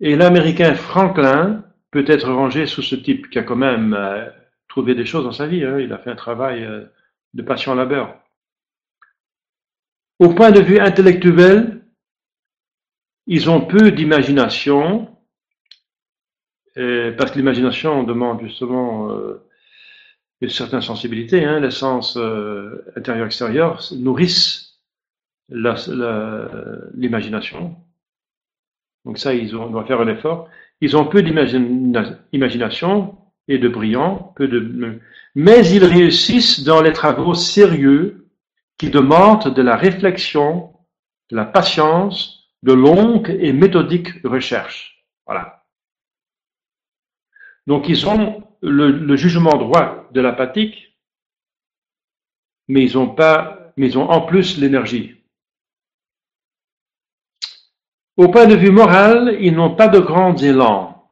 Et 0.00 0.14
l'Américain 0.14 0.74
Franklin 0.74 1.64
peut 1.90 2.04
être 2.06 2.30
rangé 2.30 2.66
sous 2.66 2.82
ce 2.82 2.94
type 2.94 3.30
qui 3.30 3.38
a 3.38 3.42
quand 3.42 3.56
même 3.56 3.94
euh, 3.94 4.28
trouvé 4.68 4.94
des 4.94 5.06
choses 5.06 5.24
dans 5.24 5.32
sa 5.32 5.46
vie. 5.46 5.64
Hein. 5.64 5.80
Il 5.80 5.92
a 5.92 5.98
fait 5.98 6.10
un 6.10 6.16
travail 6.16 6.64
euh, 6.64 6.84
de 7.34 7.42
passion 7.42 7.74
labeur. 7.74 8.16
Au 10.20 10.28
point 10.34 10.50
de 10.50 10.60
vue 10.60 10.78
intellectuel, 10.78 11.77
ils 13.28 13.48
ont 13.48 13.60
peu 13.60 13.92
d'imagination, 13.92 15.08
parce 16.74 17.30
que 17.30 17.38
l'imagination 17.38 18.02
demande 18.02 18.40
justement 18.40 19.08
une 20.40 20.50
certaine 20.50 20.80
sensibilité, 20.80 21.44
hein, 21.44 21.58
les 21.60 21.72
sens 21.72 22.16
euh, 22.16 22.84
intérieur-extérieur 22.96 23.82
nourrissent 23.96 24.80
l'imagination. 25.48 27.76
Donc 29.04 29.18
ça, 29.18 29.34
ils 29.34 29.54
ont, 29.56 29.68
doivent 29.68 29.86
faire 29.86 30.00
un 30.00 30.08
effort. 30.08 30.48
Ils 30.80 30.96
ont 30.96 31.04
peu 31.06 31.22
d'imagination 31.22 33.18
et 33.48 33.58
de 33.58 33.68
brillant, 33.68 34.32
peu 34.36 34.46
de, 34.46 35.00
mais 35.34 35.66
ils 35.66 35.84
réussissent 35.84 36.62
dans 36.62 36.80
les 36.82 36.92
travaux 36.92 37.34
sérieux 37.34 38.28
qui 38.76 38.90
demandent 38.90 39.52
de 39.52 39.62
la 39.62 39.74
réflexion, 39.76 40.72
de 41.30 41.36
la 41.36 41.46
patience, 41.46 42.37
de 42.62 42.72
longues 42.72 43.36
et 43.40 43.52
méthodiques 43.52 44.22
recherches. 44.24 45.04
Voilà. 45.26 45.64
Donc 47.66 47.88
ils 47.88 48.08
ont 48.08 48.42
le, 48.62 49.16
jugement 49.16 49.56
droit 49.56 50.08
de 50.12 50.20
l'apathique, 50.20 50.96
mais 52.66 52.82
ils 52.82 52.98
ont 52.98 53.08
pas, 53.08 53.72
mais 53.76 53.96
ont 53.96 54.10
en 54.10 54.22
plus 54.22 54.58
l'énergie. 54.58 55.16
Au 58.16 58.28
point 58.28 58.46
de 58.46 58.56
vue 58.56 58.72
moral, 58.72 59.36
ils 59.40 59.54
n'ont 59.54 59.76
pas 59.76 59.88
de 59.88 60.00
grands 60.00 60.36
élans 60.36 61.10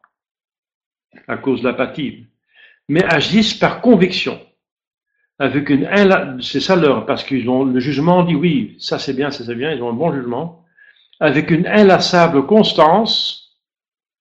à 1.28 1.36
cause 1.36 1.60
de 1.60 1.68
l'apathie, 1.68 2.26
mais 2.88 3.04
agissent 3.04 3.54
par 3.54 3.80
conviction. 3.80 4.40
Avec 5.38 5.68
une, 5.68 5.88
c'est 6.40 6.60
ça 6.60 6.74
leur, 6.74 7.04
parce 7.04 7.22
qu'ils 7.22 7.48
ont 7.50 7.64
le 7.64 7.78
jugement 7.80 8.24
dit 8.24 8.34
oui, 8.34 8.76
ça 8.78 8.98
c'est 8.98 9.12
bien, 9.12 9.30
ça 9.30 9.44
c'est 9.44 9.54
bien, 9.54 9.72
ils 9.72 9.82
ont 9.82 9.90
un 9.90 9.94
bon 9.94 10.12
jugement, 10.12 10.64
avec 11.20 11.50
une 11.50 11.66
inlassable 11.66 12.46
constance. 12.46 13.58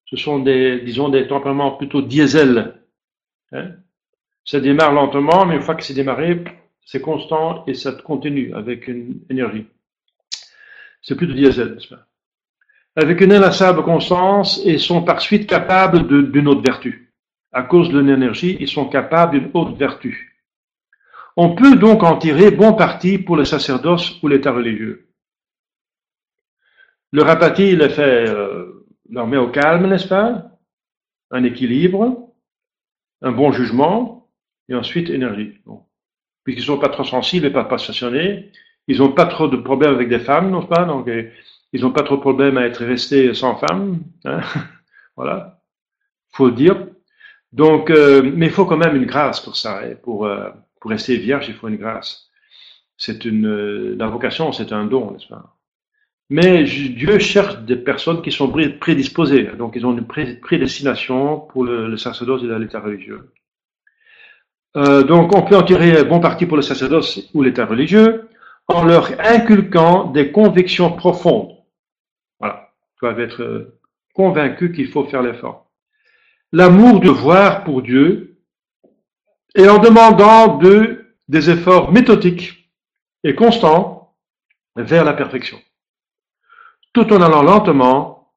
Ce 0.05 0.17
sont 0.17 0.39
des, 0.39 0.81
disons, 0.81 1.09
des 1.09 1.27
tempéraments 1.27 1.71
plutôt 1.71 2.01
diesel 2.01 2.81
Hein? 3.51 3.71
Ça 4.43 4.59
démarre 4.59 4.91
lentement, 4.91 5.45
mais 5.45 5.55
une 5.55 5.61
fois 5.61 5.75
que 5.75 5.83
c'est 5.83 5.93
démarré, 5.93 6.43
c'est 6.85 7.01
constant 7.01 7.63
et 7.67 7.73
ça 7.73 7.91
continue 7.91 8.53
avec 8.53 8.87
une 8.87 9.21
énergie. 9.29 9.67
C'est 11.01 11.15
plus 11.15 11.27
de 11.27 11.33
diesel, 11.33 11.73
n'est-ce 11.73 11.87
pas? 11.87 12.05
Avec 12.95 13.21
une 13.21 13.33
inlassable 13.33 13.83
constance 13.83 14.61
et 14.65 14.77
sont 14.77 15.03
par 15.03 15.21
suite 15.21 15.47
capables 15.47 16.31
d'une 16.31 16.47
autre 16.47 16.61
vertu. 16.61 17.13
À 17.51 17.63
cause 17.63 17.89
de 17.89 17.99
l'énergie, 17.99 18.57
ils 18.59 18.67
sont 18.67 18.87
capables 18.87 19.39
d'une 19.39 19.51
autre 19.53 19.73
vertu. 19.73 20.41
On 21.35 21.55
peut 21.55 21.75
donc 21.75 22.03
en 22.03 22.17
tirer 22.17 22.51
bon 22.51 22.73
parti 22.73 23.17
pour 23.17 23.35
le 23.35 23.45
sacerdoce 23.45 24.21
ou 24.23 24.27
l'état 24.27 24.51
religieux. 24.51 25.04
Le 27.11 27.21
rapatis, 27.21 27.73
est 27.73 27.89
fait, 27.89 28.27
euh, 28.27 28.85
leur 29.09 29.27
met 29.27 29.37
au 29.37 29.49
calme, 29.49 29.87
n'est-ce 29.87 30.07
pas? 30.07 30.51
Un 31.31 31.43
équilibre, 31.43 32.33
un 33.21 33.31
bon 33.31 33.51
jugement, 33.51 34.15
et 34.69 34.75
ensuite 34.75 35.09
énergie. 35.09 35.61
Puisqu'ils 36.43 36.61
ne 36.61 36.65
sont 36.65 36.79
pas 36.79 36.89
trop 36.89 37.03
sensibles 37.03 37.45
et 37.45 37.51
pas 37.51 37.63
passionnés, 37.65 38.51
ils 38.87 38.99
n'ont 38.99 39.11
pas 39.11 39.25
trop 39.25 39.47
de 39.47 39.57
problèmes 39.57 39.93
avec 39.93 40.09
des 40.09 40.19
femmes, 40.19 40.49
non 40.51 40.65
pas? 40.65 40.85
Donc, 40.85 41.07
euh, 41.07 41.29
ils 41.73 41.81
n'ont 41.81 41.91
pas 41.91 42.03
trop 42.03 42.15
de 42.15 42.21
problèmes 42.21 42.57
à 42.57 42.65
être 42.65 42.83
restés 42.85 43.33
sans 43.33 43.55
femme. 43.57 43.99
Hein? 44.25 44.41
Voilà, 45.17 45.61
faut 46.33 46.47
le 46.47 46.51
dire. 46.51 46.87
Donc, 47.53 47.89
euh, 47.89 48.21
mais 48.35 48.47
il 48.47 48.51
faut 48.51 48.65
quand 48.65 48.75
même 48.75 48.97
une 48.97 49.05
grâce 49.05 49.39
pour 49.39 49.55
ça. 49.55 49.87
Et 49.87 49.95
pour, 49.95 50.25
euh, 50.25 50.49
pour 50.81 50.91
rester 50.91 51.15
vierge, 51.15 51.47
il 51.47 51.53
faut 51.55 51.69
une 51.69 51.77
grâce. 51.77 52.29
C'est 52.97 53.23
une, 53.23 53.95
la 53.97 54.07
vocation, 54.07 54.51
c'est 54.51 54.73
un 54.73 54.85
don, 54.85 55.11
n'est-ce 55.11 55.27
pas? 55.27 55.55
Mais 56.29 56.63
Dieu 56.63 57.19
cherche 57.19 57.59
des 57.59 57.75
personnes 57.75 58.21
qui 58.21 58.31
sont 58.31 58.51
prédisposées. 58.79 59.43
Donc, 59.57 59.75
ils 59.75 59.85
ont 59.85 59.95
une 59.95 60.07
prédestination 60.07 61.39
pour 61.39 61.63
le, 61.63 61.97
sacerdoce 61.97 62.41
et 62.43 62.59
l'état 62.59 62.79
religieux. 62.79 63.31
Euh, 64.75 65.03
donc, 65.03 65.35
on 65.35 65.43
peut 65.43 65.55
en 65.55 65.63
tirer 65.63 66.03
bon 66.03 66.19
parti 66.19 66.45
pour 66.45 66.57
le 66.57 66.63
sacerdoce 66.63 67.29
ou 67.33 67.43
l'état 67.43 67.65
religieux 67.65 68.27
en 68.67 68.83
leur 68.83 69.11
inculquant 69.19 70.05
des 70.05 70.31
convictions 70.31 70.91
profondes. 70.91 71.55
Voilà. 72.39 72.71
Ils 72.95 72.99
doivent 73.01 73.19
être 73.19 73.43
euh, 73.43 73.79
convaincus 74.15 74.75
qu'il 74.75 74.87
faut 74.87 75.05
faire 75.05 75.21
l'effort. 75.21 75.69
L'amour 76.51 77.01
de 77.01 77.09
voir 77.09 77.63
pour 77.63 77.83
Dieu 77.83 78.39
et 79.55 79.69
en 79.69 79.77
demandant 79.77 80.57
de, 80.57 81.13
des 81.27 81.49
efforts 81.51 81.91
méthodiques 81.91 82.71
et 83.23 83.35
constants 83.35 84.15
vers 84.75 85.05
la 85.05 85.13
perfection. 85.13 85.59
Tout 86.95 87.11
en 87.11 87.21
allant 87.21 87.43
lentement, 87.43 88.31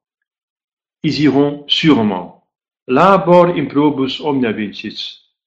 ils 1.01 1.21
iront 1.21 1.63
sûrement. 1.69 2.45
Labor 2.87 3.55
improbus 3.57 4.19
omnia 4.19 4.51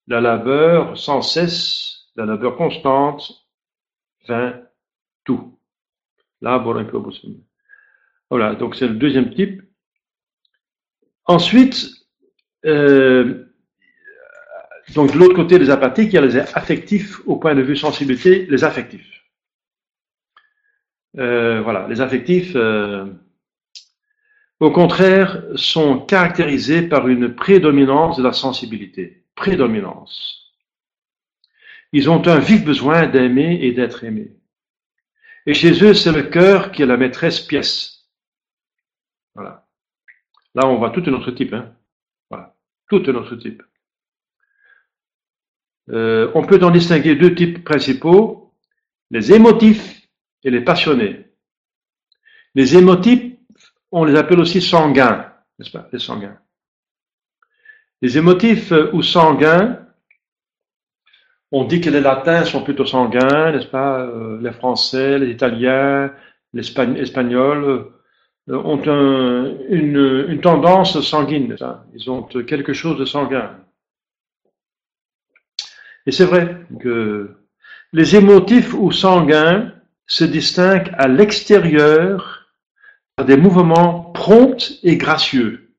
la 0.06 0.22
labeur 0.22 0.96
sans 0.96 1.20
cesse, 1.20 2.06
la 2.16 2.24
labeur 2.24 2.56
constante, 2.56 3.46
vint 4.26 4.54
tout. 5.24 5.58
Labor 6.40 6.82
Voilà, 8.30 8.54
donc 8.54 8.76
c'est 8.76 8.88
le 8.88 8.94
deuxième 8.94 9.34
type. 9.34 9.60
Ensuite, 11.26 11.86
euh, 12.64 13.44
donc 14.94 15.12
de 15.12 15.18
l'autre 15.18 15.34
côté 15.34 15.58
des 15.58 15.68
apathiques, 15.68 16.08
il 16.08 16.14
y 16.14 16.18
a 16.18 16.22
les 16.22 16.38
affectifs 16.38 17.20
au 17.26 17.36
point 17.36 17.54
de 17.54 17.60
vue 17.60 17.76
sensibilité, 17.76 18.46
les 18.46 18.64
affectifs. 18.64 19.11
Euh, 21.18 21.60
voilà, 21.60 21.86
les 21.88 22.00
affectifs, 22.00 22.52
euh, 22.56 23.06
au 24.60 24.70
contraire, 24.70 25.42
sont 25.56 26.00
caractérisés 26.00 26.82
par 26.82 27.08
une 27.08 27.34
prédominance 27.34 28.16
de 28.16 28.22
la 28.22 28.32
sensibilité 28.32 29.24
prédominance. 29.34 30.54
Ils 31.92 32.08
ont 32.08 32.26
un 32.26 32.38
vif 32.38 32.64
besoin 32.64 33.06
d'aimer 33.06 33.58
et 33.62 33.72
d'être 33.72 34.04
aimés. 34.04 34.36
Et 35.44 35.54
chez 35.54 35.84
eux, 35.84 35.94
c'est 35.94 36.12
le 36.12 36.22
cœur 36.22 36.72
qui 36.72 36.82
est 36.82 36.86
la 36.86 36.96
maîtresse 36.96 37.40
pièce. 37.40 38.08
Voilà. 39.34 39.66
Là, 40.54 40.66
on 40.66 40.76
voit 40.76 40.90
tout 40.90 41.02
un 41.06 41.12
autre 41.12 41.32
type. 41.32 41.52
Hein. 41.52 41.74
Voilà. 42.30 42.54
Tout 42.88 43.02
un 43.06 43.14
autre 43.14 43.36
type. 43.36 43.62
Euh, 45.90 46.30
on 46.34 46.44
peut 46.44 46.62
en 46.62 46.70
distinguer 46.70 47.16
deux 47.16 47.34
types 47.34 47.64
principaux, 47.64 48.54
les 49.10 49.32
émotifs 49.32 49.91
et 50.44 50.50
les 50.50 50.60
passionnés. 50.60 51.26
Les 52.54 52.76
émotifs, 52.76 53.32
on 53.90 54.04
les 54.04 54.16
appelle 54.16 54.40
aussi 54.40 54.60
sanguins, 54.60 55.32
n'est-ce 55.58 55.70
pas, 55.70 55.88
les 55.92 55.98
sanguins. 55.98 56.38
Les 58.00 58.18
émotifs 58.18 58.72
euh, 58.72 58.90
ou 58.92 59.02
sanguins, 59.02 59.78
on 61.50 61.64
dit 61.64 61.80
que 61.80 61.90
les 61.90 62.00
latins 62.00 62.44
sont 62.44 62.64
plutôt 62.64 62.86
sanguins, 62.86 63.52
n'est-ce 63.52 63.66
pas 63.66 64.00
euh, 64.00 64.40
Les 64.40 64.52
français, 64.52 65.18
les 65.18 65.30
italiens, 65.30 66.12
les 66.52 66.62
espagnols 66.98 67.92
ont 68.48 68.82
une, 68.82 70.26
une, 70.28 70.40
tendance 70.40 71.00
sanguine. 71.00 71.56
Ils 71.94 72.10
ont 72.10 72.22
quelque 72.22 72.72
chose 72.72 72.98
de 72.98 73.04
sanguin. 73.04 73.56
Et 76.06 76.10
c'est 76.10 76.24
vrai 76.24 76.66
que 76.80 77.36
les 77.92 78.16
émotifs 78.16 78.74
ou 78.74 78.90
sanguins 78.90 79.72
se 80.12 80.24
distinguent 80.24 80.92
à 80.98 81.08
l'extérieur 81.08 82.46
par 83.16 83.24
des 83.24 83.38
mouvements 83.38 84.12
prompts 84.12 84.72
et 84.82 84.98
gracieux, 84.98 85.70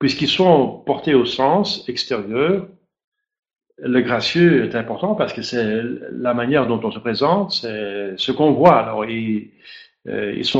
puisqu'ils 0.00 0.28
sont 0.28 0.82
portés 0.84 1.14
au 1.14 1.24
sens 1.24 1.88
extérieur. 1.88 2.66
Le 3.78 4.00
gracieux 4.00 4.64
est 4.64 4.74
important 4.74 5.14
parce 5.14 5.32
que 5.32 5.42
c'est 5.42 5.80
la 6.10 6.34
manière 6.34 6.66
dont 6.66 6.80
on 6.82 6.90
se 6.90 6.98
présente, 6.98 7.52
c'est 7.52 8.14
ce 8.16 8.32
qu'on 8.32 8.50
voit. 8.50 8.80
Alors, 8.80 9.04
ils, 9.04 9.52
euh, 10.08 10.32
ils, 10.32 10.50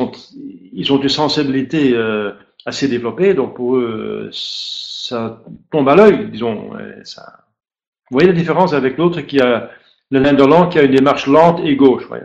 ils 0.73 0.93
ont 0.93 1.03
une 1.03 1.09
sensibilité 1.09 1.93
euh, 1.95 2.31
assez 2.65 2.87
développée, 2.87 3.35
donc 3.35 3.57
pour 3.57 3.79
eux, 3.79 4.31
ça 4.33 5.43
tombe 5.73 5.89
à 5.89 5.97
l'œil, 5.97 6.31
disons. 6.31 6.71
Vous 6.71 8.13
voyez 8.13 8.29
la 8.29 8.35
différence 8.35 8.75
avec 8.75 8.97
l'autre 8.97 9.23
qui 9.23 9.41
a 9.41 9.71
le 10.11 10.21
l'indolent 10.21 10.69
qui 10.69 10.79
a 10.79 10.83
une 10.83 10.95
démarche 10.95 11.27
lente 11.27 11.61
et 11.65 11.77
gauche. 11.77 12.07
Voyez. 12.07 12.25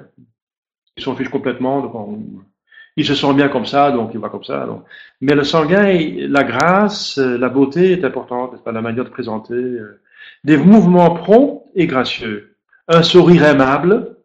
Ils 0.97 1.03
s'en 1.03 1.15
fichent 1.15 1.29
complètement. 1.29 1.81
Donc 1.81 2.19
il 2.95 3.05
se 3.05 3.15
sent 3.15 3.33
bien 3.33 3.49
comme 3.49 3.65
ça, 3.65 3.91
donc 3.91 4.11
il 4.13 4.19
va 4.19 4.29
comme 4.29 4.43
ça. 4.43 4.65
Donc. 4.65 4.83
Mais 5.21 5.35
le 5.35 5.43
sanguin, 5.43 5.97
la 6.27 6.43
grâce, 6.43 7.17
la 7.17 7.49
beauté 7.49 7.93
est 7.93 8.05
importante, 8.05 8.63
pas, 8.63 8.71
la 8.71 8.81
manière 8.81 9.05
de 9.05 9.09
présenter. 9.09 9.53
Euh, 9.53 9.99
des 10.43 10.57
mouvements 10.57 11.15
prompts 11.15 11.65
et 11.75 11.87
gracieux. 11.87 12.55
Un 12.87 13.03
sourire 13.03 13.45
aimable, 13.45 14.17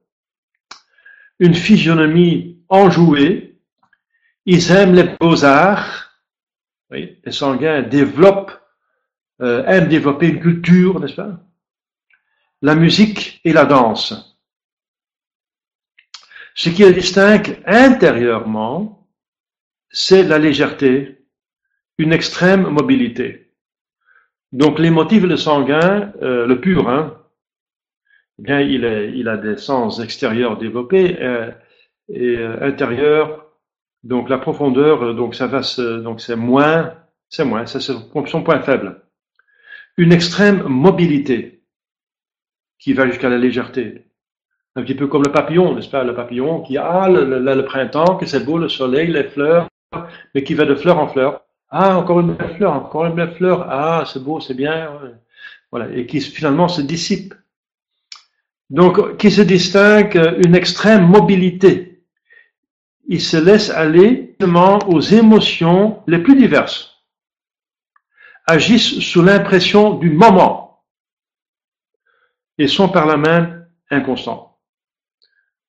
une 1.38 1.54
physionomie 1.54 2.58
enjouée. 2.68 3.56
Ils 4.46 4.70
aiment 4.72 4.94
les 4.94 5.04
beaux-arts. 5.20 6.12
Oui, 6.90 7.18
les 7.24 7.32
sanguins 7.32 7.82
développent, 7.82 8.58
euh, 9.42 9.64
aiment 9.66 9.88
développer 9.88 10.28
une 10.28 10.40
culture, 10.40 10.98
n'est-ce 11.00 11.14
pas? 11.14 11.38
La 12.62 12.74
musique 12.74 13.40
et 13.44 13.52
la 13.52 13.64
danse. 13.64 14.36
Ce 16.54 16.70
qui 16.70 16.82
les 16.82 16.92
distingue 16.92 17.62
intérieurement, 17.66 19.08
c'est 19.90 20.24
la 20.24 20.38
légèreté, 20.38 21.24
une 21.98 22.12
extrême 22.12 22.68
mobilité. 22.68 23.52
Donc 24.52 24.78
les 24.78 24.90
motifs 24.90 25.22
le 25.22 25.36
sanguin, 25.36 26.12
euh, 26.22 26.46
le 26.46 26.60
pur, 26.60 26.88
hein, 26.88 27.22
eh 28.38 28.42
bien 28.42 28.60
il, 28.60 29.28
a 29.28 29.36
des 29.36 29.56
sens 29.56 30.00
extérieurs 30.00 30.58
développés 30.58 31.16
euh, 31.20 31.50
et 32.08 32.36
euh, 32.38 32.60
intérieurs. 32.62 33.46
Donc 34.02 34.28
la 34.28 34.38
profondeur, 34.38 35.14
donc 35.14 35.34
ça 35.34 35.46
va, 35.46 35.60
donc 36.00 36.20
c'est 36.20 36.36
moins, 36.36 36.94
c'est 37.28 37.44
moins, 37.44 37.66
c'est 37.66 37.80
son 37.80 38.42
point 38.42 38.62
faible. 38.62 39.02
Une 39.96 40.12
extrême 40.12 40.62
mobilité 40.62 41.57
qui 42.78 42.92
va 42.92 43.06
jusqu'à 43.06 43.28
la 43.28 43.38
légèreté. 43.38 44.04
Un 44.76 44.82
petit 44.82 44.94
peu 44.94 45.06
comme 45.08 45.24
le 45.24 45.32
papillon, 45.32 45.74
n'est-ce 45.74 45.88
pas? 45.88 46.04
Le 46.04 46.14
papillon 46.14 46.60
qui 46.60 46.76
a 46.76 46.86
ah, 46.86 47.08
le, 47.08 47.64
printemps, 47.64 48.16
que 48.16 48.26
c'est 48.26 48.44
beau, 48.44 48.58
le 48.58 48.68
soleil, 48.68 49.08
les 49.08 49.24
fleurs, 49.24 49.68
mais 50.34 50.44
qui 50.44 50.54
va 50.54 50.64
de 50.64 50.74
fleur 50.74 50.98
en 50.98 51.08
fleur. 51.08 51.42
Ah, 51.70 51.98
encore 51.98 52.20
une 52.20 52.34
belle 52.34 52.54
fleur, 52.56 52.72
encore 52.72 53.06
une 53.06 53.14
belle 53.14 53.34
fleur. 53.34 53.66
Ah, 53.68 54.04
c'est 54.06 54.22
beau, 54.22 54.40
c'est 54.40 54.54
bien. 54.54 54.88
Voilà. 55.70 55.88
Et 55.94 56.06
qui 56.06 56.20
finalement 56.20 56.68
se 56.68 56.80
dissipe. 56.80 57.34
Donc, 58.70 59.16
qui 59.16 59.30
se 59.30 59.42
distingue 59.42 60.36
une 60.44 60.54
extrême 60.54 61.06
mobilité. 61.06 62.04
Il 63.08 63.20
se 63.20 63.36
laisse 63.38 63.70
aller 63.70 64.36
aux 64.86 65.00
émotions 65.00 66.02
les 66.06 66.18
plus 66.18 66.36
diverses. 66.36 67.02
Agissent 68.46 69.00
sous 69.00 69.22
l'impression 69.22 69.94
du 69.94 70.10
moment 70.10 70.67
et 72.58 72.66
sont 72.66 72.88
par 72.88 73.06
la 73.06 73.16
même 73.16 73.66
inconstants. 73.90 74.58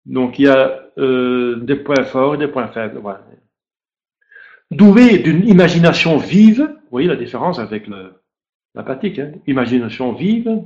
Donc 0.06 0.40
il 0.40 0.46
y 0.46 0.48
a 0.48 0.82
euh, 0.98 1.58
des 1.58 1.76
points 1.76 2.04
forts 2.04 2.36
et 2.36 2.38
des 2.38 2.48
points 2.48 2.68
faibles. 2.68 3.00
Voilà. 3.00 3.22
Doué 4.72 5.20
d'une 5.20 5.48
imagination 5.48 6.18
vive, 6.18 6.62
vous 6.62 6.92
voyez 6.92 7.08
la 7.08 7.16
différence 7.16 7.60
avec 7.60 7.88
l'apathique, 8.76 9.20
hein, 9.20 9.32
imagination 9.48 10.14
vive, 10.14 10.64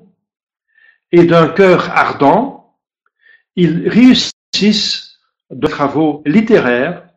et 1.11 1.26
d'un 1.26 1.47
cœur 1.47 1.89
ardent, 1.91 2.76
ils 3.55 3.88
réussissent 3.88 5.19
de 5.51 5.67
travaux 5.67 6.21
littéraires, 6.26 7.07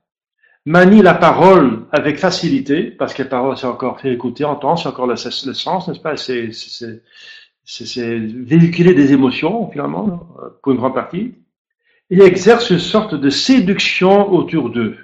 manient 0.64 1.02
la 1.02 1.14
parole 1.14 1.86
avec 1.90 2.18
facilité, 2.18 2.90
parce 2.90 3.14
que 3.14 3.22
la 3.22 3.28
parole 3.28 3.56
c'est 3.56 3.66
encore 3.66 4.00
fait 4.00 4.12
écouter, 4.12 4.44
entendre, 4.44 4.78
c'est 4.78 4.88
encore 4.88 5.06
le, 5.06 5.14
le 5.14 5.54
sens, 5.54 5.88
n'est-ce 5.88 6.00
pas 6.00 6.14
c'est, 7.66 8.18
véhiculer 8.18 8.94
des 8.94 9.12
émotions, 9.12 9.70
finalement, 9.70 10.28
pour 10.62 10.72
une 10.72 10.78
grande 10.78 10.94
partie, 10.94 11.34
et 12.10 12.22
exerce 12.22 12.70
une 12.70 12.78
sorte 12.78 13.14
de 13.14 13.28
séduction 13.28 14.32
autour 14.32 14.70
d'eux. 14.70 14.96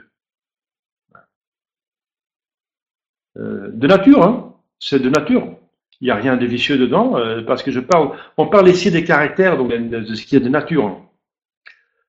Euh, 3.36 3.70
de 3.72 3.86
nature, 3.86 4.22
hein, 4.22 4.54
c'est 4.78 5.00
de 5.00 5.08
nature. 5.08 5.56
Il 6.00 6.04
n'y 6.04 6.10
a 6.10 6.16
rien 6.16 6.36
de 6.36 6.46
vicieux 6.46 6.78
dedans, 6.78 7.16
euh, 7.16 7.42
parce 7.42 7.62
que 7.62 7.70
je 7.70 7.80
parle, 7.80 8.16
on 8.36 8.46
parle 8.46 8.68
ici 8.68 8.90
des 8.90 9.04
caractères, 9.04 9.56
donc 9.56 9.72
de 9.72 10.14
ce 10.14 10.24
qui 10.24 10.36
est 10.36 10.40
de 10.40 10.48
nature. 10.48 11.00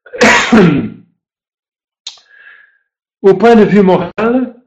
Au 3.21 3.35
point 3.35 3.55
de 3.55 3.63
vue 3.63 3.81
moral, 3.81 4.61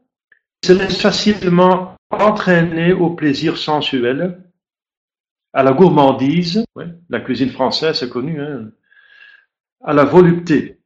se 0.65 0.73
laisse 0.73 1.01
facilement 1.01 1.95
entraîner 2.11 2.93
au 2.93 3.11
plaisir 3.11 3.59
sensuel, 3.59 4.46
à 5.57 5.63
la 5.63 5.73
gourmandise, 5.73 6.67
la 7.09 7.21
cuisine 7.21 7.49
française 7.49 7.99
c'est 7.99 8.11
connu, 8.11 8.39
hein, 8.43 8.71
à 9.83 9.95
la 9.95 10.05
volupté. 10.05 10.79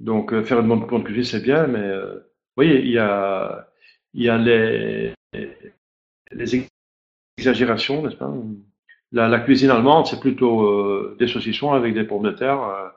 Donc 0.00 0.32
euh, 0.32 0.42
faire 0.42 0.58
une 0.58 0.66
bonne 0.66 1.04
cuisine 1.04 1.22
c'est 1.22 1.42
bien, 1.42 1.68
mais 1.68 1.78
euh, 1.78 2.14
vous 2.16 2.56
voyez, 2.56 2.80
il 2.80 2.90
y 2.90 2.98
a, 2.98 3.68
il 4.14 4.24
y 4.24 4.28
a 4.28 4.36
les, 4.36 5.14
les 6.32 6.68
exagérations, 7.38 8.02
n'est-ce 8.02 8.16
pas? 8.16 8.34
La, 9.12 9.38
cuisine 9.38 9.70
allemande 9.70 10.08
c'est 10.08 10.18
plutôt 10.18 10.62
euh, 10.66 11.16
des 11.20 11.28
saucissons 11.28 11.72
avec 11.72 11.94
des 11.94 12.02
pommes 12.02 12.24
de 12.24 12.32
terre, 12.32 12.92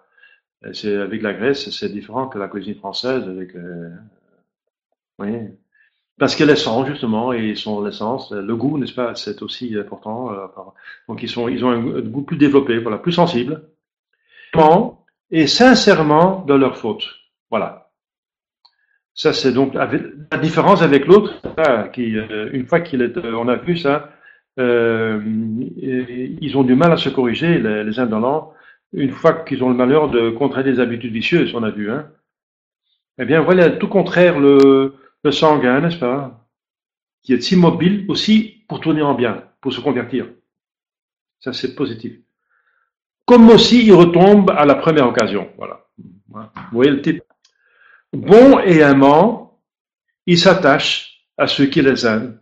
c'est 0.73 0.95
avec 0.97 1.21
la 1.21 1.33
graisse, 1.33 1.69
c'est 1.69 1.89
différent 1.93 2.27
que 2.27 2.39
la 2.39 2.47
cuisine 2.47 2.75
française 2.75 3.23
avec, 3.29 3.55
vous 3.55 3.91
voyez? 5.19 5.58
Parce 6.19 6.35
que 6.35 6.43
l'essence, 6.43 6.87
justement, 6.87 7.31
et 7.31 7.55
son 7.55 7.83
l'essence, 7.83 8.31
le 8.31 8.55
goût, 8.55 8.77
n'est-ce 8.77 8.93
pas, 8.93 9.15
c'est 9.15 9.41
aussi 9.41 9.75
important. 9.77 10.31
Euh, 10.33 10.47
donc 11.07 11.23
ils 11.23 11.29
sont, 11.29 11.47
ils 11.47 11.63
ont 11.63 11.69
un 11.69 12.01
goût 12.01 12.23
plus 12.23 12.37
développé, 12.37 12.77
voilà, 12.77 12.97
plus 12.97 13.13
sensible. 13.13 13.69
Et 15.31 15.47
sincèrement 15.47 16.43
de 16.45 16.53
leur 16.55 16.77
faute. 16.77 17.03
Voilà. 17.49 17.91
Ça, 19.13 19.33
c'est 19.33 19.53
donc 19.53 19.73
la 19.73 20.37
différence 20.37 20.81
avec 20.81 21.05
l'autre, 21.05 21.41
qui, 21.93 22.17
euh, 22.17 22.49
une 22.53 22.65
fois 22.65 22.79
est, 22.79 23.17
euh, 23.17 23.47
a 23.47 23.55
vu 23.57 23.77
ça, 23.77 24.11
euh, 24.59 25.21
ils 26.41 26.57
ont 26.57 26.63
du 26.63 26.75
mal 26.75 26.91
à 26.91 26.97
se 26.97 27.09
corriger, 27.09 27.59
les, 27.59 27.83
les 27.83 27.99
indolents, 27.99 28.53
une 28.93 29.11
fois 29.11 29.33
qu'ils 29.33 29.63
ont 29.63 29.69
le 29.69 29.75
malheur 29.75 30.09
de 30.09 30.29
contraire 30.31 30.63
des 30.63 30.79
habitudes 30.79 31.13
vicieuses, 31.13 31.53
on 31.53 31.63
a 31.63 31.69
vu, 31.69 31.91
hein. 31.91 32.07
Eh 33.21 33.25
bien, 33.25 33.41
voilà, 33.41 33.69
tout 33.71 33.89
contraire 33.89 34.39
le, 34.39 34.95
le 35.23 35.31
sanguin, 35.31 35.81
n'est-ce 35.81 35.97
pas, 35.97 36.47
qui 37.21 37.33
est 37.33 37.51
immobile 37.51 38.05
aussi 38.09 38.63
pour 38.67 38.79
tourner 38.79 39.01
en 39.01 39.13
bien, 39.13 39.43
pour 39.61 39.73
se 39.73 39.81
convertir. 39.81 40.29
Ça, 41.39 41.53
c'est 41.53 41.75
positif. 41.75 42.17
Comme 43.25 43.49
aussi, 43.49 43.85
il 43.85 43.93
retombe 43.93 44.51
à 44.51 44.65
la 44.65 44.75
première 44.75 45.07
occasion. 45.07 45.51
Voilà. 45.57 45.85
Vous 45.97 46.43
voyez 46.71 46.91
le 46.91 47.01
type. 47.01 47.23
Bon 48.11 48.59
et 48.59 48.79
aimant, 48.79 49.59
il 50.25 50.39
s'attache 50.39 51.25
à 51.37 51.47
ceux 51.47 51.67
qui 51.67 51.81
les 51.81 52.05
aiment, 52.05 52.39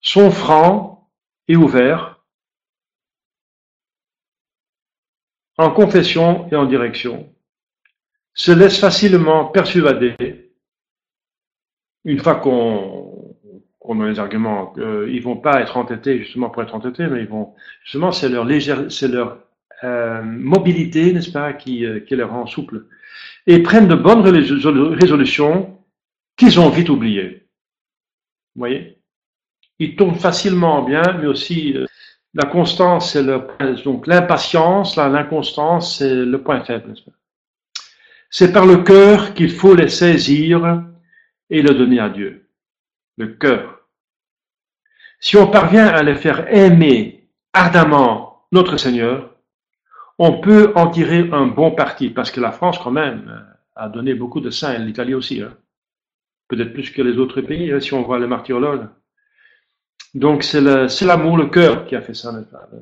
sont 0.00 0.30
francs 0.30 1.06
et 1.48 1.56
ouverts, 1.56 2.24
en 5.58 5.70
confession 5.70 6.48
et 6.50 6.56
en 6.56 6.66
direction, 6.66 7.32
se 8.34 8.52
laisse 8.52 8.78
facilement 8.78 9.46
persuader 9.46 10.45
une 12.06 12.20
fois 12.20 12.36
qu'on 12.36 13.04
qu'on 13.78 14.00
a 14.00 14.08
les 14.08 14.18
arguments. 14.18 14.72
Euh, 14.78 15.08
ils 15.08 15.22
vont 15.22 15.36
pas 15.36 15.60
être 15.60 15.76
entêtés 15.76 16.18
justement 16.18 16.50
pour 16.50 16.62
être 16.62 16.74
entêtés, 16.74 17.06
mais 17.06 17.20
ils 17.20 17.28
vont 17.28 17.54
justement 17.84 18.10
c'est 18.10 18.28
leur 18.28 18.44
légère, 18.44 18.90
c'est 18.90 19.06
leur 19.06 19.38
euh, 19.84 20.22
mobilité, 20.22 21.12
n'est-ce 21.12 21.30
pas, 21.30 21.52
qui, 21.52 21.84
euh, 21.84 22.00
qui 22.00 22.16
les 22.16 22.22
rend 22.22 22.46
souples 22.46 22.86
et 23.46 23.62
prennent 23.62 23.88
de 23.88 23.94
bonnes 23.94 24.22
résolutions 24.22 25.78
qu'ils 26.36 26.58
ont 26.58 26.70
vite 26.70 26.88
oubliées. 26.88 27.46
Vous 28.54 28.60
voyez? 28.60 28.98
Ils 29.78 29.94
tournent 29.94 30.16
facilement 30.16 30.82
bien, 30.82 31.02
mais 31.20 31.26
aussi 31.26 31.74
euh, 31.76 31.86
la 32.34 32.46
constance, 32.46 33.12
c'est 33.12 33.22
le 33.22 33.46
donc 33.84 34.06
l'impatience, 34.06 34.96
l'inconstance, 34.96 35.98
c'est 35.98 36.14
le 36.14 36.42
point 36.42 36.64
faible. 36.64 36.94
C'est 38.30 38.52
par 38.52 38.66
le 38.66 38.78
cœur 38.78 39.34
qu'il 39.34 39.50
faut 39.50 39.74
les 39.74 39.88
saisir 39.88 40.82
et 41.50 41.62
le 41.62 41.74
donner 41.74 42.00
à 42.00 42.08
Dieu. 42.08 42.48
Le 43.16 43.28
cœur. 43.28 43.80
Si 45.20 45.36
on 45.36 45.46
parvient 45.46 45.86
à 45.86 46.02
les 46.02 46.14
faire 46.14 46.52
aimer 46.52 47.28
ardemment 47.52 48.46
notre 48.52 48.76
Seigneur, 48.76 49.34
on 50.18 50.40
peut 50.40 50.72
en 50.76 50.90
tirer 50.90 51.28
un 51.32 51.46
bon 51.46 51.72
parti, 51.72 52.10
parce 52.10 52.30
que 52.30 52.40
la 52.40 52.52
France, 52.52 52.78
quand 52.78 52.90
même, 52.90 53.44
a 53.74 53.88
donné 53.88 54.14
beaucoup 54.14 54.40
de 54.40 54.50
saints, 54.50 54.78
l'Italie 54.78 55.14
aussi. 55.14 55.42
Hein. 55.42 55.54
Peut-être 56.48 56.72
plus 56.72 56.90
que 56.90 57.02
les 57.02 57.18
autres 57.18 57.40
pays, 57.40 57.72
hein, 57.72 57.80
si 57.80 57.92
on 57.92 58.02
voit 58.02 58.18
les 58.18 58.26
martyrologues. 58.26 58.88
Donc 60.14 60.42
c'est 60.42 60.60
l'amour, 60.60 61.36
le, 61.36 61.46
cœur 61.46 61.86
qui 61.86 61.94
a 61.94 62.00
fait 62.00 62.14
ça. 62.14 62.32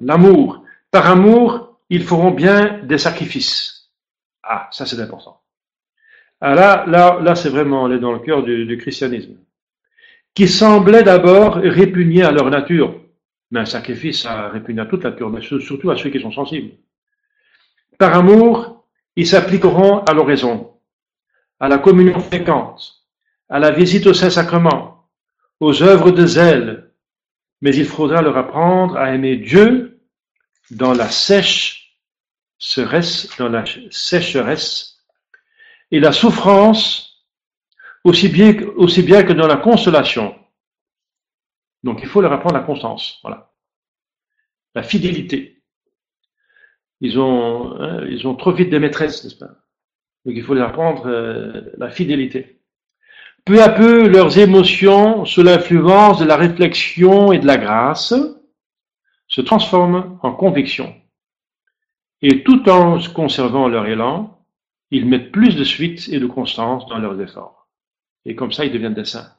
L'amour. 0.00 0.64
Par 0.90 1.10
amour, 1.10 1.80
ils 1.90 2.04
feront 2.04 2.30
bien 2.30 2.78
des 2.84 2.98
sacrifices. 2.98 3.90
Ah, 4.42 4.68
ça 4.70 4.86
c'est 4.86 5.00
important. 5.00 5.40
Ah 6.46 6.54
là, 6.54 6.84
là, 6.86 7.20
là 7.22 7.34
c'est 7.34 7.48
vraiment 7.48 7.86
aller 7.86 7.98
dans 7.98 8.12
le 8.12 8.18
cœur 8.18 8.42
du, 8.42 8.76
christianisme. 8.76 9.38
Qui 10.34 10.46
semblait 10.46 11.02
d'abord 11.02 11.54
répugner 11.54 12.22
à 12.22 12.32
leur 12.32 12.50
nature. 12.50 13.00
Mais 13.50 13.60
un 13.60 13.64
sacrifice, 13.64 14.24
ça 14.24 14.50
répugne 14.50 14.78
à 14.78 14.84
toute 14.84 15.04
nature, 15.04 15.30
mais 15.30 15.40
surtout 15.40 15.90
à 15.90 15.96
ceux 15.96 16.10
qui 16.10 16.20
sont 16.20 16.32
sensibles. 16.32 16.74
Par 17.98 18.14
amour, 18.14 18.84
ils 19.16 19.26
s'appliqueront 19.26 20.00
à 20.00 20.12
l'oraison, 20.12 20.74
à 21.60 21.68
la 21.70 21.78
communion 21.78 22.20
fréquente, 22.20 23.06
à 23.48 23.58
la 23.58 23.70
visite 23.70 24.06
au 24.06 24.12
Saint-Sacrement, 24.12 25.08
aux 25.60 25.82
œuvres 25.82 26.10
de 26.10 26.26
zèle, 26.26 26.90
mais 27.62 27.74
il 27.74 27.86
faudra 27.86 28.20
leur 28.20 28.36
apprendre 28.36 28.98
à 28.98 29.14
aimer 29.14 29.36
Dieu 29.36 29.98
dans 30.70 30.92
la 30.92 31.08
sèche 31.08 31.96
dans 33.38 33.48
la 33.48 33.64
sécheresse 33.90 34.93
et 35.94 36.00
la 36.00 36.10
souffrance 36.10 37.24
aussi 38.02 38.28
bien, 38.28 38.52
que 38.52 39.32
dans 39.32 39.46
la 39.46 39.58
consolation. 39.58 40.34
Donc 41.84 42.00
il 42.02 42.08
faut 42.08 42.20
leur 42.20 42.32
apprendre 42.32 42.56
la 42.56 42.64
constance, 42.64 43.20
voilà. 43.22 43.52
La 44.74 44.82
fidélité. 44.82 45.62
Ils 47.00 47.20
ont, 47.20 47.80
hein, 47.80 48.04
ils 48.08 48.26
ont 48.26 48.34
trop 48.34 48.50
vite 48.50 48.70
des 48.70 48.80
maîtresses, 48.80 49.22
n'est-ce 49.22 49.36
pas? 49.36 49.52
Donc 50.24 50.34
il 50.34 50.42
faut 50.42 50.54
leur 50.54 50.70
apprendre 50.70 51.06
euh, 51.06 51.70
la 51.78 51.90
fidélité. 51.90 52.60
Peu 53.44 53.62
à 53.62 53.68
peu, 53.68 54.08
leurs 54.08 54.36
émotions, 54.36 55.24
sous 55.24 55.44
l'influence 55.44 56.18
de 56.18 56.24
la 56.24 56.36
réflexion 56.36 57.30
et 57.30 57.38
de 57.38 57.46
la 57.46 57.56
grâce, 57.56 58.14
se 59.28 59.40
transforment 59.42 60.18
en 60.24 60.32
conviction. 60.32 60.92
Et 62.20 62.42
tout 62.42 62.68
en 62.68 62.98
conservant 63.14 63.68
leur 63.68 63.86
élan, 63.86 64.33
ils 64.94 65.06
mettent 65.06 65.32
plus 65.32 65.56
de 65.56 65.64
suite 65.64 66.08
et 66.08 66.20
de 66.20 66.26
constance 66.26 66.86
dans 66.86 66.98
leurs 66.98 67.20
efforts. 67.20 67.68
Et 68.24 68.34
comme 68.34 68.52
ça, 68.52 68.64
ils 68.64 68.72
deviennent 68.72 68.94
des 68.94 69.04
saints. 69.04 69.32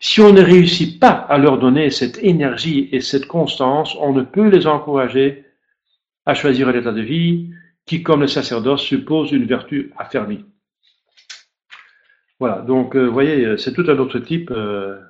Si 0.00 0.20
on 0.20 0.32
ne 0.32 0.42
réussit 0.42 1.00
pas 1.00 1.12
à 1.12 1.38
leur 1.38 1.58
donner 1.58 1.90
cette 1.90 2.18
énergie 2.18 2.88
et 2.92 3.00
cette 3.00 3.26
constance, 3.26 3.96
on 4.00 4.12
ne 4.12 4.22
peut 4.22 4.48
les 4.48 4.66
encourager 4.66 5.44
à 6.26 6.34
choisir 6.34 6.68
un 6.68 6.74
état 6.74 6.92
de 6.92 7.00
vie 7.00 7.50
qui, 7.86 8.02
comme 8.02 8.22
le 8.22 8.26
sacerdoce, 8.26 8.82
suppose 8.82 9.30
une 9.30 9.46
vertu 9.46 9.92
affermie. 9.96 10.44
Voilà, 12.40 12.58
donc 12.58 12.96
euh, 12.96 13.06
vous 13.06 13.12
voyez, 13.12 13.56
c'est 13.56 13.72
tout 13.72 13.86
un 13.88 13.98
autre 13.98 14.18
type. 14.18 14.50
Euh. 14.50 15.00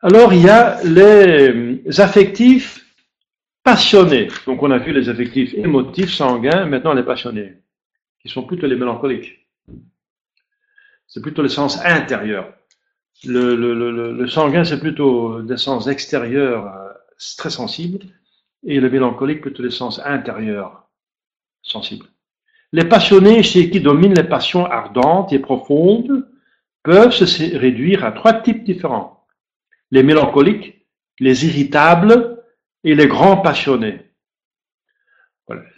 Alors 0.00 0.32
il 0.32 0.42
y 0.42 0.48
a 0.48 0.82
les 0.84 2.00
affectifs 2.00 2.82
passionnés. 3.62 4.28
Donc 4.46 4.62
on 4.62 4.70
a 4.70 4.78
vu 4.78 4.92
les 4.92 5.08
affectifs 5.08 5.52
émotifs, 5.54 6.10
sanguins, 6.12 6.64
maintenant 6.64 6.94
les 6.94 7.02
passionnés, 7.02 7.61
qui 8.22 8.32
sont 8.32 8.44
plutôt 8.44 8.66
les 8.66 8.76
mélancoliques. 8.76 9.46
C'est 11.06 11.20
plutôt 11.20 11.42
le 11.42 11.48
sens 11.48 11.78
intérieur. 11.84 12.54
Le, 13.24 14.26
sanguin, 14.28 14.64
c'est 14.64 14.80
plutôt 14.80 15.42
des 15.42 15.56
sens 15.56 15.86
extérieurs 15.86 16.66
euh, 16.66 16.92
très 17.36 17.50
sensibles 17.50 18.06
et 18.64 18.80
le 18.80 18.88
mélancolique 18.88 19.42
plutôt 19.42 19.62
le 19.62 19.70
sens 19.70 20.00
intérieur, 20.04 20.88
sensible. 21.62 22.06
Les 22.72 22.84
passionnés 22.84 23.42
chez 23.42 23.70
qui 23.70 23.80
dominent 23.80 24.14
les 24.14 24.24
passions 24.24 24.64
ardentes 24.64 25.32
et 25.32 25.38
profondes 25.38 26.26
peuvent 26.82 27.12
se 27.12 27.56
réduire 27.56 28.04
à 28.04 28.12
trois 28.12 28.34
types 28.40 28.64
différents. 28.64 29.26
Les 29.90 30.02
mélancoliques, 30.02 30.86
les 31.20 31.46
irritables 31.46 32.42
et 32.82 32.94
les 32.94 33.06
grands 33.06 33.36
passionnés. 33.36 34.10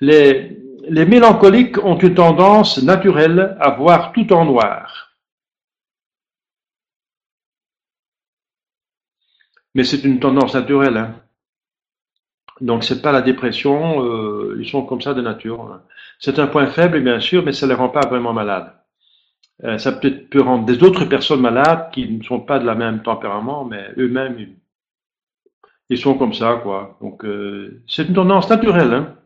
Les, 0.01 0.63
les 0.89 1.07
mélancoliques 1.07 1.82
ont 1.85 1.99
une 1.99 2.14
tendance 2.14 2.82
naturelle 2.82 3.57
à 3.61 3.70
voir 3.70 4.12
tout 4.12 4.32
en 4.32 4.45
noir. 4.45 5.16
Mais 9.74 9.85
c'est 9.85 10.05
une 10.05 10.20
tendance 10.20 10.55
naturelle. 10.55 10.97
Hein. 10.97 11.20
Donc 12.61 12.85
c'est 12.85 13.03
pas 13.03 13.12
la 13.12 13.22
dépression, 13.22 14.05
euh, 14.05 14.57
ils 14.61 14.68
sont 14.68 14.85
comme 14.87 15.01
ça 15.01 15.14
de 15.14 15.22
nature. 15.22 15.80
C'est 16.20 16.39
un 16.39 16.47
point 16.47 16.66
faible, 16.66 17.01
bien 17.03 17.20
sûr, 17.20 17.45
mais 17.45 17.53
ça 17.53 17.66
ne 17.66 17.72
les 17.72 17.76
rend 17.76 17.89
pas 17.89 18.07
vraiment 18.07 18.32
malades. 18.32 18.72
Euh, 19.64 19.78
ça 19.78 19.93
peut, 19.93 20.12
peut 20.30 20.41
rendre 20.41 20.64
des 20.64 20.82
autres 20.82 21.05
personnes 21.05 21.41
malades 21.41 21.91
qui 21.93 22.09
ne 22.09 22.22
sont 22.22 22.41
pas 22.41 22.59
de 22.59 22.66
la 22.66 22.74
même 22.74 23.03
tempérament, 23.03 23.64
mais 23.64 23.91
eux-mêmes, 23.99 24.57
ils, 25.91 25.99
sont 25.99 26.16
comme 26.16 26.35
ça, 26.35 26.61
quoi. 26.62 26.97
Donc 27.01 27.24
euh, 27.24 27.82
c'est 27.87 28.09
une 28.09 28.14
tendance 28.14 28.49
naturelle, 28.51 28.93
hein. 28.95 29.16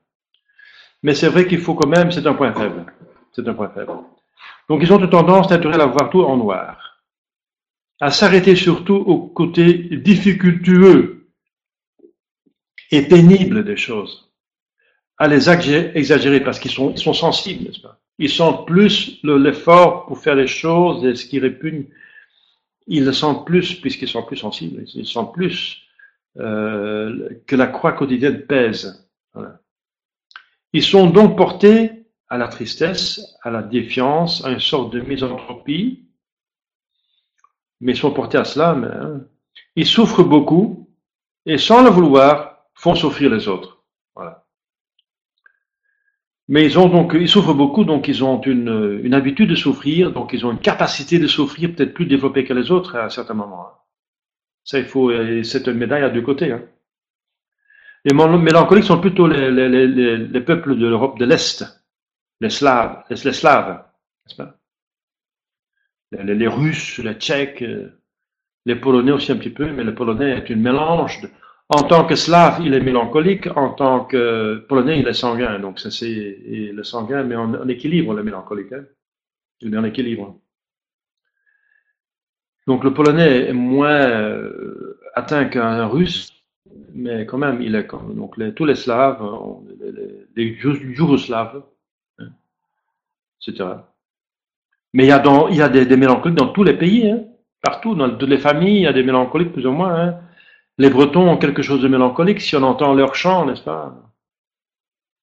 Mais 1.03 1.15
c'est 1.15 1.29
vrai 1.29 1.47
qu'il 1.47 1.61
faut 1.61 1.75
quand 1.75 1.89
même, 1.89 2.11
c'est 2.11 2.27
un 2.27 2.35
point 2.35 2.53
faible. 2.53 2.87
C'est 3.33 3.47
un 3.47 3.55
point 3.55 3.69
faible. 3.69 3.93
Donc 4.69 4.83
ils 4.83 4.93
ont 4.93 4.99
une 4.99 5.11
tendance 5.11 5.51
naturelle 5.51 5.81
à 5.81 5.87
voir 5.87 6.11
tout 6.11 6.23
en 6.23 6.37
noir, 6.37 7.01
à 8.01 8.11
s'arrêter 8.11 8.55
surtout 8.55 8.95
aux 8.95 9.29
côtés 9.29 9.75
difficultueux 9.75 11.29
et 12.91 13.03
pénible 13.03 13.65
des 13.65 13.77
choses, 13.77 14.31
à 15.17 15.29
les 15.29 15.49
exagérer 15.51 16.41
parce 16.41 16.59
qu'ils 16.59 16.71
sont, 16.71 16.95
sensibles, 16.97 17.65
n'est-ce 17.65 17.81
pas? 17.81 18.01
Ils 18.19 18.31
sentent 18.31 18.67
plus 18.67 19.21
l'effort 19.23 20.07
pour 20.07 20.19
faire 20.19 20.35
les 20.35 20.49
choses 20.49 21.05
et 21.05 21.15
ce 21.15 21.25
qui 21.25 21.39
répugne, 21.39 21.85
ils 22.87 23.05
le 23.05 23.13
sentent 23.13 23.47
plus 23.47 23.75
puisqu'ils 23.81 24.09
sont 24.09 24.25
plus 24.25 24.37
sensibles, 24.37 24.85
ils 24.95 25.07
sentent 25.07 25.33
plus 25.33 25.83
euh, 26.39 27.29
que 27.47 27.57
la 27.57 27.69
croix 27.69 27.93
quotidienne 27.93 28.43
pèse. 28.43 29.09
Ils 30.73 30.83
sont 30.83 31.09
donc 31.09 31.37
portés 31.37 32.05
à 32.29 32.37
la 32.37 32.49
tristesse, 32.49 33.21
à 33.43 33.51
la 33.51 33.63
défiance, 33.63 34.45
à 34.45 34.51
une 34.51 34.61
sorte 34.61 34.93
de 34.93 35.01
misanthropie, 35.01 36.09
mais 37.81 37.93
ils 37.93 37.99
sont 37.99 38.13
portés 38.13 38.39
à 38.39 38.45
cela, 38.45 38.75
mais, 38.75 38.89
hein. 38.89 39.21
ils 39.77 39.87
souffrent 39.87 40.25
beaucoup, 40.25 40.91
et 41.47 41.59
sans 41.59 41.83
le 41.83 41.91
vouloir, 41.91 42.67
font 42.75 42.95
souffrir 42.95 43.31
les 43.31 43.49
autres. 43.49 43.83
Voilà. 44.15 44.45
Mais 46.49 46.65
ils 46.65 46.79
ont 46.79 46.89
donc, 46.89 47.15
ils 47.15 47.29
souffrent 47.29 47.55
beaucoup, 47.55 47.85
donc 47.85 48.09
ils 48.09 48.23
ont 48.23 48.41
une, 48.43 49.15
habitude 49.15 49.49
de 49.49 49.55
souffrir, 49.55 50.13
donc 50.13 50.33
ils 50.33 50.45
ont 50.45 50.53
une 50.53 50.61
capacité 50.61 51.19
de 51.19 51.27
souffrir 51.27 51.75
peut-être 51.75 51.95
plus 51.95 52.07
développée 52.07 52.45
que 52.45 52.53
les 52.53 52.71
autres 52.71 52.97
à 52.97 53.05
un 53.05 53.11
certain 53.11 53.35
moment. 53.35 53.69
Ça, 54.65 54.79
il 54.79 54.85
faut, 54.85 55.11
c'est 55.45 55.67
une 55.67 55.79
médaille 55.79 56.03
à 56.03 56.11
deux 56.11 56.23
côtés. 56.23 56.53
Hein. 56.53 56.63
Les 58.05 58.15
mélancoliques 58.15 58.85
sont 58.85 59.01
plutôt 59.01 59.27
les, 59.27 59.51
les, 59.51 59.69
les, 59.69 60.17
les 60.19 60.41
peuples 60.41 60.77
de 60.77 60.87
l'Europe 60.87 61.19
de 61.19 61.25
l'Est, 61.25 61.65
les 62.41 62.51
Slaves, 62.51 63.05
les, 63.11 63.17
Slaves, 63.17 63.85
n'est-ce 64.25 64.37
pas? 64.37 64.55
Les, 66.13 66.49
Russes, 66.49 66.99
les 66.99 67.15
Tchèques, 67.15 67.65
les 68.65 68.77
Polonais 68.77 69.13
aussi 69.13 69.33
un 69.33 69.37
petit 69.37 69.51
peu, 69.51 69.71
mais 69.73 69.85
le 69.85 69.95
Polonais 69.95 70.39
est 70.39 70.51
une 70.51 70.63
mélange 70.63 71.21
en 71.71 71.83
tant 71.83 72.07
que 72.07 72.17
slave, 72.17 72.61
il 72.65 72.73
est 72.73 72.81
mélancolique, 72.81 73.47
en 73.55 73.71
tant 73.75 74.05
que 74.05 74.57
polonais, 74.69 75.01
il 75.01 75.09
est 75.09 75.13
sanguin. 75.13 75.59
Donc, 75.59 75.79
ça, 75.79 75.91
c'est 75.91 76.39
le 76.73 76.83
sanguin, 76.83 77.25
mais 77.25 77.37
en, 77.37 77.69
équilibre, 77.69 78.15
le 78.15 78.23
mélancolique. 78.23 78.73
Hein. 78.73 78.85
Il 79.61 79.75
est 79.75 79.79
en 79.79 79.85
équilibre. 79.85 80.41
Donc, 82.67 82.85
le 82.85 82.95
polonais 82.95 83.49
est 83.49 83.53
moins 83.53 84.09
euh, 84.09 84.99
atteint 85.15 85.45
qu'un 85.47 85.87
russe, 85.87 86.38
mais 86.99 87.27
quand 87.27 87.39
même, 87.39 87.63
il 87.63 87.75
est 87.77 87.87
comme. 87.87 88.15
Donc, 88.15 88.35
tous 88.57 88.65
les 88.65 88.75
slaves, 88.75 89.23
les, 89.81 90.21
les, 90.37 90.59
yougoslaves, 90.61 91.63
hein, 92.19 92.29
etc. 93.41 93.69
Mais 94.93 95.05
il 95.05 95.09
y 95.09 95.13
a, 95.63 95.69
des 95.69 95.97
mélancoliques 95.97 96.39
dans 96.39 96.49
tous 96.49 96.65
les 96.65 96.77
pays. 96.77 97.09
Hein. 97.09 97.25
Partout, 97.63 97.95
dans 97.95 98.11
toutes 98.11 98.29
les 98.29 98.39
familles, 98.39 98.79
il 98.79 98.83
y 98.83 98.87
a 98.87 98.93
des 98.93 99.05
mélancoliques 99.05 99.53
plus 99.53 99.67
ou 99.67 99.73
moins. 99.73 99.95
Hein. 99.95 100.21
Les 100.79 100.91
Bretons 100.91 101.29
ont 101.29 101.37
quelque 101.37 101.63
chose 101.63 101.83
de 101.83 101.89
mélancolique 101.89 102.41
si 102.41 102.57
on 102.57 102.63
entend 102.63 102.95
leur 102.95 103.15
chant, 103.15 103.47
n'est-ce 103.47 103.63
pas? 103.63 103.95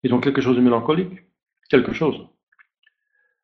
Ils 0.03 0.13
ont 0.13 0.19
quelque 0.19 0.41
chose 0.41 0.55
de 0.55 0.61
mélancolique. 0.61 1.23
Quelque 1.69 1.93
chose. 1.93 2.15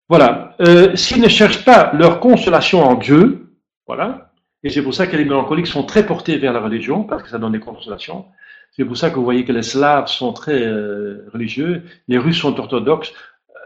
Voilà. 0.07 0.55
Euh, 0.61 0.95
S'ils 0.95 1.21
ne 1.21 1.27
cherchent 1.27 1.65
pas 1.65 1.91
leur 1.93 2.19
consolation 2.19 2.81
en 2.81 2.95
Dieu, 2.95 3.57
voilà, 3.87 4.30
et 4.63 4.69
c'est 4.69 4.83
pour 4.83 4.93
ça 4.93 5.07
que 5.07 5.17
les 5.17 5.25
mélancoliques 5.25 5.67
sont 5.67 5.83
très 5.83 6.05
portés 6.05 6.37
vers 6.37 6.53
la 6.53 6.59
religion, 6.59 7.03
parce 7.03 7.23
que 7.23 7.29
ça 7.29 7.39
donne 7.39 7.53
des 7.53 7.59
consolations. 7.59 8.25
C'est 8.71 8.85
pour 8.85 8.95
ça 8.95 9.09
que 9.09 9.15
vous 9.15 9.23
voyez 9.23 9.43
que 9.43 9.51
les 9.51 9.63
Slaves 9.63 10.07
sont 10.07 10.33
très 10.33 10.61
euh, 10.61 11.27
religieux, 11.33 11.83
les 12.07 12.17
Russes 12.17 12.39
sont 12.39 12.57
orthodoxes. 12.59 13.13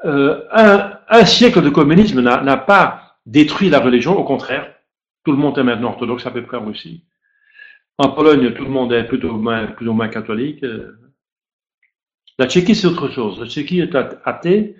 Euh, 0.05 0.43
un, 0.51 0.97
un, 1.09 1.25
siècle 1.25 1.61
de 1.61 1.69
communisme 1.69 2.21
n'a 2.21 2.57
pas 2.57 3.17
détruit 3.25 3.69
la 3.69 3.79
religion, 3.79 4.17
au 4.17 4.23
contraire. 4.23 4.71
Tout 5.23 5.31
le 5.31 5.37
monde 5.37 5.57
est 5.57 5.63
maintenant 5.63 5.89
orthodoxe 5.89 6.25
à 6.25 6.31
peu 6.31 6.43
près 6.43 6.57
en 6.57 6.65
Russie. 6.65 7.03
En 7.97 8.09
Pologne, 8.09 8.53
tout 8.53 8.63
le 8.63 8.69
monde 8.69 8.93
est 8.93 9.05
plutôt 9.05 9.33
moins, 9.33 9.67
plus 9.67 9.87
ou 9.87 9.93
moins 9.93 10.09
catholique. 10.09 10.63
La 12.37 12.47
Tchéquie, 12.47 12.75
c'est 12.75 12.87
autre 12.87 13.09
chose. 13.09 13.39
La 13.39 13.47
Tchéquie 13.47 13.79
est 13.79 13.95
athée. 14.25 14.75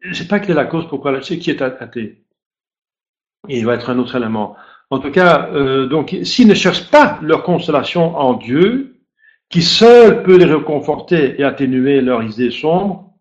Je 0.00 0.10
ne 0.10 0.14
sais 0.14 0.26
pas 0.26 0.40
quelle 0.40 0.52
est 0.52 0.54
la 0.54 0.64
cause 0.64 0.88
pourquoi 0.88 1.12
la 1.12 1.22
Tchéquie 1.22 1.50
est 1.50 1.62
athée. 1.62 2.22
il 3.48 3.64
va 3.64 3.74
être 3.74 3.90
un 3.90 3.98
autre 3.98 4.16
élément. 4.16 4.56
En 4.90 4.98
tout 5.00 5.10
cas, 5.10 5.48
euh, 5.52 5.86
donc, 5.86 6.16
s'ils 6.22 6.46
ne 6.46 6.54
cherchent 6.54 6.90
pas 6.90 7.18
leur 7.22 7.42
consolation 7.42 8.16
en 8.16 8.34
Dieu, 8.34 9.00
qui 9.48 9.62
seul 9.62 10.22
peut 10.22 10.36
les 10.36 10.44
réconforter 10.44 11.40
et 11.40 11.44
atténuer 11.44 12.00
leurs 12.00 12.22
idées 12.22 12.50
sombres, 12.50 13.14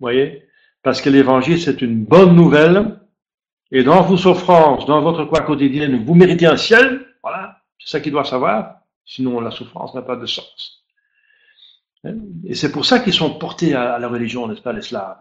voyez, 0.00 0.44
parce 0.82 1.00
que 1.00 1.10
l'évangile, 1.10 1.60
c'est 1.60 1.80
une 1.80 2.04
bonne 2.04 2.34
nouvelle, 2.34 2.98
et 3.70 3.84
dans 3.84 4.02
vos 4.02 4.16
souffrances, 4.16 4.84
dans 4.86 5.00
votre 5.00 5.24
croix 5.24 5.40
quotidienne, 5.40 6.04
vous 6.04 6.14
méritez 6.14 6.46
un 6.46 6.56
ciel, 6.56 7.06
voilà, 7.22 7.62
c'est 7.78 7.90
ça 7.90 8.00
qu'ils 8.00 8.12
doivent 8.12 8.26
savoir, 8.26 8.80
sinon 9.04 9.40
la 9.40 9.50
souffrance 9.50 9.94
n'a 9.94 10.02
pas 10.02 10.16
de 10.16 10.26
sens. 10.26 10.84
Et 12.44 12.54
c'est 12.54 12.72
pour 12.72 12.84
ça 12.84 12.98
qu'ils 12.98 13.12
sont 13.12 13.38
portés 13.38 13.74
à, 13.74 13.98
la 13.98 14.08
religion, 14.08 14.48
n'est-ce 14.48 14.60
pas, 14.60 14.72
les 14.72 14.82
Slaves, 14.82 15.18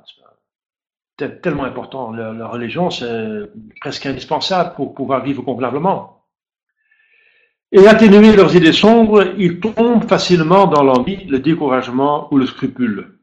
tellement 1.29 1.63
important. 1.63 2.11
La, 2.11 2.47
religion, 2.47 2.89
c'est 2.89 3.49
presque 3.79 4.05
indispensable 4.05 4.75
pour 4.75 4.93
pouvoir 4.93 5.23
vivre 5.23 5.43
convenablement. 5.43 6.25
Et 7.71 7.87
atténuer 7.87 8.35
leurs 8.35 8.55
idées 8.55 8.73
sombres, 8.73 9.33
ils 9.37 9.59
tombent 9.59 10.07
facilement 10.07 10.67
dans 10.67 10.83
l'envie, 10.83 11.25
le 11.25 11.39
découragement 11.39 12.27
ou 12.33 12.37
le 12.37 12.45
scrupule. 12.45 13.17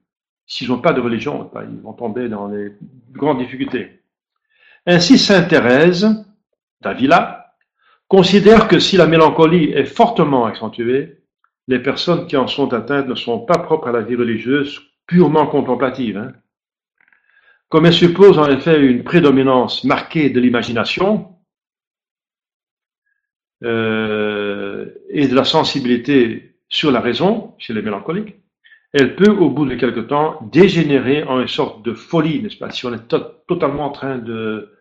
S'ils 0.47 0.69
n'ont 0.69 0.81
pas 0.81 0.95
de 0.95 1.01
religion, 1.01 1.51
ils 1.71 1.83
vont 1.83 1.93
tomber 1.93 2.29
dans 2.31 2.49
les 2.49 2.73
grandes 3.13 3.39
difficultés. 3.39 4.01
Ainsi, 4.87 5.19
Sainte 5.19 5.49
Thérèse 5.49 6.25
d'Avila 6.81 7.55
considère 8.09 8.69
que 8.69 8.79
si 8.79 8.97
la 8.97 9.07
mélancolie 9.07 9.73
est 9.73 9.85
fortement 9.85 10.47
accentuée, 10.47 11.19
les 11.67 11.79
personnes 11.79 12.27
qui 12.27 12.37
en 12.39 12.47
sont 12.47 12.73
atteintes 12.73 13.07
ne 13.07 13.15
sont 13.15 13.41
pas 13.41 13.59
propres 13.59 13.89
à 13.89 13.93
la 13.93 14.01
vie 14.01 14.17
religieuse 14.17 14.81
purement 15.07 15.47
contemplative. 15.47 16.17
Hein. 16.17 16.33
Comme 17.69 17.85
elle 17.85 17.93
suppose 17.93 18.39
en 18.39 18.49
effet 18.49 18.81
une 18.81 19.05
prédominance 19.05 19.85
marquée 19.85 20.31
de 20.31 20.41
l'imagination 20.41 21.37
euh, 23.63 24.87
et 25.11 25.29
de 25.29 25.35
la 25.35 25.45
sensibilité 25.45 26.57
sur 26.71 26.91
la 26.91 27.01
raison 27.01 27.55
chez 27.59 27.75
les 27.75 27.83
mélancoliques, 27.83 28.37
elle 28.95 29.17
peut, 29.17 29.31
au 29.31 29.51
bout 29.51 29.67
de 29.67 29.75
quelque 29.75 30.01
temps, 30.01 30.39
dégénérer 30.51 31.25
en 31.25 31.41
une 31.41 31.49
sorte 31.49 31.85
de 31.85 31.93
folie, 31.93 32.43
n'est-ce 32.43 32.57
pas? 32.57 32.71
Si 32.71 32.87
on 32.87 32.95
est 32.95 33.07
totalement 33.47 33.85
en 33.85 33.91
train 33.91 34.17
de, 34.17 34.73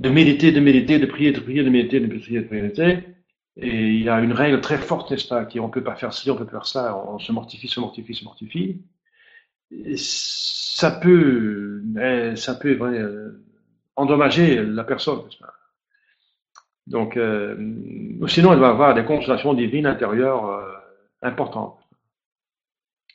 de 0.00 0.08
méditer, 0.08 0.50
de 0.50 0.58
méditer, 0.58 0.98
de 0.98 1.06
prier, 1.06 1.30
de 1.30 1.38
prier, 1.38 1.62
de 1.62 1.70
méditer, 1.70 2.00
de 2.00 2.08
prier, 2.08 2.40
de 2.40 2.46
prier, 2.46 3.04
et 3.56 3.68
il 3.68 4.02
y 4.02 4.08
a 4.08 4.20
une 4.20 4.32
règle 4.32 4.60
très 4.60 4.78
forte, 4.78 5.12
n'est-ce 5.12 5.28
pas, 5.28 5.44
qui 5.44 5.60
on 5.60 5.70
peut 5.70 5.84
pas 5.84 5.94
faire 5.94 6.12
ci, 6.12 6.28
on 6.28 6.36
peut 6.36 6.44
pas 6.44 6.52
faire 6.52 6.66
ça, 6.66 7.04
on 7.06 7.20
se 7.20 7.30
mortifie, 7.30 7.68
se 7.68 7.78
mortifie, 7.78 8.14
se 8.14 8.24
mortifie 8.24 8.80
ça 9.96 10.90
peut, 10.90 11.82
ça 12.36 12.54
peut 12.54 12.78
euh, 12.80 13.42
endommager 13.96 14.64
la 14.64 14.84
personne. 14.84 15.22
Donc, 16.86 17.16
euh, 17.16 17.56
sinon, 18.26 18.52
elle 18.52 18.58
va 18.58 18.70
avoir 18.70 18.94
des 18.94 19.04
consolations 19.04 19.54
divines 19.54 19.86
intérieures 19.86 20.50
euh, 20.50 20.72
importantes. 21.22 21.78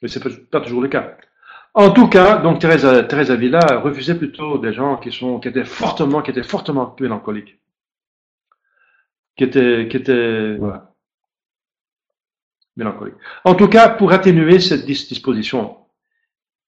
Mais 0.01 0.07
ce 0.07 0.19
n'est 0.19 0.35
pas 0.35 0.61
toujours 0.61 0.81
le 0.81 0.87
cas. 0.87 1.17
En 1.73 1.91
tout 1.91 2.07
cas, 2.07 2.37
donc 2.37 2.59
Thérèse, 2.59 3.07
Thérèse 3.07 3.29
Avila 3.29 3.79
refusait 3.79 4.17
plutôt 4.17 4.57
des 4.57 4.73
gens 4.73 4.97
qui 4.97 5.11
sont, 5.11 5.39
qui 5.39 5.47
étaient 5.49 5.65
fortement, 5.65 6.21
qui 6.21 6.31
étaient 6.31 6.43
fortement 6.43 6.95
mélancoliques, 6.99 7.59
qui 9.35 9.43
étaient, 9.43 9.87
qui 9.87 9.97
étaient, 9.97 10.55
voilà, 10.55 10.93
mélancoliques. 12.77 13.15
En 13.43 13.53
tout 13.53 13.67
cas, 13.67 13.89
pour 13.89 14.11
atténuer 14.11 14.59
cette 14.59 14.85
disposition 14.85 15.86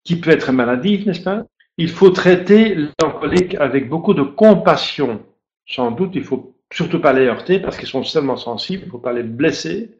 qui 0.04 0.20
peut 0.20 0.32
être 0.32 0.52
maladif, 0.52 1.06
n'est-ce 1.06 1.22
pas? 1.22 1.46
Il 1.78 1.90
faut 1.90 2.10
traiter 2.10 2.76
l'alcoolique 2.76 3.56
avec 3.56 3.90
beaucoup 3.90 4.14
de 4.14 4.24
compassion. 4.24 5.26
Sans 5.68 5.92
doute, 5.92 6.12
il 6.16 6.24
faut 6.24 6.56
surtout 6.72 7.00
pas 7.00 7.14
les 7.14 7.26
heurter 7.26 7.60
parce 7.60 7.78
qu'ils 7.78 7.88
sont 7.88 8.02
tellement 8.02 8.38
sensibles, 8.38 8.84
il 8.84 8.86
ne 8.88 8.92
faut 8.92 9.00
pas 9.00 9.14
les 9.14 9.24
blesser, 9.24 9.98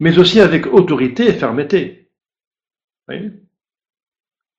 mais 0.00 0.18
aussi 0.18 0.40
avec 0.40 0.66
autorité 0.66 1.28
et 1.28 1.32
fermeté. 1.32 2.10
Oui 3.08 3.30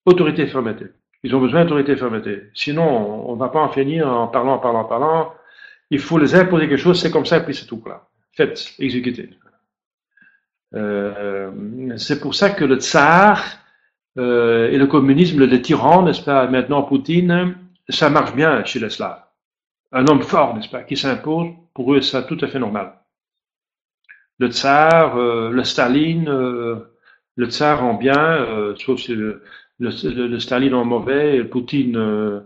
autorité 0.08 0.44
et 0.44 0.48
fermeté. 0.48 0.86
Ils 1.24 1.36
ont 1.36 1.42
besoin 1.42 1.64
d'autorité 1.64 1.92
et 1.92 1.98
fermeté. 1.98 2.44
Sinon, 2.54 3.30
on 3.30 3.36
ne 3.36 3.40
va 3.40 3.50
pas 3.50 3.60
en 3.60 3.70
finir 3.70 4.08
en 4.08 4.28
parlant, 4.28 4.58
parlant, 4.58 4.86
parlant. 4.86 5.34
Il 5.92 6.00
faut 6.00 6.18
les 6.18 6.34
imposer 6.34 6.68
quelque 6.68 6.80
chose, 6.80 7.00
c'est 7.00 7.12
comme 7.12 7.26
ça, 7.26 7.38
et 7.38 7.44
puis 7.44 7.54
c'est 7.54 7.66
tout. 7.66 7.84
Faites, 8.34 8.74
exécutez. 8.80 9.30
Euh, 10.74 11.52
c'est 11.98 12.20
pour 12.20 12.36
ça 12.36 12.50
que 12.50 12.66
le 12.66 12.78
tsar 12.78 13.44
euh, 14.18 14.72
et 14.72 14.78
le 14.78 14.88
communisme, 14.88 15.46
le 15.46 15.62
tyran, 15.62 16.04
n'est-ce 16.04 16.22
pas, 16.22 16.48
maintenant 16.48 16.84
Poutine, 16.84 17.56
ça 17.90 18.10
marche 18.10 18.34
bien 18.34 18.64
chez 18.64 18.80
les 18.80 18.90
Slaves. 18.90 19.22
Un 19.92 20.08
homme 20.08 20.22
fort, 20.22 20.56
n'est-ce 20.56 20.70
pas, 20.70 20.84
qui 20.84 20.98
s'impose, 20.98 21.48
pour 21.74 21.94
eux, 21.94 22.02
c'est 22.02 22.26
tout 22.26 22.38
à 22.42 22.48
fait 22.48 22.60
normal. 22.60 22.94
Le 24.40 24.50
tsar, 24.50 25.18
euh, 25.18 25.50
le 25.52 25.64
Staline, 25.64 26.30
euh, 26.30 26.76
le 27.36 27.46
tsar 27.48 27.84
en 27.84 27.94
bien, 27.94 28.74
sauf 28.78 29.00
si 29.00 29.14
le, 29.14 29.44
le, 29.80 30.40
Staline 30.40 30.74
en 30.74 30.86
mauvais, 30.86 31.36
et 31.36 31.38
le 31.38 31.50
Poutine, 31.50 32.44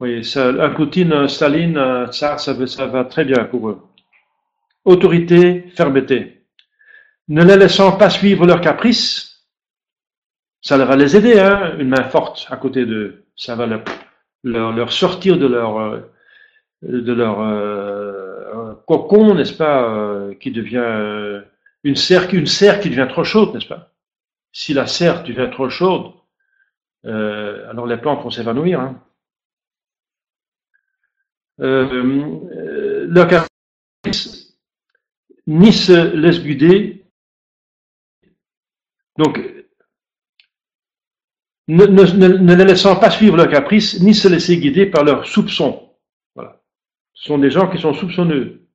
oui, 0.00 0.22
ça, 0.22 0.48
un 0.48 0.70
Poutine, 0.70 1.14
un 1.14 1.28
Staline, 1.28 1.78
un 1.78 2.06
tsar, 2.08 2.38
ça, 2.38 2.54
ça 2.66 2.86
va 2.86 3.04
très 3.04 3.24
bien 3.24 3.44
pour 3.44 3.70
eux. 3.70 3.80
Autorité, 4.84 5.64
fermeté. 5.74 6.42
Ne 7.28 7.42
les 7.42 7.56
laissant 7.56 7.92
pas 7.92 8.10
suivre 8.10 8.44
leurs 8.46 8.60
caprices, 8.60 9.33
ça 10.64 10.82
va 10.82 10.96
les 10.96 11.14
aider, 11.14 11.38
hein, 11.38 11.76
une 11.78 11.90
main 11.90 12.04
forte 12.04 12.46
à 12.48 12.56
côté 12.56 12.86
d'eux. 12.86 13.26
Ça 13.36 13.54
va 13.54 13.66
leur, 13.66 13.84
leur, 14.42 14.92
sortir 14.92 15.36
de 15.38 15.46
leur, 15.46 15.78
euh, 15.78 16.00
de 16.82 17.12
leur 17.12 17.40
euh, 17.40 18.74
cocon, 18.86 19.34
n'est-ce 19.34 19.52
pas, 19.52 19.90
euh, 19.90 20.34
qui 20.34 20.50
devient 20.50 21.42
une 21.84 21.96
serre, 21.96 22.32
une 22.32 22.46
serre 22.46 22.80
qui 22.80 22.88
devient 22.88 23.06
trop 23.10 23.24
chaude, 23.24 23.52
n'est-ce 23.52 23.68
pas? 23.68 23.92
Si 24.52 24.72
la 24.72 24.86
serre 24.86 25.22
devient 25.22 25.50
trop 25.52 25.68
chaude, 25.68 26.12
alors 27.04 27.86
les 27.86 27.98
plantes 27.98 28.22
vont 28.22 28.30
s'évanouir. 28.30 28.80
Hein. 28.80 28.98
leur 31.58 33.46
ni 35.46 35.72
se 35.74 36.16
laisse 36.16 36.40
guider. 36.42 37.04
Donc, 39.18 39.53
ne, 41.68 41.86
ne, 41.86 42.54
les 42.54 42.64
laissant 42.64 42.96
pas 42.96 43.10
suivre 43.10 43.36
leurs 43.36 43.48
caprices, 43.48 44.00
ni 44.00 44.14
se 44.14 44.28
laisser 44.28 44.58
guider 44.58 44.86
par 44.86 45.04
leurs 45.04 45.26
soupçons. 45.26 45.90
Voilà. 46.34 46.60
Ce 47.14 47.24
sont 47.24 47.38
des 47.38 47.50
gens 47.50 47.70
qui 47.70 47.78
sont 47.78 47.94
soupçonneux. 47.94 48.68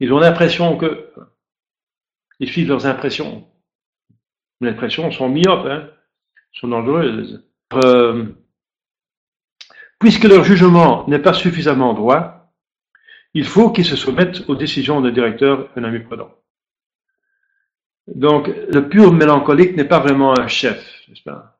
Ils 0.00 0.12
ont 0.12 0.18
l'impression 0.18 0.76
que 0.76 1.12
ils 2.40 2.48
suivent 2.48 2.68
leurs 2.68 2.86
impressions. 2.86 3.46
Les 4.60 4.70
impressions 4.70 5.10
sont 5.10 5.28
myopes, 5.28 5.66
hein, 5.66 5.88
sont 6.52 6.68
dangereuses. 6.68 7.44
Euh, 7.74 8.26
puisque 9.98 10.24
leur 10.24 10.44
jugement 10.44 11.08
n'est 11.08 11.20
pas 11.20 11.32
suffisamment 11.32 11.94
droit, 11.94 12.52
il 13.34 13.44
faut 13.44 13.70
qu'ils 13.70 13.84
se 13.84 13.96
soumettent 13.96 14.48
aux 14.48 14.56
décisions 14.56 15.00
d'un 15.00 15.12
directeur, 15.12 15.70
un 15.76 16.00
prudent. 16.00 16.30
Donc, 18.08 18.48
le 18.48 18.88
pur 18.88 19.12
mélancolique 19.12 19.76
n'est 19.76 19.84
pas 19.84 20.00
vraiment 20.00 20.38
un 20.38 20.48
chef, 20.48 21.02
n'est-ce 21.08 21.22
pas? 21.22 21.58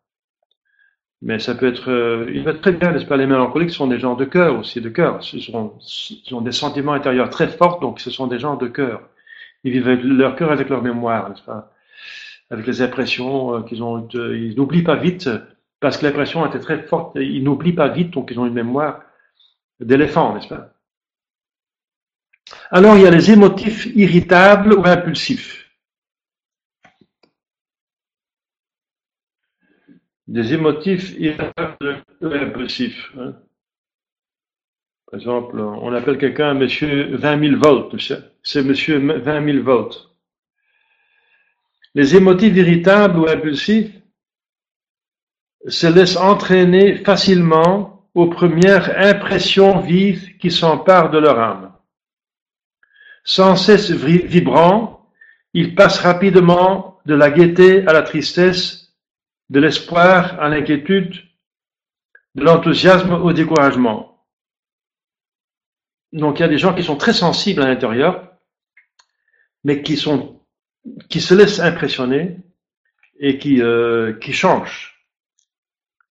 Mais 1.23 1.39
ça 1.39 1.55
peut 1.55 1.69
être, 1.69 1.89
euh, 1.89 2.29
il 2.35 2.43
va 2.43 2.53
très 2.53 2.73
bien, 2.73 2.91
n'est-ce 2.91 3.07
pas? 3.07 3.17
Les 3.17 3.27
mélancoliques 3.27 3.71
sont 3.71 3.87
des 3.87 4.01
gens 4.01 4.17
de 4.17 4.25
cœur 4.25 4.59
aussi, 4.59 4.81
de 4.81 4.89
cœur. 4.89 5.21
Ils 5.33 6.35
ont 6.35 6.41
des 6.41 6.51
sentiments 6.51 6.95
intérieurs 6.95 7.31
très 7.31 7.47
forts, 7.47 7.79
donc 7.79 8.01
ce 8.01 8.11
sont 8.11 8.27
des 8.27 8.41
gens 8.41 8.57
de 8.57 8.67
cœur. 8.67 9.09
Ils 9.63 9.73
vivent 9.73 9.87
avec 9.87 10.03
leur 10.03 10.35
cœur, 10.35 10.51
avec 10.51 10.69
leur 10.69 10.83
mémoire, 10.83 11.31
n'est-ce 11.31 11.43
pas? 11.43 11.73
Avec 12.51 12.67
les 12.67 12.83
impressions 12.83 13.55
euh, 13.55 13.63
qu'ils 13.63 13.85
ont, 13.85 14.09
ils 14.13 14.55
n'oublient 14.57 14.83
pas 14.83 14.97
vite, 14.97 15.31
parce 15.79 15.97
que 15.97 16.07
l'impression 16.07 16.45
était 16.45 16.59
très 16.59 16.83
forte. 16.83 17.17
Ils 17.17 17.45
n'oublient 17.45 17.73
pas 17.73 17.89
vite, 17.89 18.11
donc 18.11 18.31
ils 18.33 18.41
ont 18.41 18.47
une 18.47 18.55
mémoire 18.55 19.03
d'éléphant, 19.79 20.35
n'est-ce 20.35 20.49
pas? 20.49 20.71
Alors 22.71 22.97
il 22.97 23.03
y 23.03 23.07
a 23.07 23.11
les 23.11 23.31
émotifs 23.31 23.87
irritables 23.95 24.75
ou 24.75 24.85
impulsifs. 24.85 25.62
Des 30.33 30.55
émotifs 30.55 31.15
impulsifs. 32.23 33.13
Hein. 33.19 33.35
Par 35.05 35.21
exemple, 35.21 35.61
on 35.61 35.93
appelle 35.93 36.17
quelqu'un 36.17 36.55
monsieur 36.55 37.15
20 37.17 37.51
000 37.51 37.61
volts, 37.61 37.95
c'est 38.43 38.63
monsieur 38.63 38.97
20 38.99 39.45
000 39.53 39.63
volts. 39.63 40.09
Les 41.95 42.17
émotifs 42.17 42.57
irritables 42.57 43.19
ou 43.19 43.29
impulsifs 43.29 43.93
se 45.69 45.87
laissent 45.87 46.17
entraîner 46.17 46.97
facilement 47.05 48.09
aux 48.15 48.29
premières 48.29 48.99
impressions 48.99 49.81
vives 49.81 50.39
qui 50.39 50.51
s'emparent 50.51 51.11
de 51.11 51.19
leur 51.19 51.39
âme. 51.39 51.75
Sans 53.23 53.55
cesse 53.57 53.91
vibrant, 53.91 55.11
ils 55.53 55.75
passent 55.75 56.01
rapidement 56.01 57.03
de 57.05 57.15
la 57.15 57.31
gaieté 57.31 57.87
à 57.87 57.93
la 57.93 58.01
tristesse, 58.01 58.82
de 59.53 59.61
l'espoir 59.61 60.41
à 60.41 60.49
l'inquiétude, 60.49 61.15
de 62.35 62.43
l'enthousiasme 62.43 63.13
au 63.13 63.35
découragement. 63.35 64.27
Donc 66.13 66.39
il 66.39 66.43
y 66.43 66.45
a 66.47 66.49
des 66.49 66.57
gens 66.57 66.75
qui 66.75 66.83
sont 66.83 66.97
très 66.97 67.13
sensibles 67.13 67.63
à 67.63 67.69
l'intérieur, 67.69 68.33
mais 69.63 69.83
qui 69.83 69.99
sont 69.99 70.41
qui 71.11 71.21
se 71.21 71.35
laissent 71.35 71.61
impressionner 71.61 72.39
et 73.21 73.39
qui 73.39 73.61
euh, 73.61 74.15
qui 74.15 74.33
changent 74.33 75.07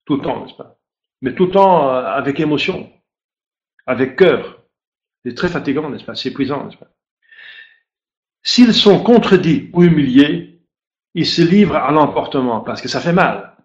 tout 0.06 0.18
le 0.18 0.22
temps, 0.22 0.46
n'est-ce 0.46 0.56
pas? 0.56 0.80
Mais 1.22 1.34
tout 1.34 1.48
le 1.48 1.52
temps 1.52 1.90
euh, 1.90 2.04
avec 2.06 2.40
émotion, 2.40 2.92
avec 3.88 4.18
cœur. 4.18 4.64
C'est 5.26 5.36
très 5.36 5.50
fatigant, 5.50 5.90
n'est-ce 5.90 6.06
pas? 6.06 6.14
C'est 6.14 6.30
épuisant, 6.30 6.66
n'est-ce 6.66 6.78
pas? 6.78 6.92
S'ils 8.44 8.76
sont 8.76 9.04
contredits 9.04 9.72
ou 9.74 9.84
humiliés, 9.84 10.51
ils 11.14 11.28
se 11.28 11.42
livrent 11.42 11.76
à 11.76 11.92
l'emportement 11.92 12.62
parce 12.62 12.82
que 12.82 12.88
ça 12.88 13.02
fait 13.02 13.14
mal. 13.14 13.56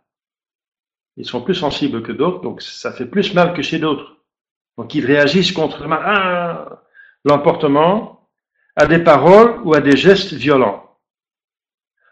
Ils 1.17 1.27
sont 1.27 1.43
plus 1.43 1.55
sensibles 1.55 2.03
que 2.03 2.13
d'autres, 2.13 2.41
donc 2.41 2.61
ça 2.61 2.93
fait 2.93 3.07
plus 3.07 3.33
mal 3.35 3.55
que 3.55 3.63
chez 3.63 3.79
d'autres. 3.79 4.17
Donc 4.77 4.95
ils 4.95 5.05
réagissent 5.05 5.53
contre 5.53 5.83
le. 5.83 5.89
Ah, 5.93 6.83
l'emportement 7.25 8.31
à 8.77 8.87
des 8.87 9.01
paroles 9.01 9.61
ou 9.65 9.75
à 9.75 9.81
des 9.81 9.97
gestes 9.97 10.33
violents. 10.33 10.99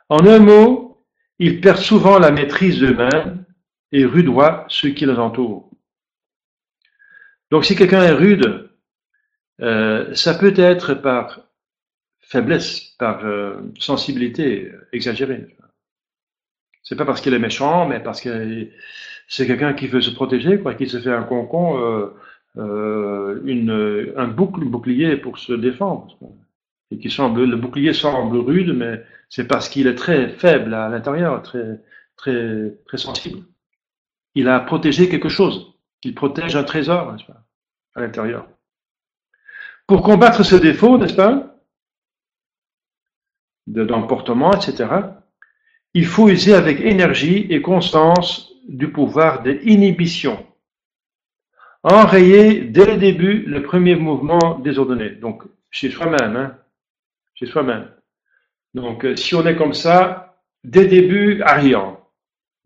En 0.09 0.26
un 0.26 0.39
mot, 0.39 1.07
ils 1.39 1.61
perdent 1.61 1.78
souvent 1.78 2.18
la 2.18 2.30
maîtrise 2.30 2.80
d'eux-mêmes 2.80 3.45
et 3.93 4.05
rudoient 4.05 4.64
ceux 4.68 4.91
qui 4.91 5.07
les 5.07 5.18
entourent. 5.18 5.70
Donc 7.51 7.64
si 7.64 7.76
quelqu'un 7.76 8.03
est 8.03 8.12
rude, 8.12 8.70
euh, 9.61 10.14
ça 10.14 10.35
peut 10.35 10.55
être 10.57 10.95
par 10.95 11.41
faiblesse, 12.27 12.95
par 12.99 13.25
euh, 13.25 13.57
sensibilité 13.79 14.72
exagérée. 14.93 15.47
C'est 16.83 16.97
pas 16.97 17.05
parce 17.05 17.20
qu'il 17.20 17.35
est 17.35 17.39
méchant, 17.39 17.87
mais 17.87 18.01
parce 18.01 18.20
que 18.20 18.68
c'est 19.29 19.47
quelqu'un 19.47 19.72
qui 19.72 19.87
veut 19.87 20.01
se 20.01 20.11
protéger, 20.11 20.59
quoi, 20.59 20.75
qui 20.75 20.89
se 20.89 21.01
fait 21.01 21.12
un 21.12 21.22
concon, 21.22 21.81
euh, 21.81 22.14
euh 22.57 23.41
une, 23.45 24.12
un 24.16 24.29
bouclier 24.29 25.16
pour 25.16 25.39
se 25.39 25.53
défendre. 25.53 26.18
Et 26.91 26.99
qui 26.99 27.11
semble, 27.11 27.45
le 27.45 27.57
bouclier 27.57 27.93
semble 27.95 28.37
rude, 28.39 28.75
mais 28.75 29.03
c'est 29.29 29.47
parce 29.47 29.68
qu'il 29.68 29.87
est 29.87 29.95
très 29.95 30.29
faible 30.29 30.75
à 30.75 30.89
l'intérieur, 30.89 31.43
très, 31.43 31.81
très, 32.16 32.75
très 32.87 32.99
sensible. 32.99 33.41
Il 34.35 34.49
a 34.49 34.61
protégé 34.61 35.09
quelque 35.09 35.29
chose. 35.29 35.75
Il 36.03 36.14
protège 36.14 36.55
un 36.57 36.64
trésor, 36.64 37.12
n'est-ce 37.12 37.25
pas, 37.25 37.43
à 37.95 38.01
l'intérieur. 38.03 38.47
Pour 39.87 40.03
combattre 40.03 40.45
ce 40.45 40.57
défaut, 40.57 40.99
n'est-ce 40.99 41.14
pas, 41.14 41.53
d'emportement, 43.66 44.52
etc., 44.52 44.86
il 45.94 46.06
faut 46.06 46.28
user 46.28 46.54
avec 46.54 46.80
énergie 46.80 47.46
et 47.50 47.62
constance 47.62 48.52
du 48.68 48.90
pouvoir 48.90 49.42
de 49.42 49.52
l'inhibition. 49.52 50.44
Enrayer 51.84 52.62
dès 52.62 52.86
le 52.86 52.96
début 52.96 53.42
le 53.42 53.62
premier 53.62 53.94
mouvement 53.94 54.58
désordonné. 54.58 55.10
Donc, 55.10 55.44
chez 55.70 55.90
soi-même, 55.90 56.36
hein, 56.36 56.58
chez 57.34 57.46
soi-même. 57.46 57.90
Donc, 58.72 59.04
euh, 59.04 59.14
si 59.16 59.34
on 59.34 59.46
est 59.46 59.56
comme 59.56 59.74
ça, 59.74 60.36
dès 60.64 60.84
le 60.84 60.88
début, 60.88 61.42
arrière. 61.42 61.96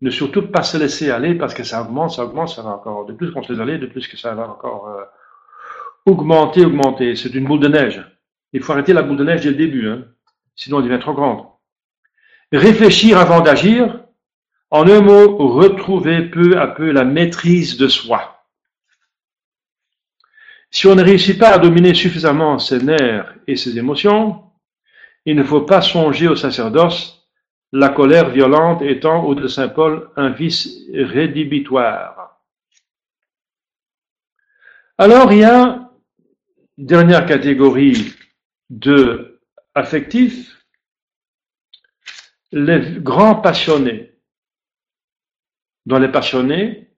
Ne 0.01 0.09
surtout 0.09 0.47
pas 0.47 0.63
se 0.63 0.77
laisser 0.77 1.11
aller 1.11 1.35
parce 1.35 1.53
que 1.53 1.63
ça 1.63 1.81
augmente, 1.81 2.11
ça 2.11 2.23
augmente, 2.23 2.49
ça 2.49 2.61
va 2.63 2.69
encore. 2.69 3.05
De 3.05 3.13
plus 3.13 3.31
qu'on 3.31 3.43
se 3.43 3.51
laisse 3.51 3.61
aller, 3.61 3.77
de 3.77 3.87
plus 3.87 4.07
que 4.07 4.17
ça 4.17 4.33
va 4.33 4.49
encore 4.49 4.87
euh, 4.87 5.03
augmenter, 6.05 6.65
augmenter. 6.65 7.15
C'est 7.15 7.35
une 7.35 7.45
boule 7.45 7.59
de 7.59 7.67
neige. 7.67 8.01
Il 8.53 8.63
faut 8.63 8.71
arrêter 8.71 8.93
la 8.93 9.03
boule 9.03 9.17
de 9.17 9.25
neige 9.25 9.41
dès 9.41 9.49
le 9.49 9.55
début. 9.55 9.89
Hein 9.89 10.05
sinon 10.59 10.79
elle 10.79 10.89
devient 10.89 10.99
trop 10.99 11.13
grande. 11.13 11.45
Réfléchir 12.51 13.17
avant 13.17 13.39
d'agir, 13.39 14.03
en 14.71 14.87
un 14.87 15.01
mot, 15.01 15.37
retrouver 15.37 16.23
peu 16.23 16.59
à 16.59 16.67
peu 16.67 16.91
la 16.91 17.05
maîtrise 17.05 17.77
de 17.77 17.87
soi. 17.87 18.45
Si 20.69 20.85
on 20.85 20.95
ne 20.95 21.03
réussit 21.03 21.39
pas 21.39 21.49
à 21.49 21.59
dominer 21.59 21.93
suffisamment 21.93 22.59
ses 22.59 22.79
nerfs 22.79 23.33
et 23.47 23.55
ses 23.55 23.79
émotions, 23.79 24.43
il 25.25 25.35
ne 25.35 25.43
faut 25.43 25.61
pas 25.61 25.81
songer 25.81 26.27
au 26.27 26.35
sacerdoce, 26.35 27.27
la 27.71 27.89
colère 27.89 28.29
violente 28.29 28.81
étant, 28.81 29.23
au 29.23 29.35
de 29.35 29.47
Saint 29.47 29.69
Paul, 29.69 30.09
un 30.17 30.29
vice 30.29 30.67
rédhibitoire. 30.93 32.41
Alors 34.97 35.31
il 35.31 35.39
y 35.39 35.43
a 35.45 35.89
dernière 36.77 37.25
catégorie 37.25 38.13
de 38.69 39.28
affectif, 39.75 40.59
les 42.51 42.99
grands 42.99 43.35
passionnés. 43.35 44.13
Dans 45.85 45.99
les 45.99 46.09
passionnés, 46.09 46.89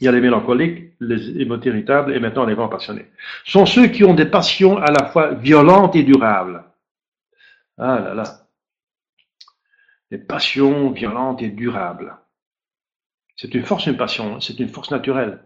il 0.00 0.04
y 0.04 0.08
a 0.08 0.12
les 0.12 0.20
mélancoliques, 0.20 0.92
les 1.00 1.28
irritables 1.66 2.14
et 2.14 2.20
maintenant 2.20 2.44
les 2.44 2.54
grands 2.54 2.68
passionnés. 2.68 3.10
sont 3.44 3.66
ceux 3.66 3.88
qui 3.88 4.04
ont 4.04 4.14
des 4.14 4.26
passions 4.26 4.76
à 4.78 4.90
la 4.90 5.06
fois 5.06 5.34
violentes 5.34 5.96
et 5.96 6.02
durables. 6.02 6.64
Ah 7.78 7.98
là 8.00 8.14
là. 8.14 8.24
Des 10.10 10.18
passions 10.18 10.90
violentes 10.90 11.42
et 11.42 11.50
durables. 11.50 12.16
C'est 13.36 13.54
une 13.54 13.64
force, 13.64 13.86
une 13.86 13.96
passion, 13.96 14.40
c'est 14.40 14.58
une 14.60 14.68
force 14.68 14.90
naturelle. 14.90 15.42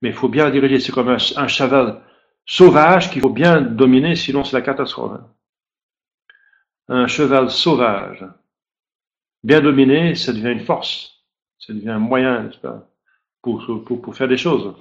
Mais 0.00 0.10
il 0.10 0.14
faut 0.14 0.28
bien 0.28 0.44
la 0.44 0.50
diriger. 0.50 0.80
C'est 0.80 0.92
comme 0.92 1.08
un, 1.08 1.16
un 1.36 1.48
cheval 1.48 2.00
sauvage 2.46 3.10
qu'il 3.10 3.22
faut 3.22 3.30
bien 3.30 3.60
dominer, 3.60 4.16
sinon 4.16 4.44
c'est 4.44 4.56
la 4.56 4.62
catastrophe 4.62 5.20
un 6.88 7.06
cheval 7.06 7.50
sauvage, 7.50 8.24
bien 9.42 9.60
dominé, 9.60 10.14
ça 10.14 10.32
devient 10.32 10.52
une 10.52 10.64
force, 10.64 11.24
ça 11.58 11.72
devient 11.72 11.90
un 11.90 11.98
moyen, 11.98 12.50
pas, 12.62 12.86
pour, 13.42 13.64
pour, 13.84 14.02
pour, 14.02 14.16
faire 14.16 14.28
des 14.28 14.36
choses. 14.36 14.74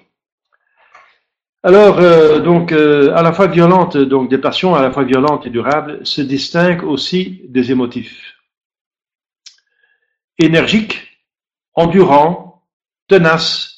Alors, 1.63 1.99
euh, 1.99 2.39
donc, 2.39 2.71
euh, 2.71 3.13
à 3.15 3.21
la 3.21 3.31
fois 3.31 3.47
violente, 3.47 3.97
donc 3.97 4.29
des 4.29 4.37
passions 4.37 4.75
à 4.75 4.81
la 4.81 4.91
fois 4.91 5.03
violentes 5.03 5.45
et 5.45 5.49
durables, 5.49 6.05
se 6.05 6.21
distinguent 6.21 6.83
aussi 6.83 7.41
des 7.45 7.71
émotifs. 7.71 8.35
Énergiques, 10.39 11.21
endurants, 11.73 12.63
tenaces, 13.07 13.73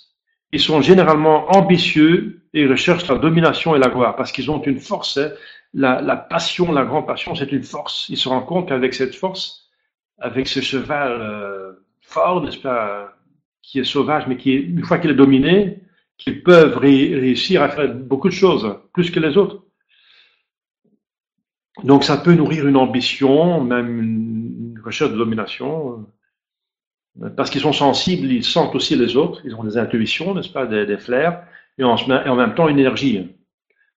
ils 0.51 0.59
sont 0.59 0.82
généralement 0.82 1.51
ambitieux 1.55 2.47
et 2.53 2.65
recherchent 2.65 3.07
la 3.07 3.17
domination 3.17 3.76
et 3.76 3.80
la 3.80 3.89
gloire 3.89 4.15
parce 4.15 4.32
qu'ils 4.32 4.49
ont 4.49 4.61
une 4.63 4.80
force 4.80 5.17
hein, 5.17 5.32
la, 5.76 6.15
passion, 6.15 6.71
la 6.71 6.86
grande 6.86 7.05
passion, 7.05 7.36
c'est 7.36 7.51
une 7.51 7.63
force. 7.63 8.07
Il 8.09 8.17
se 8.17 8.30
rend 8.30 8.41
compte 8.41 8.69
qu'avec 8.69 8.93
cette 8.93 9.13
force, 9.13 9.69
avec 10.17 10.47
ce 10.47 10.61
cheval 10.61 11.21
euh, 11.21 11.73
fort, 12.01 12.41
n'est-ce 12.41 12.57
pas, 12.57 13.13
qui 13.61 13.80
est 13.80 13.84
sauvage, 13.84 14.26
mais 14.28 14.38
qui 14.38 14.51
est, 14.53 14.61
une 14.61 14.84
fois 14.84 14.99
qu'il 14.99 15.11
est 15.11 15.15
dominé, 15.15 15.82
qu'ils 16.17 16.43
peuvent 16.43 16.78
réussir 16.78 17.61
à 17.61 17.69
faire 17.69 17.93
beaucoup 17.93 18.30
de 18.30 18.34
choses, 18.34 18.80
plus 18.93 19.11
que 19.11 19.19
les 19.19 19.38
autres. 19.38 19.63
Donc 21.84 22.05
ça 22.05 22.15
peut 22.15 22.34
nourrir 22.34 22.67
une 22.67 22.78
ambition, 22.78 23.61
même 23.61 23.99
une 23.99 24.82
recherche 24.84 25.11
de 25.11 25.17
domination, 25.17 26.05
parce 27.36 27.49
qu'ils 27.49 27.61
sont 27.61 27.73
sensibles, 27.73 28.32
ils 28.32 28.45
sentent 28.45 28.76
aussi 28.76 28.95
les 28.95 29.17
autres, 29.17 29.41
ils 29.43 29.55
ont 29.55 29.63
des 29.63 29.78
intuitions, 29.78 30.34
n'est-ce 30.34 30.49
pas, 30.49 30.65
des, 30.65 30.86
des 30.86 30.97
flairs, 30.97 31.45
et 31.78 31.84
en, 31.84 31.97
et 31.97 32.30
en, 32.30 32.36
même 32.38 32.55
temps 32.55 32.69
une 32.69 32.80
énergie. 32.80 33.30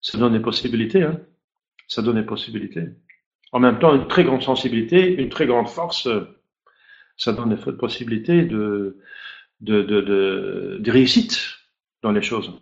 Ça 0.01 0.19
donne 0.19 0.33
des 0.33 0.41
possibilités. 0.41 1.05
Hein 1.05 1.21
ça 1.89 2.03
donne 2.03 2.17
des 2.17 2.27
possibilités. 2.27 2.87
En 3.51 3.61
même 3.61 3.79
temps, 3.79 3.95
une 3.95 4.07
très 4.07 4.25
grande 4.25 4.43
sensibilité, 4.43 5.15
une 5.15 5.31
très 5.31 5.47
grande 5.47 5.69
force, 5.69 6.09
ça 7.17 7.33
donne 7.33 7.55
des 7.55 7.73
possibilités 7.73 8.43
de, 8.45 8.99
de, 9.61 9.83
de, 9.83 10.79
de, 10.81 10.91
réussite 10.91 11.39
dans 12.03 12.13
les 12.13 12.23
choses. 12.23 12.53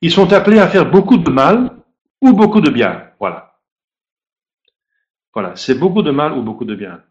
Ils 0.00 0.10
sont 0.10 0.32
appelés 0.32 0.58
à 0.58 0.68
faire 0.68 0.90
beaucoup 0.90 1.16
de 1.16 1.30
mal 1.30 1.76
ou 2.20 2.32
beaucoup 2.32 2.60
de 2.60 2.70
bien. 2.70 3.10
Voilà. 3.20 3.60
Voilà, 5.32 5.56
c'est 5.56 5.78
beaucoup 5.78 6.02
de 6.02 6.10
mal 6.10 6.32
ou 6.32 6.42
beaucoup 6.42 6.64
de 6.64 6.74
bien. 6.74 7.02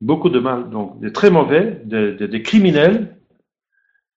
Beaucoup 0.00 0.30
de 0.30 0.38
mal, 0.38 0.70
donc 0.70 1.00
des 1.00 1.12
très 1.12 1.30
mauvais, 1.30 1.82
des, 1.84 2.12
des, 2.12 2.28
des 2.28 2.42
criminels, 2.42 3.18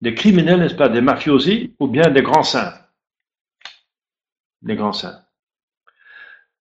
des 0.02 0.14
criminels, 0.14 0.60
n'est-ce 0.60 0.76
pas, 0.76 0.90
des 0.90 1.02
mafiosi, 1.02 1.76
ou 1.80 1.88
bien 1.88 2.10
des 2.10 2.22
grands 2.22 2.44
saints. 2.44 2.74
Des 4.62 4.76
grands 4.76 4.94
saints. 4.94 5.23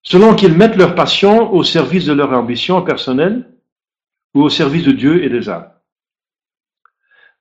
Selon 0.03 0.35
qu'ils 0.35 0.57
mettent 0.57 0.77
leur 0.77 0.95
passion 0.95 1.53
au 1.53 1.63
service 1.63 2.07
de 2.07 2.13
leur 2.13 2.33
ambition 2.33 2.83
personnelle 2.83 3.51
ou 4.35 4.43
au 4.43 4.49
service 4.49 4.85
de 4.85 4.93
Dieu 4.93 5.25
et 5.25 5.29
des 5.29 5.49
âmes. 5.49 5.71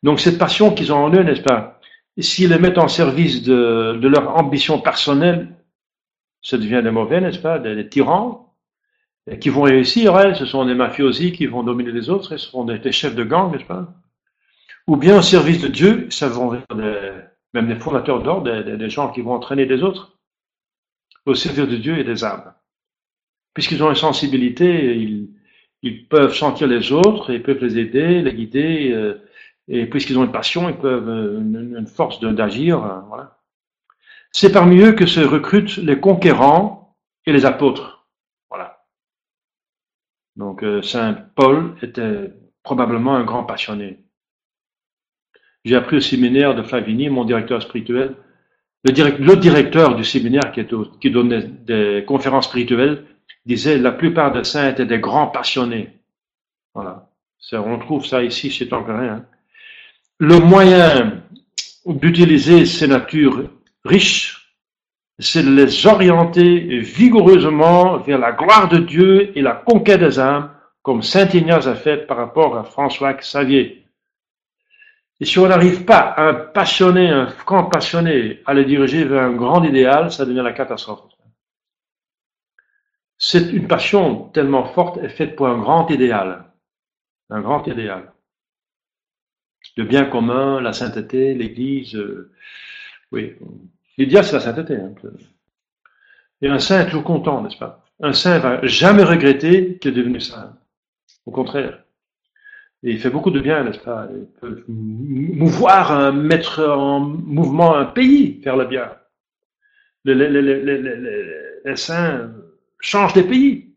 Donc 0.04 0.20
cette 0.20 0.38
passion 0.38 0.74
qu'ils 0.74 0.94
ont 0.94 0.98
en 0.98 1.14
eux, 1.14 1.24
n'est-ce 1.24 1.42
pas, 1.42 1.80
s'ils 2.18 2.50
les 2.50 2.60
mettent 2.60 2.78
en 2.78 2.88
service 2.88 3.44
de, 3.44 4.00
leur 4.02 4.36
ambition 4.38 4.80
personnelle, 4.80 5.56
ça 6.42 6.58
devient 6.58 6.82
des 6.84 6.92
mauvais, 6.92 7.22
n'est-ce 7.22 7.40
pas, 7.40 7.60
des, 7.60 7.88
tyrans, 7.88 8.56
qui 9.40 9.50
vont 9.50 9.64
réussir, 9.64 10.16
hein, 10.16 10.34
ce 10.34 10.46
sont 10.46 10.66
des 10.66 10.74
mafiosi 10.74 11.32
qui 11.34 11.46
vont 11.46 11.64
dominer 11.64 11.92
les 11.92 12.10
autres, 12.10 12.30
ce 12.30 12.38
seront 12.38 12.64
des, 12.66 12.92
chefs 12.92 13.16
de 13.16 13.24
gang, 13.24 13.52
n'est-ce 13.52 13.66
pas? 13.66 13.94
Ou 14.88 14.96
bien 14.96 15.18
au 15.20 15.22
service 15.22 15.62
de 15.62 15.68
Dieu, 15.68 16.08
ça 16.10 16.30
vont 16.30 16.56
être 16.56 16.76
même 17.54 17.68
des 17.68 17.76
fondateurs 17.76 18.24
d'ordre, 18.24 18.64
des, 18.64 18.90
gens 18.90 19.12
qui 19.12 19.22
vont 19.22 19.34
entraîner 19.34 19.66
les 19.66 19.84
autres 19.84 20.19
au 21.26 21.36
service 21.36 21.68
de 21.68 21.78
Dieu 21.78 21.98
et 21.98 22.04
des 22.04 22.24
âmes. 22.24 22.54
Puisqu'ils 23.54 23.84
ont 23.84 23.90
une 23.90 23.96
sensibilité, 23.96 24.96
ils, 25.82 26.08
peuvent 26.08 26.34
sentir 26.34 26.68
les 26.68 26.92
autres, 26.92 27.32
ils 27.32 27.42
peuvent 27.42 27.64
les 27.64 27.78
aider, 27.78 28.22
les 28.22 28.34
guider, 28.34 28.92
euh, 28.92 29.16
et 29.70 29.86
puisqu'ils 29.86 30.18
ont 30.18 30.24
une 30.24 30.32
passion, 30.32 30.68
ils 30.68 30.78
peuvent 30.78 31.08
euh, 31.08 31.40
une, 31.40 31.88
force 31.88 32.20
d'agir. 32.20 32.84
Euh, 32.84 33.00
voilà. 33.08 33.40
C'est 34.32 34.52
parmi 34.52 34.80
eux 34.80 34.94
que 34.94 35.06
se 35.06 35.20
recrutent 35.20 35.78
les 35.78 36.00
conquérants 36.00 36.98
et 37.26 37.32
les 37.32 37.46
apôtres. 37.46 38.08
Voilà. 38.50 38.84
Donc 40.36 40.64
euh, 40.64 40.82
Saint 40.82 41.14
Paul 41.14 41.76
était 41.84 42.34
probablement 42.64 43.16
un 43.16 43.24
grand 43.24 43.44
passionné. 43.44 44.04
J'ai 45.66 45.76
appris 45.76 45.98
au 45.98 46.02
séminaire 46.02 46.56
de 46.56 46.64
Flavigny, 46.64 47.10
mon 47.10 47.26
directeur 47.26 47.62
spirituel, 47.62 48.16
le, 48.84 49.36
directeur 49.36 49.96
du 49.96 50.04
séminaire 50.04 50.52
qui, 50.52 51.10
donnait 51.12 51.44
des 51.44 52.04
conférences 52.08 52.46
spirituelles 52.46 53.06
disait 53.46 53.78
la 53.78 53.92
plupart 53.92 54.32
des 54.32 54.44
saints 54.44 54.70
étaient 54.70 54.86
des 54.86 55.00
grands 55.00 55.28
passionnés. 55.28 55.90
Voilà. 56.74 57.10
On 57.54 57.80
trouve 57.80 58.06
ça 58.06 58.24
ici 58.24 58.52
chez 58.52 58.68
Tanqueray. 58.68 59.10
Hein 59.10 59.26
le 60.20 60.40
moyen 60.40 61.24
d'utiliser 61.86 62.66
ces 62.66 62.88
natures 62.88 63.50
riches, 63.86 64.54
c'est 65.18 65.44
de 65.44 65.50
les 65.50 65.88
orienter 65.88 66.80
vigoureusement 66.80 67.98
vers 67.98 68.20
la 68.20 68.34
gloire 68.34 68.68
de 68.68 68.78
Dieu 68.78 69.38
et 69.38 69.42
la 69.42 69.54
conquête 69.54 70.02
des 70.02 70.20
âmes, 70.20 70.52
comme 70.84 71.02
Saint 71.02 71.30
Ignace 71.30 71.68
a 71.68 71.76
fait 71.76 72.06
par 72.06 72.18
rapport 72.18 72.58
à 72.58 72.64
François 72.64 73.14
Xavier. 73.14 73.79
Et 75.22 75.26
si 75.26 75.38
on 75.40 75.48
n'arrive 75.48 75.86
pas, 75.86 76.14
un 76.18 76.34
passionné, 76.34 77.10
un 77.10 77.34
grand 77.46 77.66
passionné, 77.66 78.42
à 78.46 78.54
les 78.54 78.66
diriger 78.66 79.04
vers 79.04 79.24
un 79.24 79.34
grand 79.34 79.64
idéal, 79.64 80.12
ça 80.12 80.26
devient 80.26 80.42
la 80.44 80.54
catastrophe. 80.54 81.02
C'est 83.18 83.52
une 83.52 83.68
passion 83.68 84.30
tellement 84.30 84.66
forte 84.66 84.98
est 84.98 85.10
faite 85.10 85.36
pour 85.36 85.48
un 85.48 85.60
grand 85.60 85.90
idéal. 85.90 86.46
Un 87.30 87.42
grand 87.42 87.68
idéal 87.68 88.14
le 89.80 89.86
bien 89.86 90.06
commun, 90.06 90.60
la 90.62 90.74
sainteté, 90.74 91.34
l'Église. 91.34 91.96
Euh, 91.96 92.32
oui, 93.12 93.36
l'idéal 93.98 94.26
c'est 94.26 94.34
la 94.34 94.42
sainteté. 94.42 94.76
Hein, 94.76 94.94
et 96.42 96.50
un 96.50 96.60
saint 96.60 96.82
est 96.82 96.86
toujours 96.86 97.04
content, 97.04 97.42
n'est-ce 97.42 97.58
pas? 97.58 97.86
Un 98.02 98.14
saint 98.14 98.40
va 98.40 98.66
jamais 98.66 99.04
regretter 99.04 99.78
qu'il 99.78 99.92
est 99.92 99.96
devenu 99.96 100.20
saint. 100.22 100.58
Au 101.26 101.32
contraire. 101.32 101.84
Et 102.84 102.92
il 102.92 103.00
fait 103.00 103.10
beaucoup 103.10 103.32
de 103.32 103.42
bien, 103.42 103.64
n'est-ce 103.64 103.80
pas? 103.80 104.08
Il 104.12 104.26
peut 104.40 104.64
mouvoir, 104.68 106.14
mettre 106.14 106.64
en 106.64 107.02
mouvement 107.02 107.76
un 107.76 107.86
pays, 107.86 108.42
faire 108.42 108.56
le 108.56 108.66
bien. 108.66 108.92
Les, 110.06 111.76
saints 111.76 112.32
changent 112.80 113.14
des 113.14 113.24
pays. 113.24 113.76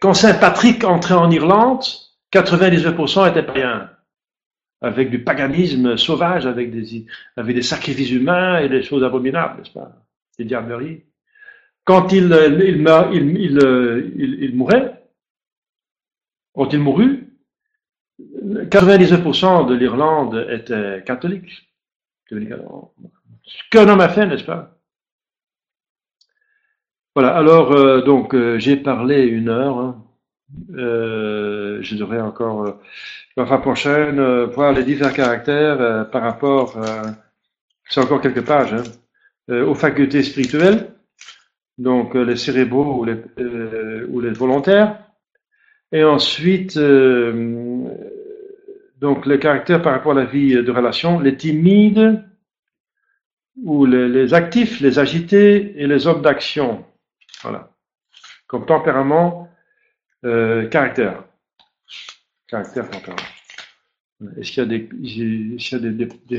Quand 0.00 0.14
Saint 0.14 0.34
Patrick 0.34 0.84
entrait 0.84 1.14
en 1.14 1.30
Irlande, 1.30 1.82
99% 2.32 3.30
étaient 3.30 3.42
païens 3.42 3.90
avec 4.80 5.10
du 5.10 5.22
paganisme 5.22 5.96
sauvage, 5.96 6.46
avec 6.46 6.70
des, 6.70 7.62
sacrifices 7.62 8.10
humains 8.10 8.60
et 8.60 8.68
des 8.68 8.82
choses 8.82 9.04
abominables, 9.04 9.58
n'est-ce 9.58 9.72
pas? 9.72 9.92
Des 10.38 10.44
diableries. 10.44 11.02
Quand 11.84 12.12
il, 12.12 12.24
il, 12.24 12.86
il, 13.12 13.58
il, 14.16 14.38
il, 14.44 14.56
mourait, 14.56 15.02
quand 16.54 16.72
il 16.72 16.78
mourut, 16.78 17.27
99% 18.48 19.68
de 19.68 19.74
l'Irlande 19.74 20.46
était 20.48 21.02
catholique. 21.04 21.68
Qu'un 23.70 23.88
homme 23.88 24.00
a 24.00 24.08
fait, 24.08 24.26
n'est-ce 24.26 24.44
pas? 24.44 24.78
Voilà, 27.14 27.34
alors, 27.34 27.72
euh, 27.72 28.02
donc, 28.02 28.34
euh, 28.34 28.58
j'ai 28.58 28.76
parlé 28.76 29.26
une 29.26 29.48
heure. 29.48 29.78
Hein. 29.78 30.04
Euh, 30.74 31.78
je 31.82 31.96
devrais 31.96 32.20
encore, 32.20 32.78
la 33.36 33.46
fois 33.46 33.60
prochaine, 33.60 34.44
voir 34.44 34.72
les 34.72 34.84
divers 34.84 35.12
caractères 35.12 36.08
par 36.10 36.22
rapport, 36.22 36.78
c'est 37.88 38.00
encore 38.00 38.20
quelques 38.22 38.46
pages, 38.46 38.72
hein, 38.72 39.62
aux 39.62 39.74
facultés 39.74 40.22
spirituelles, 40.22 40.94
donc 41.76 42.14
les 42.14 42.36
cérébraux 42.36 43.04
ou 43.04 44.20
les 44.20 44.30
volontaires, 44.30 44.98
et 45.92 46.04
ensuite, 46.04 46.78
donc 49.00 49.26
les 49.26 49.38
caractères 49.38 49.82
par 49.82 49.92
rapport 49.92 50.12
à 50.12 50.16
la 50.16 50.24
vie 50.24 50.54
de 50.54 50.70
relation, 50.70 51.20
les 51.20 51.36
timides, 51.36 52.24
ou 53.64 53.86
les, 53.86 54.34
actifs, 54.34 54.80
les 54.80 54.98
agités 54.98 55.80
et 55.80 55.86
les 55.86 56.06
hommes 56.06 56.22
d'action. 56.22 56.84
Voilà. 57.42 57.70
Comme 58.46 58.66
tempérament, 58.66 59.48
euh, 60.24 60.66
caractère. 60.68 61.24
Caractère, 62.46 62.86
Est-ce 64.38 64.52
qu'il 64.52 64.62
y 64.62 64.66
a, 64.66 65.78
des, 65.78 66.38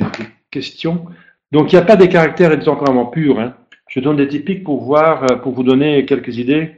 questions? 0.49 1.05
Donc, 1.51 1.71
il 1.71 1.75
n'y 1.75 1.81
a 1.81 1.85
pas 1.85 1.95
des 1.95 2.09
caractères 2.09 2.51
et 2.51 2.57
des 2.57 2.65
tempéraments 2.65 3.05
purs. 3.05 3.39
Hein. 3.39 3.55
Je 3.87 3.99
donne 3.99 4.17
des 4.17 4.27
typiques 4.27 4.63
pour 4.63 4.83
voir, 4.83 5.23
euh, 5.23 5.35
pour 5.35 5.53
vous 5.53 5.63
donner 5.63 6.05
quelques 6.05 6.37
idées. 6.37 6.75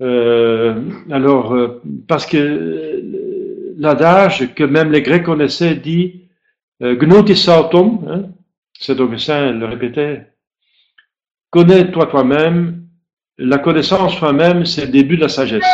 Euh, 0.00 0.82
alors, 1.10 1.80
parce 2.08 2.24
que 2.24 3.19
l'adage 3.80 4.54
que 4.54 4.64
même 4.64 4.92
les 4.92 5.02
Grecs 5.02 5.24
connaissaient 5.24 5.74
dit 5.74 6.28
Gnotis 6.80 7.48
autum, 7.48 8.06
hein, 8.08 8.22
c'est 8.78 9.00
Augustin 9.00 9.52
le 9.52 9.66
répétait, 9.66 10.32
connais-toi 11.50 12.06
toi-même, 12.06 12.86
la 13.38 13.58
connaissance 13.58 14.16
toi-même, 14.18 14.66
c'est 14.66 14.86
le 14.86 14.92
début 14.92 15.16
de 15.16 15.22
la 15.22 15.28
sagesse. 15.28 15.64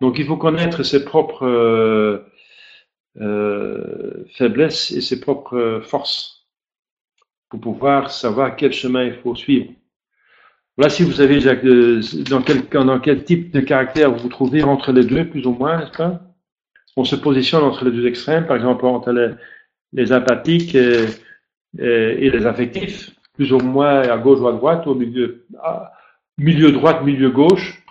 Donc 0.00 0.18
il 0.18 0.26
faut 0.26 0.36
connaître 0.36 0.84
ses 0.84 1.04
propres 1.04 1.46
euh, 1.46 2.18
euh, 3.20 4.24
faiblesses 4.36 4.92
et 4.92 5.00
ses 5.00 5.20
propres 5.20 5.82
forces 5.84 6.46
pour 7.48 7.60
pouvoir 7.60 8.10
savoir 8.10 8.56
quel 8.56 8.72
chemin 8.72 9.04
il 9.04 9.14
faut 9.14 9.34
suivre. 9.34 9.70
Voilà 10.76 10.90
si 10.90 11.02
vous 11.02 11.12
savez 11.12 11.40
dans 11.40 12.42
quel, 12.42 12.68
dans 12.68 13.00
quel 13.00 13.24
type 13.24 13.50
de 13.50 13.60
caractère 13.60 14.10
vous 14.12 14.22
vous 14.22 14.28
trouvez 14.28 14.62
entre 14.62 14.92
les 14.92 15.04
deux, 15.04 15.28
plus 15.28 15.46
ou 15.46 15.52
moins, 15.52 15.78
n'est-ce 15.78 15.98
pas? 15.98 16.31
On 16.96 17.04
se 17.04 17.16
positionne 17.16 17.64
entre 17.64 17.84
les 17.84 17.90
deux 17.90 18.06
extrêmes, 18.06 18.46
par 18.46 18.56
exemple 18.56 18.84
entre 18.84 19.12
les, 19.12 19.30
les 19.92 20.12
empathiques 20.12 20.74
et, 20.74 21.06
et, 21.78 22.30
les 22.30 22.46
affectifs, 22.46 23.10
plus 23.34 23.52
ou 23.52 23.58
moins 23.58 24.00
à 24.02 24.18
gauche 24.18 24.40
ou 24.40 24.48
à 24.48 24.52
droite, 24.52 24.86
au 24.86 24.94
milieu, 24.94 25.46
milieu 26.38 26.72
droite, 26.72 27.02
milieu 27.02 27.30
gauche, 27.30 27.82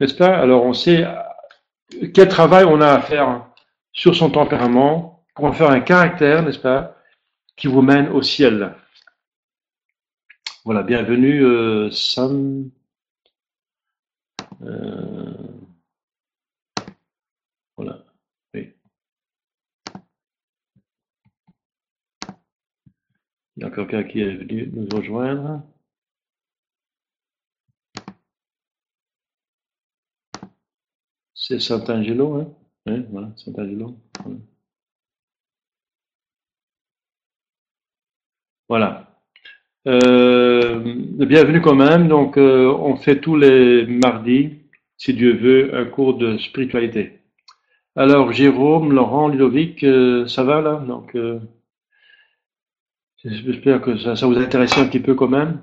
n'est-ce 0.00 0.14
pas? 0.14 0.36
Alors 0.36 0.64
on 0.64 0.72
sait 0.72 1.06
quel 2.12 2.28
travail 2.28 2.64
on 2.64 2.80
a 2.80 2.88
à 2.88 3.00
faire 3.00 3.46
sur 3.92 4.14
son 4.14 4.30
tempérament 4.30 5.24
pour 5.34 5.44
en 5.44 5.52
faire 5.52 5.70
un 5.70 5.80
caractère, 5.80 6.42
n'est-ce 6.42 6.58
pas, 6.58 6.96
qui 7.56 7.68
vous 7.68 7.82
mène 7.82 8.08
au 8.08 8.22
ciel. 8.22 8.74
Voilà, 10.64 10.82
bienvenue 10.82 11.44
euh, 11.44 11.90
Sam. 11.90 12.70
Euh, 14.62 15.34
voilà. 17.76 18.04
Oui. 18.54 18.74
Il 23.56 23.62
y 23.62 23.66
a 23.66 23.70
quelqu'un 23.70 24.04
qui 24.04 24.20
est 24.20 24.34
venu 24.34 24.70
nous 24.72 24.86
rejoindre. 24.96 25.62
C'est 31.34 31.60
Sant'Angelo, 31.60 32.34
hein? 32.34 32.48
hein? 32.86 33.04
Voilà, 33.10 33.30
Sant'Angelo. 33.36 33.96
Voilà. 38.68 39.16
Euh, 39.86 40.80
bienvenue 41.24 41.62
quand 41.62 41.74
même. 41.76 42.08
Donc, 42.08 42.36
euh, 42.36 42.66
on 42.78 42.96
fait 42.96 43.20
tous 43.20 43.36
les 43.36 43.86
mardis, 43.86 44.58
si 44.98 45.14
Dieu 45.14 45.34
veut, 45.36 45.74
un 45.74 45.84
cours 45.86 46.18
de 46.18 46.36
spiritualité. 46.38 47.20
Alors, 47.94 48.32
Jérôme, 48.32 48.92
Laurent, 48.92 49.28
Ludovic, 49.28 49.82
euh, 49.84 50.26
ça 50.26 50.44
va 50.44 50.60
là? 50.60 50.84
J'espère 53.28 53.82
que 53.82 53.98
ça, 53.98 54.14
vous 54.26 54.38
intéresse 54.38 54.78
un 54.78 54.86
petit 54.86 55.00
peu 55.00 55.16
quand 55.16 55.26
même. 55.26 55.60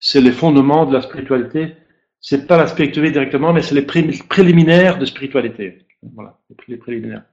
C'est 0.00 0.22
les 0.22 0.32
fondements 0.32 0.86
de 0.86 0.94
la 0.94 1.02
spiritualité. 1.02 1.76
C'est 2.20 2.46
pas 2.46 2.56
la 2.56 2.66
spiritualité 2.66 3.12
directement, 3.12 3.52
mais 3.52 3.60
c'est 3.60 3.74
les 3.74 3.82
préliminaires 3.82 4.98
de 4.98 5.04
spiritualité. 5.04 5.86
Voilà, 6.02 6.40
les 6.66 6.78
préliminaires. 6.78 7.26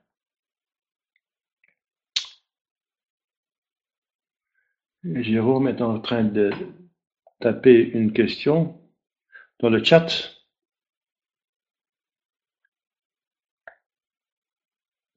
Jérôme 5.04 5.70
est 5.70 5.82
en 5.82 6.00
train 6.02 6.24
de 6.26 6.52
taper 7.40 7.92
une 7.94 8.12
question 8.12 8.78
dans 9.60 9.70
le 9.70 9.82
chat. 9.84 10.08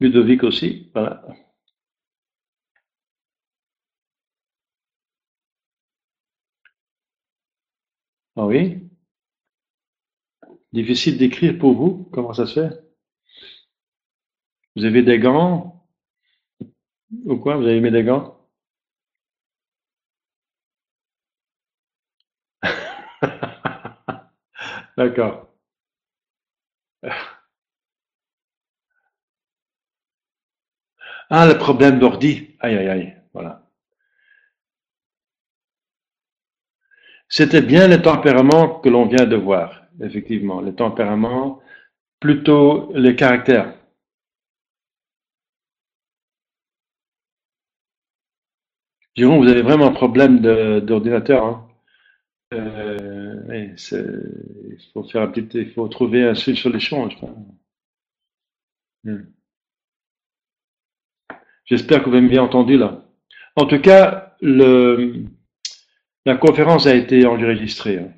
Ludovic 0.00 0.44
aussi, 0.44 0.90
voilà. 0.94 1.24
Ah 8.36 8.46
oui? 8.46 8.88
Difficile 10.74 11.16
d'écrire 11.16 11.58
pour 11.58 11.72
vous? 11.72 12.06
Comment 12.12 12.34
ça 12.34 12.44
se 12.44 12.60
fait? 12.60 12.78
Vous 14.76 14.84
avez 14.84 15.02
des 15.02 15.18
gants? 15.18 15.84
Ou 17.26 17.36
quoi? 17.36 17.56
Vous 17.56 17.64
avez 17.64 17.80
mis 17.80 17.90
des 17.90 18.04
gants? 18.04 18.38
D'accord. 24.96 25.48
Ah, 31.28 31.46
le 31.46 31.58
problème 31.58 31.98
d'ordi. 31.98 32.56
Aïe, 32.60 32.76
aïe, 32.78 32.88
aïe. 32.88 33.14
Voilà. 33.34 33.63
C'était 37.36 37.62
bien 37.62 37.88
le 37.88 38.00
tempérament 38.00 38.78
que 38.78 38.88
l'on 38.88 39.06
vient 39.06 39.26
de 39.26 39.34
voir, 39.34 39.82
effectivement. 40.00 40.60
Le 40.60 40.72
tempérament, 40.72 41.60
plutôt 42.20 42.92
les 42.94 43.16
caractères. 43.16 43.74
Jérôme, 49.16 49.38
vous 49.42 49.50
avez 49.50 49.62
vraiment 49.62 49.88
un 49.88 49.92
problème 49.92 50.38
d'ordinateur. 50.80 51.44
Hein? 51.44 51.68
Euh, 52.52 53.74
il 53.76 54.78
faut 54.92 55.02
faire 55.02 55.22
un 55.22 55.26
petit, 55.32 55.58
il 55.58 55.72
faut 55.72 55.88
trouver 55.88 56.22
un, 56.22 56.36
solution, 56.36 57.10
je 57.10 57.16
hmm. 59.10 59.26
J'espère 61.64 61.98
que 61.98 62.04
vous 62.04 62.12
m'avez 62.12 62.28
bien 62.28 62.44
entendu 62.44 62.76
là. 62.78 63.02
En 63.56 63.66
tout 63.66 63.80
cas, 63.80 64.36
le, 64.40 65.24
la 66.24 66.36
conférence 66.36 66.86
a 66.86 66.94
été 66.94 67.26
enregistrée. 67.26 67.98
Hein. 67.98 68.12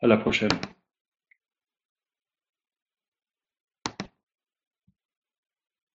À 0.00 0.06
la 0.06 0.16
prochaine. 0.16 0.50